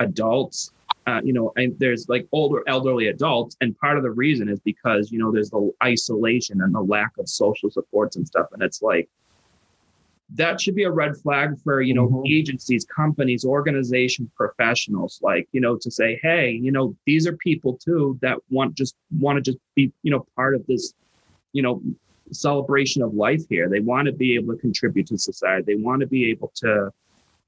adults 0.00 0.72
uh, 1.06 1.20
you 1.24 1.32
know 1.32 1.52
and 1.56 1.74
there's 1.78 2.08
like 2.08 2.26
older 2.32 2.62
elderly 2.66 3.06
adults 3.08 3.56
and 3.60 3.76
part 3.78 3.96
of 3.96 4.02
the 4.02 4.10
reason 4.10 4.48
is 4.48 4.60
because 4.60 5.10
you 5.12 5.18
know 5.18 5.30
there's 5.32 5.50
the 5.50 5.70
isolation 5.84 6.60
and 6.60 6.74
the 6.74 6.80
lack 6.80 7.12
of 7.18 7.28
social 7.28 7.70
supports 7.70 8.16
and 8.16 8.26
stuff 8.26 8.46
and 8.52 8.62
it's 8.62 8.82
like 8.82 9.08
that 10.34 10.60
should 10.60 10.74
be 10.74 10.82
a 10.82 10.90
red 10.90 11.16
flag 11.18 11.56
for 11.62 11.80
you 11.80 11.94
know 11.94 12.08
Mhm. 12.08 12.28
agencies 12.28 12.84
companies 12.84 13.44
organizations 13.44 14.28
professionals 14.36 15.20
like 15.22 15.48
you 15.52 15.60
know 15.60 15.76
to 15.76 15.90
say 15.90 16.18
hey 16.22 16.50
you 16.50 16.72
know 16.72 16.96
these 17.06 17.26
are 17.26 17.36
people 17.36 17.78
too 17.78 18.18
that 18.22 18.38
want 18.50 18.74
just 18.74 18.96
want 19.18 19.36
to 19.36 19.42
just 19.42 19.58
be 19.76 19.92
you 20.02 20.10
know 20.10 20.26
part 20.34 20.54
of 20.54 20.66
this 20.66 20.94
you 21.52 21.62
know 21.62 21.80
celebration 22.32 23.02
of 23.02 23.14
life 23.14 23.42
here 23.48 23.68
they 23.68 23.78
want 23.78 24.06
to 24.06 24.12
be 24.12 24.34
able 24.34 24.52
to 24.52 24.60
contribute 24.60 25.06
to 25.06 25.16
society 25.16 25.62
they 25.64 25.80
want 25.80 26.00
to 26.00 26.06
be 26.08 26.28
able 26.28 26.50
to 26.56 26.90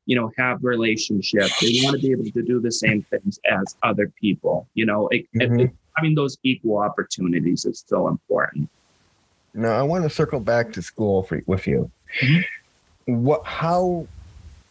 you 0.09 0.17
know 0.17 0.33
have 0.39 0.57
relationships 0.65 1.53
they 1.61 1.81
want 1.85 1.95
to 1.95 2.01
be 2.07 2.11
able 2.11 2.25
to 2.25 2.43
do 2.43 2.59
the 2.61 2.73
same 2.73 3.01
things 3.11 3.39
as 3.45 3.77
other 3.83 4.11
people 4.21 4.67
you 4.75 4.87
know 4.87 5.07
it, 5.09 5.27
Mhm. 5.37 5.61
it- 5.65 5.71
having 5.97 6.15
those 6.15 6.39
equal 6.45 6.79
opportunities 6.79 7.65
is 7.65 7.85
so 7.87 8.09
important 8.09 8.69
Now 9.55 9.73
I 9.79 9.83
want 9.83 10.05
to 10.05 10.11
circle 10.11 10.41
back 10.41 10.73
to 10.75 10.83
school 10.83 11.23
for, 11.25 11.43
with 11.47 11.67
you. 11.67 11.91
Mhm. 12.23 12.45
What? 13.07 13.41
How 13.45 14.07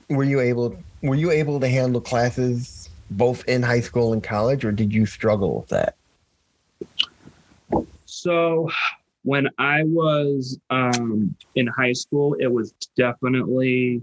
were 0.10 0.24
you 0.24 0.40
able? 0.40 0.68
Were 1.04 1.16
you 1.24 1.30
able 1.32 1.60
to 1.60 1.68
handle 1.68 2.00
classes 2.00 2.88
both 3.12 3.44
in 3.48 3.62
high 3.64 3.82
school 3.90 4.14
and 4.14 4.24
college, 4.24 4.64
or 4.64 4.72
did 4.72 4.94
you 4.94 5.06
struggle 5.06 5.52
with 5.60 5.70
that? 5.70 5.96
So 8.06 8.70
when 9.24 9.50
I 9.58 9.84
was 9.84 10.58
um, 10.70 11.36
in 11.56 11.68
high 11.68 11.94
school, 11.94 12.36
it 12.40 12.48
was 12.58 12.74
definitely, 12.96 14.02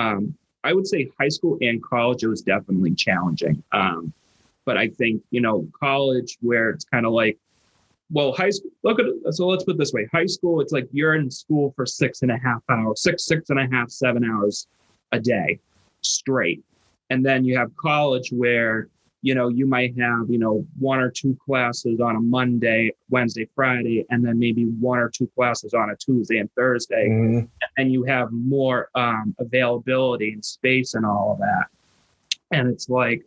um, 0.00 0.34
I 0.64 0.72
would 0.72 0.86
say 0.86 1.10
high 1.20 1.28
school 1.28 1.58
and 1.60 1.82
college, 1.82 2.22
it 2.22 2.28
was 2.28 2.42
definitely 2.42 2.94
challenging. 2.94 3.62
Um, 3.72 4.12
but 4.66 4.76
I 4.76 4.88
think, 4.88 5.22
you 5.30 5.40
know, 5.40 5.66
college 5.78 6.38
where 6.40 6.70
it's 6.70 6.84
kind 6.84 7.06
of 7.06 7.12
like, 7.12 7.38
well, 8.10 8.32
high 8.32 8.50
school, 8.50 8.70
look 8.82 8.98
at 8.98 9.06
it. 9.06 9.34
So 9.34 9.46
let's 9.46 9.64
put 9.64 9.78
this 9.78 9.92
way 9.92 10.08
high 10.12 10.26
school, 10.26 10.60
it's 10.60 10.72
like 10.72 10.88
you're 10.92 11.14
in 11.14 11.30
school 11.30 11.72
for 11.76 11.86
six 11.86 12.22
and 12.22 12.30
a 12.30 12.38
half 12.38 12.62
hours, 12.68 13.02
six, 13.02 13.24
six 13.24 13.50
and 13.50 13.58
a 13.58 13.68
half, 13.70 13.90
seven 13.90 14.24
hours 14.24 14.66
a 15.12 15.20
day 15.20 15.58
straight. 16.02 16.62
And 17.10 17.24
then 17.24 17.44
you 17.44 17.56
have 17.56 17.74
college 17.76 18.30
where 18.30 18.88
you 19.22 19.34
know, 19.34 19.48
you 19.48 19.66
might 19.66 19.98
have, 19.98 20.30
you 20.30 20.38
know, 20.38 20.64
one 20.78 20.98
or 20.98 21.10
two 21.10 21.36
classes 21.44 22.00
on 22.00 22.16
a 22.16 22.20
Monday, 22.20 22.92
Wednesday, 23.10 23.46
Friday, 23.54 24.06
and 24.10 24.24
then 24.24 24.38
maybe 24.38 24.64
one 24.64 24.98
or 24.98 25.10
two 25.10 25.30
classes 25.36 25.74
on 25.74 25.90
a 25.90 25.96
Tuesday 25.96 26.38
and 26.38 26.50
Thursday. 26.54 27.08
Mhm. 27.08 27.48
And 27.76 27.92
you 27.92 28.04
have 28.04 28.32
more 28.32 28.88
um, 28.94 29.34
availability 29.38 30.32
and 30.32 30.44
space 30.44 30.94
and 30.94 31.04
all 31.04 31.32
of 31.32 31.38
that. 31.38 31.66
And 32.50 32.68
it's 32.68 32.88
like, 32.88 33.24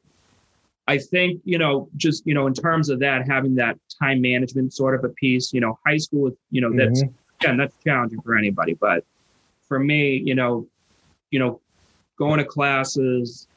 I 0.88 0.98
think, 0.98 1.42
you 1.46 1.58
know, 1.58 1.88
just, 1.96 2.26
you 2.26 2.34
know, 2.34 2.48
in 2.48 2.54
terms 2.54 2.90
of 2.90 3.00
that, 3.00 3.28
having 3.28 3.56
that 3.56 3.78
time 4.02 4.20
management 4.20 4.74
sort 4.74 4.96
of 4.96 5.04
a 5.06 5.10
piece, 5.10 5.54
you 5.54 5.62
know, 5.62 5.80
high 5.86 5.98
school, 5.98 6.32
you 6.50 6.60
know, 6.60 6.74
that's, 6.76 7.04
again, 7.40 7.58
that's 7.58 7.78
challenging 7.84 8.20
for 8.22 8.36
anybody. 8.36 8.74
But 8.74 9.06
for 9.68 9.80
me, 9.80 10.18
you 10.26 10.36
know, 10.36 10.68
you 11.30 11.40
know, 11.40 11.62
going 12.18 12.40
to 12.40 12.46
classes, 12.46 13.48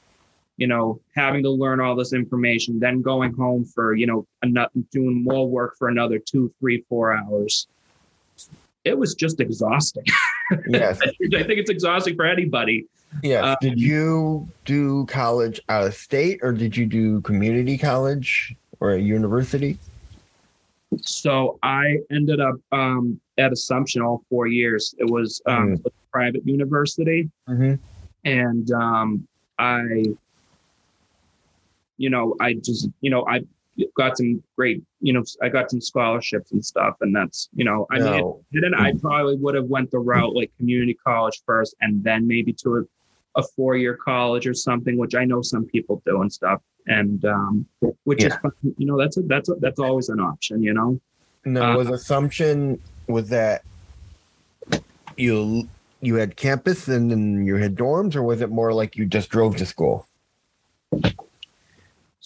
you 0.57 0.67
know, 0.67 1.01
having 1.15 1.43
to 1.43 1.51
learn 1.51 1.81
all 1.81 1.95
this 1.95 2.13
information, 2.13 2.79
then 2.79 3.03
going 3.03 3.33
home 3.35 3.65
for, 3.65 3.95
you 3.95 4.07
know, 4.07 4.27
another, 4.43 4.71
doing 4.91 5.23
more 5.23 5.49
work 5.49 5.77
for 5.79 5.89
another 5.89 6.19
two, 6.19 6.53
three, 6.61 6.85
four 6.89 7.13
hours. 7.13 7.69
It 8.85 8.97
was 8.97 9.15
just 9.15 9.41
exhausting. 9.41 10.05
Yes. 10.69 11.01
I 11.03 11.07
think 11.43 11.59
it's 11.59 11.71
exhausting 11.71 12.15
for 12.15 12.25
anybody. 12.25 12.87
Yes. 13.21 13.45
Um, 13.45 13.57
did 13.61 13.81
you 13.81 14.49
do 14.65 15.05
college 15.07 15.61
out 15.69 15.89
of 15.89 15.95
state, 15.95 16.39
or 16.41 16.53
did 16.53 16.77
you 16.77 16.87
do 16.87 17.21
community 17.23 17.77
college 17.77 18.55
or 18.79 18.93
a 18.93 19.01
university? 19.01 19.77
So 21.03 21.59
I 21.65 21.99
ended 22.13 22.41
up 22.41 22.55
um, 22.71 23.21
at 23.39 23.53
Assumption 23.53 24.03
all 24.03 24.23
four 24.31 24.47
years. 24.47 24.95
It 24.99 25.11
was 25.11 25.43
um, 25.47 25.83
a 25.85 25.91
private 26.13 26.47
university. 26.47 27.29
Mm-hmm. 27.49 27.75
and 28.25 28.71
um, 28.71 29.27
I, 29.59 30.05
you 31.97 32.11
know, 32.11 32.35
I 32.41 32.55
just, 32.55 32.89
you 33.01 33.11
know, 33.11 33.27
I 33.27 33.41
got 33.97 34.17
some 34.17 34.43
great, 34.57 34.83
you 35.01 35.13
know, 35.13 35.23
I 35.43 35.49
got 35.49 35.71
some 35.71 35.81
scholarships 35.81 36.53
and 36.53 36.65
stuff, 36.65 36.97
and 37.01 37.15
that's, 37.15 37.49
you 37.55 37.65
know, 37.65 37.87
I 37.91 37.99
mean, 37.99 38.05
No. 38.05 38.45
then 38.53 38.75
I 38.75 38.93
probably 39.01 39.37
would 39.37 39.55
have 39.55 39.67
went 39.67 39.91
the 39.91 39.99
route 39.99 40.35
like 40.35 40.51
community 40.57 40.95
college 40.95 41.43
first, 41.45 41.75
and 41.81 42.03
then 42.03 42.27
maybe 42.27 42.53
to 42.63 42.77
a, 42.79 43.41
a 43.41 43.43
four-year 43.55 43.99
college 44.03 44.47
or 44.47 44.55
something, 44.55 44.97
which 44.97 45.15
I 45.15 45.25
know 45.25 45.43
some 45.43 45.67
people 45.67 46.03
do 46.07 46.23
and 46.23 46.33
stuff, 46.33 46.63
and 46.87 47.25
um, 47.25 47.67
which 48.05 48.25
is, 48.25 48.33
Yeah. 48.33 48.39
fun. 48.39 48.53
you 48.79 48.87
know, 48.87 48.99
that's 48.99 49.17
a, 49.19 49.23
that's 49.23 49.49
a, 49.51 49.55
that's 49.61 49.79
always 49.79 50.09
an 50.09 50.21
option, 50.21 50.63
you 50.63 50.73
know. 50.73 51.01
No, 51.45 51.63
Uh, 51.63 51.77
was 51.77 51.89
assumption 51.91 52.81
was 53.09 53.29
that 53.29 53.63
you 55.17 55.69
you 56.01 56.17
had 56.17 56.37
campus 56.37 56.89
and 56.89 57.11
then 57.11 57.47
you 57.47 57.57
had 57.57 57.75
dorms, 57.77 58.17
or 58.17 58.23
was 58.23 58.41
it 58.41 58.51
more 58.51 58.73
like 58.73 58.97
you 58.97 59.07
just 59.07 59.29
drove 59.31 59.57
to 59.57 59.67
school? 59.67 60.07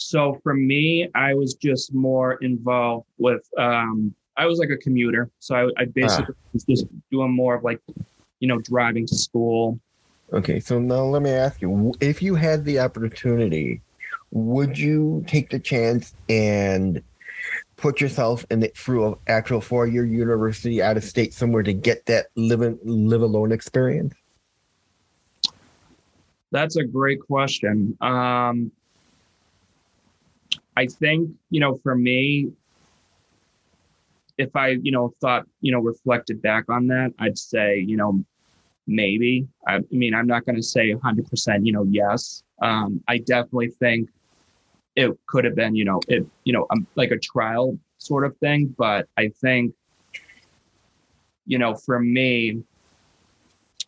So 0.00 0.40
for 0.42 0.54
me, 0.54 1.08
I 1.14 1.34
was 1.34 1.54
just 1.54 1.94
more 1.94 2.34
involved 2.36 3.06
with. 3.18 3.46
Um, 3.58 4.14
I 4.36 4.46
was 4.46 4.58
like 4.58 4.70
a 4.70 4.78
commuter, 4.78 5.30
so 5.38 5.54
I, 5.54 5.82
I 5.82 5.84
basically 5.84 6.34
was 6.54 6.64
just 6.64 6.86
doing 7.10 7.30
more 7.30 7.54
of 7.54 7.64
like, 7.64 7.80
you 8.40 8.48
know, 8.48 8.58
driving 8.60 9.06
to 9.06 9.14
school. 9.14 9.78
Okay, 10.32 10.58
so 10.58 10.78
now 10.78 11.04
let 11.04 11.20
me 11.20 11.30
ask 11.30 11.60
you: 11.60 11.92
if 12.00 12.22
you 12.22 12.34
had 12.34 12.64
the 12.64 12.80
opportunity, 12.80 13.82
would 14.30 14.78
you 14.78 15.22
take 15.26 15.50
the 15.50 15.58
chance 15.58 16.14
and 16.30 17.02
put 17.76 18.00
yourself 18.00 18.46
in 18.50 18.60
the 18.60 18.68
through 18.74 19.06
an 19.06 19.14
actual 19.26 19.60
four-year 19.60 20.06
university 20.06 20.82
out 20.82 20.96
of 20.96 21.04
state 21.04 21.34
somewhere 21.34 21.62
to 21.62 21.74
get 21.74 22.06
that 22.06 22.28
live 22.36 22.62
in, 22.62 22.78
live 22.84 23.20
alone 23.20 23.52
experience? 23.52 24.14
That's 26.52 26.76
a 26.76 26.84
great 26.84 27.20
question. 27.20 27.98
Um, 28.00 28.72
I 30.80 30.86
think 30.86 31.30
you 31.50 31.60
know, 31.60 31.76
for 31.82 31.94
me, 31.94 32.52
if 34.38 34.56
I 34.56 34.68
you 34.68 34.92
know 34.92 35.12
thought 35.20 35.46
you 35.60 35.72
know 35.72 35.80
reflected 35.80 36.40
back 36.40 36.70
on 36.70 36.86
that, 36.86 37.12
I'd 37.18 37.36
say 37.36 37.78
you 37.86 37.98
know 37.98 38.24
maybe. 38.86 39.46
I, 39.68 39.76
I 39.76 39.82
mean, 39.90 40.14
I'm 40.14 40.26
not 40.26 40.46
going 40.46 40.56
to 40.56 40.62
say 40.62 40.94
100 40.94 41.28
percent 41.28 41.66
you 41.66 41.72
know 41.74 41.84
yes. 41.84 42.42
Um, 42.62 43.02
I 43.08 43.18
definitely 43.18 43.68
think 43.78 44.08
it 44.96 45.10
could 45.26 45.44
have 45.44 45.54
been 45.54 45.74
you 45.74 45.84
know 45.84 46.00
it 46.08 46.26
you 46.44 46.54
know 46.54 46.66
um, 46.70 46.86
like 46.94 47.10
a 47.10 47.18
trial 47.18 47.78
sort 47.98 48.24
of 48.24 48.34
thing, 48.38 48.74
but 48.78 49.06
I 49.18 49.28
think 49.42 49.74
you 51.44 51.58
know 51.58 51.74
for 51.74 52.00
me 52.00 52.62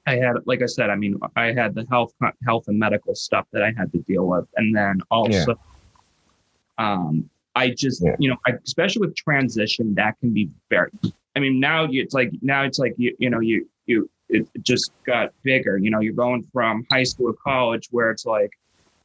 I 0.07 0.17
had, 0.17 0.35
like 0.47 0.63
I 0.63 0.67
said, 0.67 0.91
I 0.91 0.97
mean, 0.97 1.17
I 1.37 1.53
had 1.53 1.77
the 1.77 1.87
health, 1.89 2.13
health 2.45 2.65
and 2.67 2.77
medical 2.77 3.15
stuff 3.15 3.47
that 3.53 3.63
I 3.63 3.73
had 3.79 3.93
to 3.93 3.99
deal 3.99 4.27
with, 4.27 4.47
and 4.57 4.77
then 4.77 5.01
also, 5.13 5.55
um, 6.79 7.29
I 7.55 7.71
just, 7.71 8.03
Yeah. 8.03 8.17
you 8.19 8.31
know, 8.31 8.37
I, 8.47 8.53
especially 8.65 9.01
with 9.07 9.15
transition, 9.17 9.95
that 9.95 10.19
can 10.21 10.33
be 10.33 10.49
very. 10.71 10.91
I 11.37 11.41
mean, 11.41 11.61
now 11.61 11.87
it's 11.91 12.15
like 12.15 12.31
now 12.43 12.63
it's 12.65 12.79
like 12.79 12.95
you, 12.97 13.15
you 13.19 13.31
know, 13.31 13.41
you 13.41 13.69
you 13.87 14.09
it 14.29 14.47
just 14.63 14.93
got 15.07 15.31
bigger. 15.43 15.77
You 15.79 15.91
know, 15.91 16.01
you're 16.01 16.15
going 16.15 16.43
from 16.53 16.87
high 16.91 17.03
school 17.03 17.33
to 17.33 17.39
college, 17.45 17.89
where 17.91 18.11
it's 18.11 18.25
like, 18.25 18.51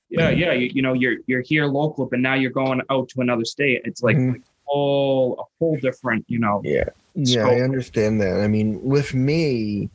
yeah, 0.10 0.30
yeah, 0.30 0.54
you, 0.54 0.70
you 0.74 0.82
know, 0.82 0.94
you're 0.94 1.18
you're 1.28 1.42
here 1.42 1.66
local, 1.66 2.06
but 2.06 2.20
now 2.20 2.34
you're 2.36 2.52
going 2.52 2.82
out 2.90 3.10
to 3.10 3.22
another 3.22 3.46
state. 3.46 3.82
It's 3.86 4.02
like 4.02 4.18
Mhm. 4.18 4.42
whole 4.66 5.36
a 5.40 5.44
whole 5.60 5.78
different, 5.78 6.26
you 6.28 6.40
know. 6.40 6.62
Yeah, 6.64 6.90
yeah, 7.16 7.48
I 7.48 7.62
understand 7.62 8.22
that. 8.22 8.40
I 8.40 8.48
mean, 8.48 8.82
with 8.82 9.14
me, 9.14 9.90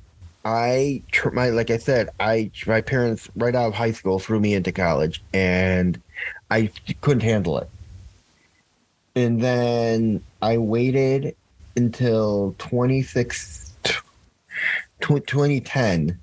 I 0.44 1.02
tr- 1.12 1.30
my 1.30 1.50
like 1.50 1.70
I 1.70 1.78
said, 1.78 2.10
I 2.18 2.50
my 2.66 2.80
parents 2.80 3.30
right 3.36 3.54
out 3.54 3.68
of 3.68 3.74
high 3.74 3.92
school 3.92 4.18
threw 4.18 4.40
me 4.40 4.54
into 4.54 4.72
college, 4.72 5.22
and 5.32 6.00
I 6.52 6.70
couldn't 7.00 7.22
handle 7.22 7.56
it. 7.56 7.70
And 9.16 9.42
then 9.42 10.22
I 10.42 10.58
waited 10.58 11.34
until 11.76 12.54
26, 12.58 13.72
2010, 15.00 16.18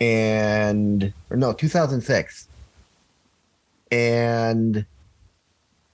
and 0.00 1.12
or 1.30 1.36
no, 1.36 1.52
2006, 1.52 2.48
and 3.92 4.84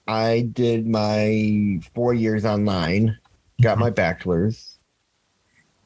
I 0.07 0.49
did 0.51 0.87
my 0.87 1.79
four 1.93 2.15
years 2.15 2.43
online, 2.43 3.19
got 3.61 3.77
my 3.77 3.89
mm-hmm. 3.89 3.95
bachelor's, 3.95 4.79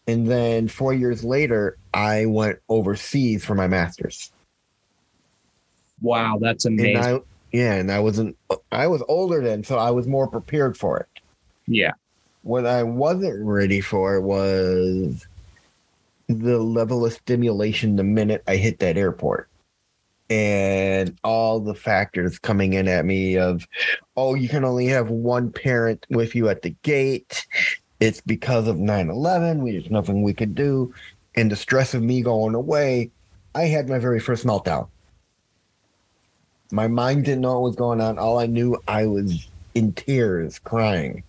and 0.07 0.25
then 0.25 0.69
four 0.69 0.93
years 0.93 1.25
later, 1.25 1.77
I 1.93 2.27
went 2.27 2.59
overseas 2.69 3.43
for 3.43 3.55
my 3.55 3.67
master's. 3.67 4.31
Wow, 6.01 6.37
that's 6.39 6.65
And 6.65 6.79
amazing. 6.79 7.03
I, 7.03 7.19
yeah, 7.51 7.73
and 7.75 7.91
I 7.91 7.99
wasn't, 7.99 8.37
I 8.71 8.87
was 8.87 9.03
older 9.07 9.41
then, 9.41 9.63
so 9.63 9.77
I 9.77 9.91
was 9.91 10.07
more 10.07 10.27
prepared 10.27 10.77
for 10.77 10.97
it. 10.99 11.07
yeah. 11.67 11.93
What 12.43 12.65
I 12.65 12.83
wasn't 12.83 13.43
ready 13.43 13.81
for 13.81 14.21
was 14.21 15.27
the 16.29 16.59
level 16.59 17.05
of 17.05 17.11
stimulation 17.11 17.97
the 17.97 18.05
minute 18.05 18.41
I 18.47 18.55
hit 18.55 18.79
that 18.79 18.97
airport. 18.97 19.49
And 20.29 21.17
all 21.23 21.59
the 21.59 21.73
factors 21.73 22.39
coming 22.39 22.73
in 22.73 22.87
at 22.87 23.05
me 23.05 23.37
of, 23.37 23.67
oh, 24.15 24.35
you 24.35 24.47
can 24.47 24.63
only 24.63 24.87
have 24.87 25.09
one 25.09 25.51
parent 25.51 26.05
with 26.09 26.35
you 26.35 26.47
at 26.47 26.61
the 26.61 26.75
gate. 26.83 27.45
It's 27.99 28.21
because 28.21 28.67
of 28.67 28.77
9 28.77 29.09
11. 29.09 29.65
There's 29.65 29.89
nothing 29.89 30.21
we 30.21 30.33
could 30.33 30.55
do. 30.55 30.93
And 31.35 31.51
the 31.51 31.55
stress 31.55 31.93
of 31.93 32.01
me 32.03 32.21
going 32.21 32.55
away, 32.55 33.11
I 33.55 33.63
had 33.63 33.89
my 33.89 33.99
very 33.99 34.19
first 34.19 34.45
meltdown. 34.45 34.87
My 36.71 36.87
mind 36.87 37.25
didn't 37.25 37.41
know 37.41 37.53
what 37.53 37.69
was 37.69 37.75
going 37.75 38.01
on. 38.01 38.19
All 38.19 38.39
I 38.39 38.45
knew, 38.45 38.81
I 38.87 39.05
was 39.05 39.47
in 39.73 39.93
tears, 39.93 40.59
crying, 40.59 41.23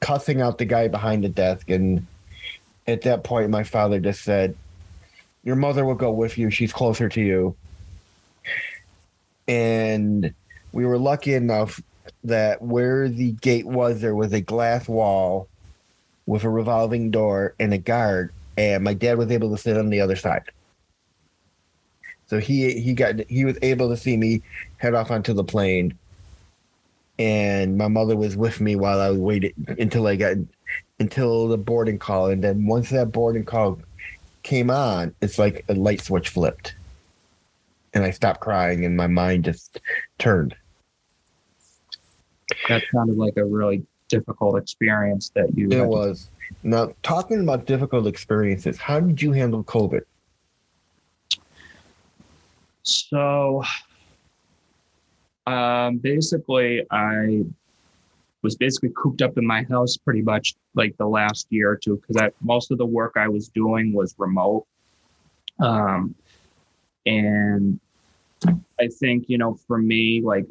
cussing 0.00 0.40
out 0.40 0.58
the 0.58 0.64
guy 0.64 0.88
behind 0.88 1.24
the 1.24 1.28
desk. 1.28 1.68
And 1.68 2.06
at 2.86 3.02
that 3.02 3.24
point, 3.24 3.50
my 3.50 3.64
father 3.64 4.00
just 4.00 4.22
said, 4.22 4.56
Your 5.44 5.56
mother 5.56 5.84
will 5.84 5.94
go 5.94 6.10
with 6.10 6.38
you. 6.38 6.50
She's 6.50 6.72
closer 6.72 7.08
to 7.08 7.20
you. 7.20 7.54
And 9.46 10.32
we 10.72 10.86
were 10.86 10.98
lucky 10.98 11.34
enough 11.34 11.82
that 12.24 12.62
where 12.62 13.08
the 13.08 13.32
gate 13.32 13.66
was, 13.66 14.00
there 14.00 14.14
was 14.14 14.32
a 14.32 14.40
glass 14.40 14.88
wall 14.88 15.48
with 16.26 16.44
a 16.44 16.48
revolving 16.48 17.10
door 17.10 17.54
and 17.58 17.74
a 17.74 17.78
guard. 17.78 18.32
And 18.56 18.84
my 18.84 18.94
dad 18.94 19.18
was 19.18 19.30
able 19.30 19.50
to 19.50 19.58
sit 19.58 19.76
on 19.76 19.90
the 19.90 20.00
other 20.00 20.16
side. 20.16 20.44
So 22.30 22.38
he 22.38 22.78
he 22.78 22.94
got 22.94 23.28
he 23.28 23.44
was 23.44 23.58
able 23.60 23.88
to 23.88 23.96
see 23.96 24.16
me 24.16 24.42
head 24.76 24.94
off 24.94 25.10
onto 25.10 25.32
the 25.32 25.42
plane, 25.42 25.98
and 27.18 27.76
my 27.76 27.88
mother 27.88 28.16
was 28.16 28.36
with 28.36 28.60
me 28.60 28.76
while 28.76 29.00
I 29.00 29.10
waited 29.10 29.52
until 29.66 30.06
I 30.06 30.14
got 30.14 30.36
until 31.00 31.48
the 31.48 31.58
boarding 31.58 31.98
call, 31.98 32.26
and 32.26 32.44
then 32.44 32.66
once 32.66 32.90
that 32.90 33.10
boarding 33.10 33.44
call 33.44 33.80
came 34.44 34.70
on, 34.70 35.12
it's 35.20 35.40
like 35.40 35.64
a 35.68 35.74
light 35.74 36.02
switch 36.02 36.28
flipped, 36.28 36.76
and 37.94 38.04
I 38.04 38.12
stopped 38.12 38.38
crying, 38.38 38.84
and 38.84 38.96
my 38.96 39.08
mind 39.08 39.46
just 39.46 39.80
turned. 40.20 40.54
That 42.68 42.84
sounded 42.94 43.16
like 43.16 43.38
a 43.38 43.44
really 43.44 43.84
difficult 44.06 44.56
experience 44.56 45.32
that 45.34 45.58
you. 45.58 45.68
It 45.68 45.84
was. 45.84 46.30
Now, 46.62 46.92
talking 47.02 47.40
about 47.40 47.66
difficult 47.66 48.06
experiences, 48.06 48.78
how 48.78 49.00
did 49.00 49.20
you 49.20 49.32
handle 49.32 49.64
COVID? 49.64 50.02
So 52.82 53.62
um, 55.46 55.98
basically, 55.98 56.86
I 56.90 57.42
was 58.42 58.56
basically 58.56 58.90
cooped 58.96 59.22
up 59.22 59.36
in 59.36 59.46
my 59.46 59.64
house 59.64 59.96
pretty 59.96 60.22
much 60.22 60.54
like 60.74 60.96
the 60.96 61.06
last 61.06 61.46
year 61.50 61.70
or 61.70 61.76
two 61.76 61.96
because 61.96 62.30
most 62.40 62.70
of 62.70 62.78
the 62.78 62.86
work 62.86 63.14
I 63.16 63.28
was 63.28 63.48
doing 63.48 63.92
was 63.92 64.14
remote. 64.18 64.66
Um, 65.58 66.14
and 67.04 67.78
I 68.80 68.88
think, 68.88 69.24
you 69.28 69.38
know, 69.38 69.54
for 69.66 69.78
me, 69.78 70.22
like, 70.22 70.46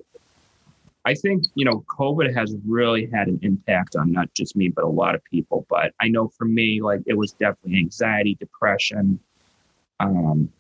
I 1.06 1.16
think, 1.16 1.46
you 1.56 1.66
know, 1.66 1.84
COVID 1.88 2.36
has 2.36 2.56
really 2.68 3.10
had 3.12 3.28
an 3.28 3.40
impact 3.42 3.96
on 3.96 4.12
not 4.12 4.32
just 4.36 4.56
me, 4.56 4.70
but 4.70 4.84
a 4.84 4.88
lot 4.88 5.16
of 5.16 5.24
people. 5.24 5.66
But 5.70 5.94
I 6.00 6.10
know 6.10 6.28
for 6.28 6.46
me, 6.46 6.82
like, 6.82 7.02
it 7.08 7.18
was 7.18 7.32
definitely 7.32 7.80
anxiety, 7.80 8.36
depression, 8.36 9.20
um, 10.00 10.52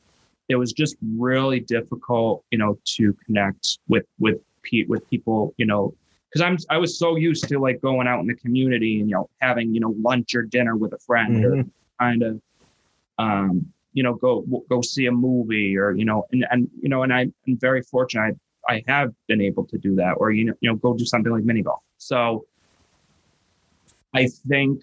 it 0.50 0.56
was 0.56 0.74
just 0.74 0.98
really 1.16 1.60
difficult, 1.60 2.44
you 2.52 2.58
know, 2.58 2.78
to 2.98 3.14
connect 3.26 3.80
with 3.88 4.06
with 4.20 4.38
Pete 4.64 4.90
with 4.90 5.08
people, 5.10 5.54
you 5.58 5.66
know, 5.66 5.94
because 6.30 6.42
I'm 6.42 6.58
I 6.70 6.78
was 6.78 6.98
so 6.98 7.16
used 7.16 7.48
to 7.48 7.60
like 7.60 7.82
going 7.82 8.08
out 8.08 8.20
in 8.20 8.28
the 8.28 8.36
community 8.36 9.00
and 9.00 9.10
you 9.10 9.16
know 9.16 9.30
having 9.40 9.74
you 9.74 9.80
know 9.80 9.96
lunch 10.02 10.36
or 10.36 10.44
dinner 10.44 10.76
with 10.76 10.94
a 10.94 11.00
friend 11.00 11.44
mm-hmm. 11.44 11.60
or 11.62 11.66
kind 12.00 12.24
of 12.24 12.42
um 13.18 13.66
you 13.94 14.04
know 14.04 14.14
go 14.14 14.46
go 14.70 14.82
see 14.82 15.06
a 15.08 15.12
movie 15.12 15.78
or 15.78 15.92
you 15.92 16.06
know 16.06 16.26
and 16.32 16.46
and 16.52 16.70
you 16.82 16.90
know 16.90 17.04
and 17.04 17.14
I, 17.14 17.22
I'm 17.48 17.58
very 17.60 17.82
fortunate 17.82 18.38
I, 18.68 18.74
I 18.76 18.84
have 18.88 19.14
been 19.28 19.42
able 19.42 19.66
to 19.66 19.78
do 19.78 19.96
that 19.96 20.14
or 20.18 20.32
you 20.32 20.46
know 20.46 20.54
you 20.62 20.70
know 20.70 20.76
go 20.76 20.94
do 20.94 21.06
something 21.06 21.32
like 21.32 21.44
mini 21.44 21.62
golf 21.62 21.82
so 21.98 22.46
I 24.14 24.28
think 24.48 24.82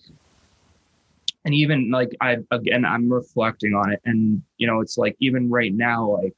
and 1.47 1.55
even 1.55 1.90
like 1.90 2.11
i 2.20 2.36
again 2.51 2.84
i'm 2.84 3.11
reflecting 3.11 3.72
on 3.72 3.92
it. 3.92 4.01
And 4.05 4.42
you 4.59 4.66
know 4.66 4.80
it's 4.80 4.99
like 4.99 5.16
even 5.20 5.49
right 5.49 5.72
now 5.72 6.18
like 6.20 6.34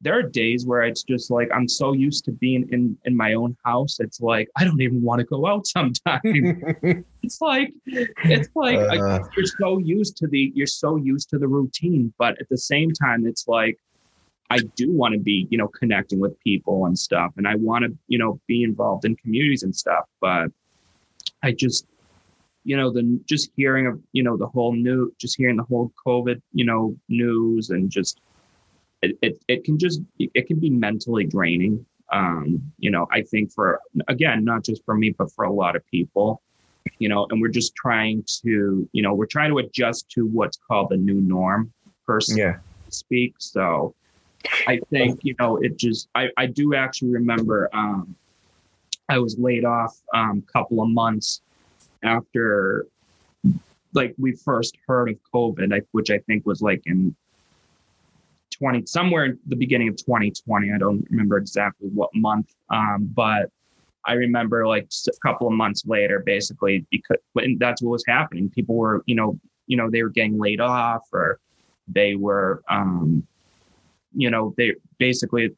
there 0.00 0.18
are 0.18 0.22
days 0.22 0.64
where 0.66 0.82
it's 0.82 1.02
just 1.02 1.30
like 1.30 1.50
i'm 1.54 1.68
so 1.68 1.92
used 1.92 2.24
to 2.24 2.32
being 2.32 2.66
in 2.72 2.96
in 3.04 3.16
my 3.16 3.34
own 3.34 3.56
house. 3.64 4.00
It's 4.00 4.20
like 4.20 4.48
i 4.56 4.64
don't 4.64 4.80
even 4.80 5.02
want 5.02 5.20
to 5.20 5.26
go 5.26 5.46
out 5.46 5.66
sometimes. 5.66 6.24
It's 7.22 7.42
like 7.42 7.70
it's 7.86 8.48
like 8.54 8.78
uh, 8.78 9.20
you're 9.36 9.52
so 9.60 9.76
used 9.76 10.16
to 10.16 10.26
the 10.26 10.50
you're 10.54 10.66
so 10.66 10.96
used 10.96 11.28
to 11.30 11.38
the 11.38 11.46
routine. 11.46 12.12
But 12.18 12.40
at 12.40 12.48
the 12.48 12.56
same 12.56 12.90
time 12.92 13.26
it's 13.26 13.46
like 13.46 13.78
i 14.48 14.58
do 14.74 14.90
want 14.90 15.12
to 15.12 15.20
be 15.20 15.46
you 15.50 15.58
know 15.58 15.68
connecting 15.68 16.18
with 16.18 16.40
people 16.40 16.86
and 16.86 16.98
stuff. 16.98 17.30
And 17.36 17.46
i 17.46 17.56
want 17.56 17.84
to 17.84 17.90
you 18.08 18.16
know 18.16 18.40
be 18.48 18.62
involved 18.62 19.04
in 19.04 19.16
communities 19.16 19.62
and 19.62 19.76
stuff. 19.76 20.06
But 20.18 20.48
i 21.42 21.52
just 21.52 21.86
you 22.64 22.76
know 22.76 22.90
the 22.90 23.20
just 23.26 23.50
hearing 23.56 23.86
of 23.86 24.00
you 24.12 24.22
know 24.22 24.36
the 24.36 24.46
whole 24.46 24.72
new 24.72 25.12
just 25.18 25.36
hearing 25.36 25.56
the 25.56 25.62
whole 25.64 25.92
covid 26.06 26.40
you 26.52 26.64
know 26.64 26.94
news 27.08 27.70
and 27.70 27.90
just 27.90 28.20
it, 29.02 29.18
it, 29.22 29.42
it 29.48 29.64
can 29.64 29.78
just 29.78 30.00
it 30.18 30.46
can 30.46 30.60
be 30.60 30.68
mentally 30.68 31.24
draining. 31.24 31.84
Um 32.12 32.60
you 32.78 32.90
know 32.90 33.06
i 33.12 33.22
think 33.22 33.52
for 33.52 33.80
again 34.08 34.44
not 34.44 34.64
just 34.64 34.84
for 34.84 34.94
me 34.94 35.10
but 35.10 35.30
for 35.32 35.44
a 35.44 35.52
lot 35.52 35.76
of 35.76 35.86
people 35.86 36.42
you 36.98 37.08
know 37.08 37.26
and 37.30 37.40
we're 37.40 37.48
just 37.48 37.74
trying 37.76 38.24
to 38.42 38.88
you 38.92 39.02
know 39.02 39.14
we're 39.14 39.26
trying 39.26 39.50
to 39.50 39.58
adjust 39.58 40.10
to 40.10 40.26
what's 40.26 40.56
called 40.56 40.88
the 40.90 40.96
new 40.96 41.20
norm 41.20 41.72
person 42.04 42.36
yeah. 42.36 42.56
speak. 42.88 43.34
So 43.38 43.94
i 44.66 44.80
think 44.90 45.20
you 45.22 45.34
know 45.38 45.58
it 45.58 45.76
just 45.76 46.08
i 46.14 46.28
i 46.36 46.46
do 46.46 46.74
actually 46.74 47.10
remember 47.10 47.68
um 47.74 48.16
i 49.08 49.18
was 49.18 49.38
laid 49.38 49.64
off 49.66 50.00
um 50.14 50.42
couple 50.50 50.82
of 50.82 50.88
months 50.88 51.42
after 52.02 52.86
like 53.92 54.14
we 54.18 54.32
first 54.32 54.76
heard 54.86 55.08
of 55.08 55.16
COVID, 55.34 55.82
which 55.92 56.10
I 56.10 56.18
think 56.18 56.46
was 56.46 56.62
like 56.62 56.82
in 56.86 57.14
20 58.60 58.86
somewhere 58.86 59.24
in 59.24 59.38
the 59.46 59.56
beginning 59.56 59.88
of 59.88 59.96
2020. 59.96 60.72
I 60.72 60.78
don't 60.78 61.04
remember 61.10 61.38
exactly 61.38 61.88
what 61.88 62.10
month, 62.14 62.54
um, 62.68 63.10
but 63.14 63.50
I 64.06 64.14
remember 64.14 64.66
like 64.66 64.88
a 65.08 65.26
couple 65.26 65.46
of 65.46 65.52
months 65.54 65.84
later, 65.86 66.22
basically 66.24 66.86
because 66.90 67.18
that's 67.58 67.82
what 67.82 67.90
was 67.90 68.04
happening. 68.06 68.50
People 68.50 68.76
were, 68.76 69.02
you 69.06 69.14
know, 69.14 69.38
you 69.66 69.76
know, 69.76 69.90
they 69.90 70.02
were 70.02 70.08
getting 70.08 70.38
laid 70.38 70.60
off 70.60 71.02
or 71.12 71.38
they 71.88 72.14
were, 72.14 72.62
um, 72.68 73.26
you 74.14 74.30
know, 74.30 74.54
they 74.56 74.74
basically 74.98 75.54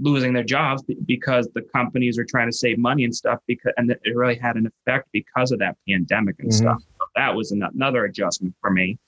losing 0.00 0.32
their 0.32 0.44
jobs 0.44 0.82
because 1.06 1.48
the 1.54 1.62
companies 1.62 2.18
are 2.18 2.24
trying 2.24 2.48
to 2.48 2.56
save 2.56 2.78
money 2.78 3.04
and 3.04 3.14
stuff 3.14 3.38
because 3.46 3.72
and 3.76 3.90
it 3.90 4.00
really 4.14 4.36
had 4.36 4.56
an 4.56 4.66
effect 4.66 5.08
because 5.12 5.52
of 5.52 5.58
that 5.60 5.76
pandemic 5.88 6.36
and 6.40 6.50
mm-hmm. 6.50 6.64
stuff. 6.64 6.82
So 6.98 7.06
that 7.14 7.34
was 7.34 7.52
another 7.52 8.04
adjustment 8.04 8.54
for 8.60 8.70
me. 8.70 8.98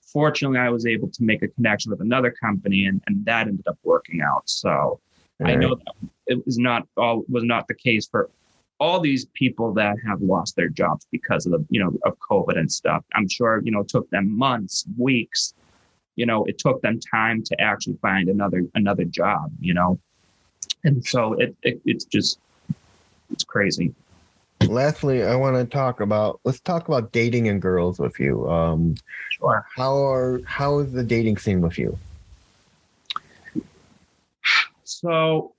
Fortunately 0.00 0.58
i 0.58 0.68
was 0.68 0.84
able 0.84 1.08
to 1.08 1.22
make 1.22 1.42
a 1.42 1.48
connection 1.48 1.90
with 1.90 2.00
another 2.00 2.30
company 2.30 2.86
and, 2.86 3.00
and 3.06 3.24
that 3.24 3.46
ended 3.46 3.66
up 3.68 3.78
working 3.84 4.20
out. 4.20 4.42
So 4.46 5.00
i 5.44 5.54
know 5.54 5.74
that 5.76 5.94
it 6.26 6.44
was 6.44 6.58
not 6.58 6.86
all 6.96 7.24
was 7.28 7.44
not 7.44 7.68
the 7.68 7.74
case 7.74 8.08
for 8.08 8.28
all 8.80 9.00
these 9.00 9.26
people 9.34 9.72
that 9.74 9.96
have 10.04 10.20
lost 10.20 10.56
their 10.56 10.68
jobs 10.68 11.06
because 11.12 11.46
of 11.46 11.52
the 11.52 11.64
you 11.70 11.80
know 11.82 11.96
of 12.04 12.16
covid 12.18 12.58
and 12.58 12.70
stuff. 12.70 13.04
I'm 13.14 13.28
sure 13.28 13.62
you 13.64 13.70
know 13.70 13.80
it 13.80 13.88
took 13.88 14.10
them 14.10 14.36
months 14.36 14.84
weeks 14.98 15.54
you 16.16 16.26
know 16.26 16.44
it 16.44 16.58
took 16.58 16.82
them 16.82 16.98
time 16.98 17.42
to 17.44 17.60
actually 17.60 17.96
find 18.02 18.28
another 18.28 18.62
another 18.74 19.04
job 19.04 19.50
you 19.60 19.72
know 19.72 19.98
and 20.84 21.04
so 21.04 21.34
it, 21.34 21.54
it 21.62 21.80
it's 21.84 22.04
just 22.04 22.38
it's 23.30 23.44
crazy. 23.44 23.94
Lastly 24.66 25.24
i 25.24 25.34
want 25.34 25.56
to 25.56 25.64
talk 25.64 26.00
about 26.00 26.40
let's 26.44 26.60
talk 26.60 26.86
about 26.86 27.12
dating 27.12 27.48
and 27.48 27.60
girls 27.60 27.98
with 27.98 28.18
you. 28.20 28.48
Um 28.48 28.94
sure. 29.30 29.66
how 29.74 29.96
are 29.96 30.40
how 30.44 30.78
is 30.78 30.92
the 30.92 31.02
dating 31.02 31.38
scene 31.38 31.60
with 31.60 31.78
you? 31.78 31.98
So 34.84 35.54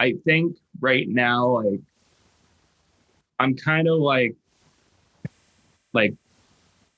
i 0.00 0.14
think 0.24 0.56
right 0.80 1.08
now 1.08 1.60
like 1.62 1.80
i'm 3.40 3.56
kind 3.56 3.88
of 3.88 3.98
like 3.98 4.34
like 5.92 6.14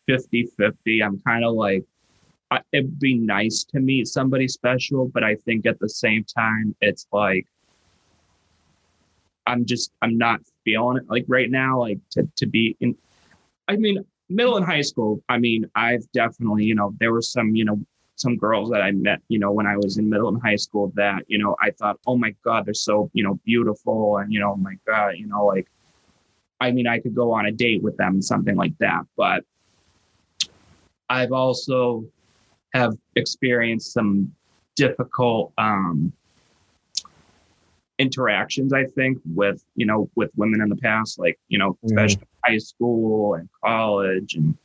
50 0.06 0.48
50 0.56 1.02
i'm 1.02 1.18
kind 1.20 1.44
of 1.44 1.54
like 1.54 1.84
it'd 2.72 2.98
be 2.98 3.14
nice 3.14 3.64
to 3.64 3.80
meet 3.80 4.09
somebody 4.09 4.48
special, 4.48 5.09
but 5.09 5.22
I 5.22 5.36
think 5.36 5.66
at 5.66 5.78
the 5.78 5.88
same 5.88 6.24
time, 6.24 6.74
it's 6.80 7.07
like 7.12 7.46
I'm 9.46 9.64
just 9.64 9.92
I'm 10.03 10.18
not 10.18 10.40
feeling 10.64 10.98
it 10.98 11.05
like 11.09 11.24
right 11.28 11.51
now. 11.51 11.80
Like 11.80 11.98
to 12.11 12.28
to 12.36 12.46
be 12.46 12.76
in, 12.80 12.96
I 13.68 13.76
mean, 13.76 14.05
middle 14.28 14.57
and 14.57 14.66
high 14.66 14.80
school. 14.80 15.22
I 15.28 15.38
mean, 15.38 15.70
I've 15.74 16.11
definitely 16.12 16.64
you 16.64 16.74
know 16.74 16.94
there 17.01 17.12
were 17.12 17.22
some 17.22 17.55
you 17.55 17.64
know 17.64 17.78
some 18.16 18.36
girls 18.36 18.68
that 18.70 18.82
I 18.82 18.90
met 18.90 19.20
you 19.28 19.38
know 19.38 19.51
when 19.53 19.66
I 19.66 19.76
was 19.76 19.96
in 19.96 20.11
middle 20.11 20.28
and 20.28 20.40
high 20.42 20.57
school 20.57 20.92
that 20.94 21.24
you 21.28 21.38
know 21.38 21.57
I 21.61 21.70
thought 21.70 21.98
oh 22.07 22.16
my 22.16 22.34
god 22.44 22.66
they're 22.66 22.74
so 22.74 23.11
you 23.14 23.24
know 23.24 23.40
beautiful 23.46 24.18
and 24.18 24.30
you 24.30 24.40
know 24.40 24.53
oh 24.53 24.57
my 24.57 24.74
god 24.86 25.16
you 25.16 25.26
know 25.26 25.46
like 25.46 25.68
I 26.61 26.70
mean, 26.70 26.86
I 26.86 26.98
could 26.98 27.14
go 27.14 27.32
on 27.32 27.46
a 27.46 27.53
date 27.53 27.82
with 27.82 27.96
them, 27.96 28.20
something 28.20 28.55
like 28.55 28.76
that. 28.78 29.05
But 29.16 29.44
I've 31.09 31.32
also 31.32 32.05
have 32.74 32.94
experienced 33.16 33.92
some 33.92 34.32
difficult 34.76 35.52
um, 35.58 36.12
interactions. 37.98 38.72
I 38.72 38.84
think 38.84 39.18
with 39.34 39.62
you 39.76 39.86
know 39.86 40.10
with 40.14 40.30
women 40.36 40.60
in 40.60 40.68
the 40.68 40.76
past, 40.76 41.18
like 41.18 41.38
you 41.48 41.58
know, 41.58 41.78
Mm. 41.84 41.86
especially 41.86 42.26
high 42.44 42.58
school 42.58 43.34
and 43.34 43.48
college, 43.62 44.34
and 44.34 44.56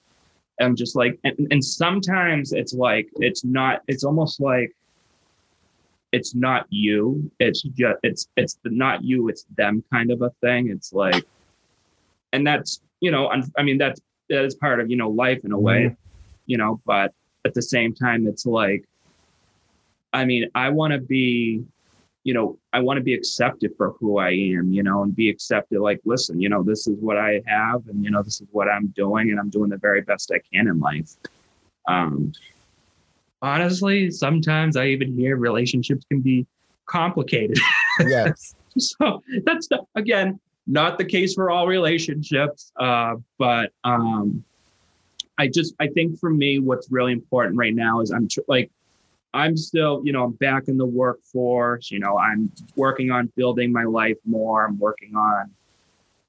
I'm 0.60 0.76
just 0.76 0.96
like, 0.96 1.20
and, 1.24 1.48
and 1.52 1.64
sometimes 1.64 2.54
it's 2.54 2.74
like 2.74 3.10
it's 3.18 3.44
not. 3.44 3.82
It's 3.88 4.04
almost 4.04 4.40
like 4.40 4.76
it's 6.12 6.34
not 6.34 6.66
you. 6.70 7.30
It's 7.40 7.62
just 7.62 7.98
it's 8.04 8.28
it's 8.38 8.58
the 8.64 8.70
not 8.70 9.04
you. 9.04 9.28
It's 9.28 9.46
them 9.58 9.84
kind 9.92 10.12
of 10.12 10.22
a 10.22 10.30
thing. 10.42 10.70
It's 10.70 10.94
like, 10.94 11.26
and 12.32 12.48
that's 12.48 12.82
you 13.02 13.12
know, 13.12 13.30
I 13.58 13.64
mean 13.64 13.78
that's 13.78 14.00
that 14.30 14.46
is 14.46 14.56
part 14.56 14.80
of 14.80 14.90
you 14.90 14.96
know 14.96 15.10
life 15.10 15.44
in 15.44 15.52
a 15.52 15.60
way, 15.60 15.96
you 16.46 16.58
know. 16.58 16.80
But 16.86 17.14
at 17.46 17.54
the 17.54 17.62
same 17.62 17.94
time, 17.94 18.28
it's 18.28 18.46
like, 18.46 18.84
I 20.12 20.26
mean, 20.26 20.50
I 20.56 20.70
want 20.70 20.94
to 20.94 21.00
be, 21.00 21.64
you 22.24 22.34
know, 22.34 22.58
I 22.74 22.80
want 22.80 22.98
to 22.98 23.04
be 23.04 23.14
accepted 23.14 23.72
for 23.78 23.92
who 24.00 24.18
I 24.18 24.32
am, 24.32 24.74
you 24.74 24.82
know, 24.82 25.04
and 25.04 25.16
be 25.16 25.30
accepted. 25.30 25.80
Like, 25.80 26.02
listen, 26.06 26.42
you 26.42 26.50
know, 26.50 26.64
this 26.64 26.88
is 26.88 26.98
what 27.00 27.18
I 27.18 27.42
have, 27.46 27.88
and 27.88 28.04
you 28.04 28.10
know, 28.10 28.24
this 28.24 28.42
is 28.42 28.48
what 28.52 28.68
I'm 28.68 28.88
doing, 28.88 29.30
and 29.30 29.40
I'm 29.40 29.50
doing 29.50 29.70
the 29.70 29.78
very 29.78 30.02
best 30.02 30.32
I 30.34 30.40
can 30.52 30.68
in 30.68 30.80
life. 30.80 31.12
Um, 31.88 32.34
honestly, 33.42 34.10
sometimes 34.10 34.76
I 34.76 34.88
even 34.88 35.16
hear 35.16 35.38
relationships 35.38 36.06
can 36.10 36.22
be 36.22 36.46
complicated. 36.86 37.58
Yes. 38.02 38.56
so 38.78 39.24
that's 39.46 39.70
the, 39.70 39.82
again 39.96 40.38
not 40.68 40.98
the 40.98 41.06
case 41.06 41.34
for 41.34 41.50
all 41.50 41.66
relationships 41.66 42.74
uh, 42.78 43.16
but 43.38 43.72
um, 43.86 44.44
i 45.38 45.48
just 45.48 45.74
i 45.80 45.88
think 45.88 46.18
for 46.20 46.30
me 46.30 46.60
what's 46.60 46.92
really 46.92 47.12
important 47.12 47.56
right 47.58 47.76
now 47.76 48.02
is 48.02 48.12
i'm 48.12 48.28
tr- 48.28 48.42
like 48.48 48.72
i'm 49.34 49.56
still 49.58 50.02
you 50.04 50.12
know 50.12 50.24
i'm 50.24 50.32
back 50.34 50.68
in 50.68 50.78
the 50.78 50.86
workforce 50.86 51.92
you 51.92 52.00
know 52.00 52.18
i'm 52.18 52.52
working 52.76 53.12
on 53.12 53.32
building 53.36 53.72
my 53.72 53.84
life 53.84 54.18
more 54.26 54.66
i'm 54.66 54.78
working 54.80 55.16
on 55.16 55.50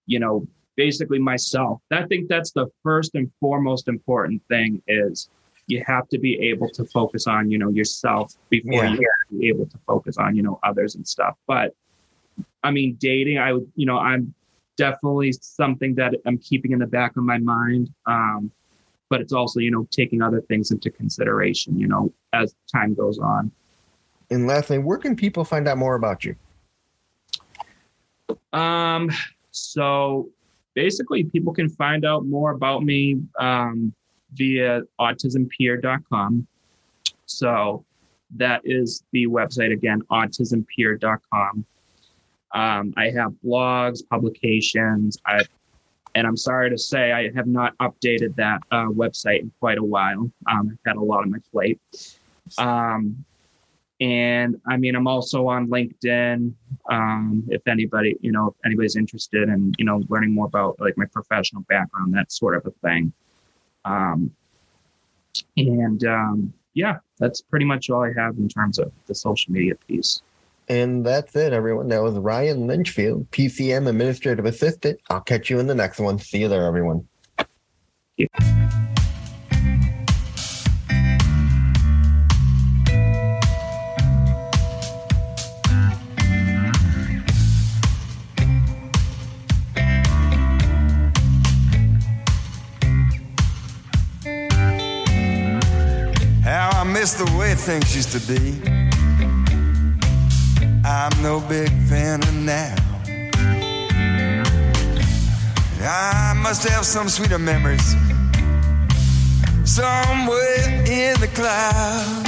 you 0.07 0.19
know 0.19 0.47
basically 0.77 1.19
myself. 1.19 1.81
I 1.91 2.05
think 2.05 2.29
that's 2.29 2.51
the 2.53 2.67
first 2.83 3.15
and 3.15 3.33
foremost 3.41 3.89
important 3.89 4.43
thing 4.49 4.83
is 4.87 5.31
you 5.69 5.83
have 5.87 6.07
to 6.11 6.19
be 6.19 6.39
able 6.51 6.69
to 6.69 6.85
focus 6.85 7.27
on 7.27 7.51
you 7.51 7.57
know 7.59 7.71
yourself 7.71 8.35
before 8.51 8.85
Yeah. 8.85 8.91
you 8.93 9.11
can 9.29 9.39
be 9.39 9.49
able 9.49 9.65
to 9.67 9.79
focus 9.87 10.19
on 10.19 10.37
you 10.37 10.43
know 10.43 10.61
others 10.63 10.95
and 10.95 11.09
stuff. 11.09 11.35
But 11.47 11.75
i 12.63 12.71
mean 12.71 12.95
dating 13.01 13.39
i 13.39 13.55
would 13.55 13.67
you 13.77 13.87
know 13.87 13.99
i'm 13.99 14.35
definitely 14.77 15.33
something 15.33 15.95
that 15.95 16.13
i'm 16.27 16.37
keeping 16.37 16.73
in 16.73 16.79
the 16.79 16.87
back 16.87 17.17
of 17.17 17.23
my 17.25 17.39
mind. 17.39 17.89
Um 18.05 18.51
but 19.09 19.21
it's 19.21 19.33
also 19.33 19.61
you 19.61 19.71
know 19.71 19.87
taking 19.91 20.23
other 20.23 20.41
things 20.43 20.71
into 20.71 20.91
consideration 20.91 21.79
you 21.79 21.87
know 21.87 22.13
as 22.33 22.55
time 22.73 22.95
goes 22.95 23.19
on 23.19 23.51
And 24.31 24.47
lastly, 24.47 24.79
where 24.79 24.99
can 24.99 25.15
people 25.15 25.45
find 25.45 25.69
out 25.69 25.79
more 25.79 25.95
about 25.95 26.25
you? 26.25 26.35
Um, 28.53 29.11
so 29.53 30.29
basically, 30.75 31.25
people 31.25 31.53
can 31.53 31.69
find 31.69 32.05
out 32.05 32.27
more 32.27 32.51
about 32.51 32.83
me 32.83 33.21
um, 33.39 33.93
via 34.35 34.83
autismpeer.com. 35.01 36.47
So 37.27 37.85
that 38.37 38.63
is 38.65 39.05
the 39.13 39.27
website 39.27 39.73
again, 39.73 40.03
autismpeer.com. 40.11 41.65
Um, 42.53 42.95
I 42.97 43.11
have 43.11 43.33
blogs, 43.45 44.01
publications. 44.09 45.19
I, 45.27 45.45
and 46.17 46.27
I'm 46.27 46.37
sorry 46.37 46.71
to 46.71 46.79
say, 46.79 47.13
I 47.13 47.31
have 47.37 47.47
not 47.47 47.77
updated 47.77 48.35
that 48.37 48.63
uh, 48.71 48.87
website 48.87 49.41
in 49.41 49.53
quite 49.61 49.77
a 49.77 49.85
while. 49.85 50.31
Um, 50.51 50.71
I've 50.73 50.79
had 50.87 50.97
a 50.97 51.01
lot 51.01 51.21
on 51.21 51.31
my 51.31 51.39
plate. 51.53 51.79
Um, 52.57 53.23
and 54.01 54.59
I 54.67 54.79
mean, 54.79 54.97
I'm 54.97 55.07
also 55.07 55.47
on 55.47 55.69
LinkedIn. 55.69 56.55
Um, 56.91 57.45
if 57.49 57.61
anybody, 57.69 58.17
you 58.23 58.33
know, 58.33 58.49
if 58.49 58.55
anybody's 58.65 58.97
interested 58.97 59.51
in, 59.51 59.75
you 59.77 59.85
know, 59.85 60.03
learning 60.09 60.33
more 60.33 60.47
about 60.47 60.81
like 60.81 60.97
my 60.97 61.05
professional 61.05 61.63
background, 61.69 62.15
that 62.15 62.33
sort 62.33 62.57
of 62.57 62.65
a 62.65 62.71
thing. 62.87 63.13
Um, 63.85 64.31
and 65.59 66.03
um, 66.07 66.53
yeah, 66.73 66.97
that's 67.19 67.43
pretty 67.43 67.67
much 67.67 67.91
all 67.91 68.03
I 68.03 68.13
have 68.17 68.39
in 68.39 68.49
terms 68.49 68.79
of 68.79 68.91
the 69.07 69.15
social 69.15 69.53
media 69.53 69.75
piece. 69.87 70.23
And 70.69 71.07
that's 71.07 71.37
it, 71.37 71.53
everyone. 71.53 71.89
That 71.89 72.03
was 72.03 72.15
Ryan 72.15 72.67
Litchfield, 72.67 73.31
PCM 73.31 73.89
Administrative 73.89 74.47
Assistant. 74.47 75.01
I'll 75.09 75.21
catch 75.21 75.49
you 75.49 75.61
in 75.61 75.69
the 75.69 75.75
next 75.75 76.01
one. 76.01 76.19
See 76.19 76.39
you 76.39 76.49
there, 76.49 76.65
everyone. 76.65 77.07
I 96.79 96.85
miss 96.85 97.15
the 97.15 97.25
way 97.39 97.55
things 97.55 97.97
used 97.97 98.13
to 98.13 98.21
be. 98.33 98.86
I'm 100.89 101.21
no 101.21 101.41
big 101.41 101.69
fan 101.89 102.23
of 102.23 102.33
now. 102.33 102.77
I 105.83 106.33
must 106.41 106.63
have 106.69 106.85
some 106.85 107.09
sweeter 107.09 107.41
memories 107.41 107.97
somewhere 109.65 110.85
in 110.87 111.19
the 111.19 111.27
cloud. 111.35 112.23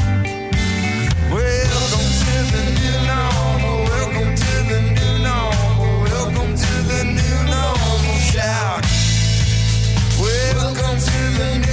Welcome 1.31 2.09
to 2.19 2.35
the 2.51 2.63
new 2.81 2.99
normal. 3.07 3.85
Welcome 3.95 4.35
to 4.35 4.53
the 4.67 4.81
new 4.99 5.23
normal. 5.23 6.03
Welcome 6.03 6.57
to 6.57 6.73
the 6.91 7.05
new 7.05 7.39
normal. 7.47 8.19
Shout. 8.33 8.83
Welcome 10.19 10.99
to 10.99 11.19
the 11.39 11.68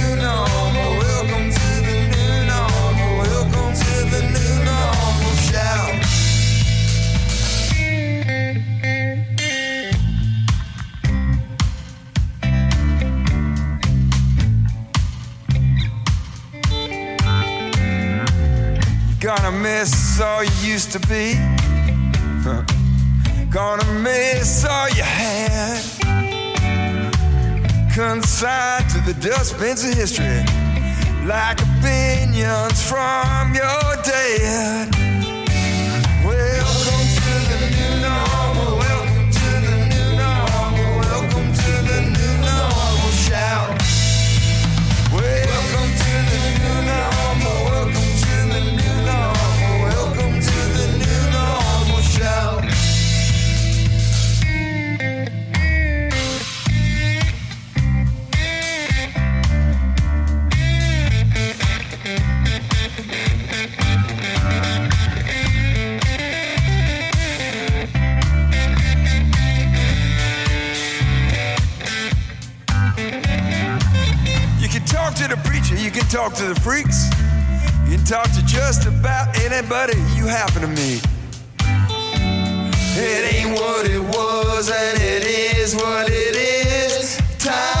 Gonna 19.26 19.50
miss 19.50 20.20
all 20.20 20.44
you 20.44 20.50
used 20.62 20.92
to 20.92 21.00
be. 21.00 21.34
Gonna 23.50 23.84
miss 24.00 24.64
all 24.64 24.88
you 24.90 25.02
had. 25.02 25.82
Consigned 27.92 28.88
to 28.90 29.00
the 29.00 29.14
dustbins 29.20 29.82
of 29.82 29.94
history. 29.94 30.44
Like 31.26 31.60
opinions 31.60 32.88
from 32.88 33.52
your 33.52 33.96
dad. 34.04 34.95
Talk 76.16 76.32
to 76.32 76.46
the 76.46 76.58
freaks, 76.62 77.10
you 77.84 77.96
can 77.96 78.04
talk 78.06 78.24
to 78.32 78.42
just 78.46 78.86
about 78.86 79.36
anybody 79.36 79.98
you 80.16 80.24
happen 80.24 80.62
to 80.62 80.66
meet. 80.68 81.04
It 82.96 83.34
ain't 83.34 83.50
what 83.60 83.84
it 83.84 84.00
was, 84.00 84.70
and 84.70 84.98
it 84.98 85.26
is 85.26 85.74
what 85.74 86.08
it 86.08 86.34
is. 86.34 87.18
Time 87.38 87.75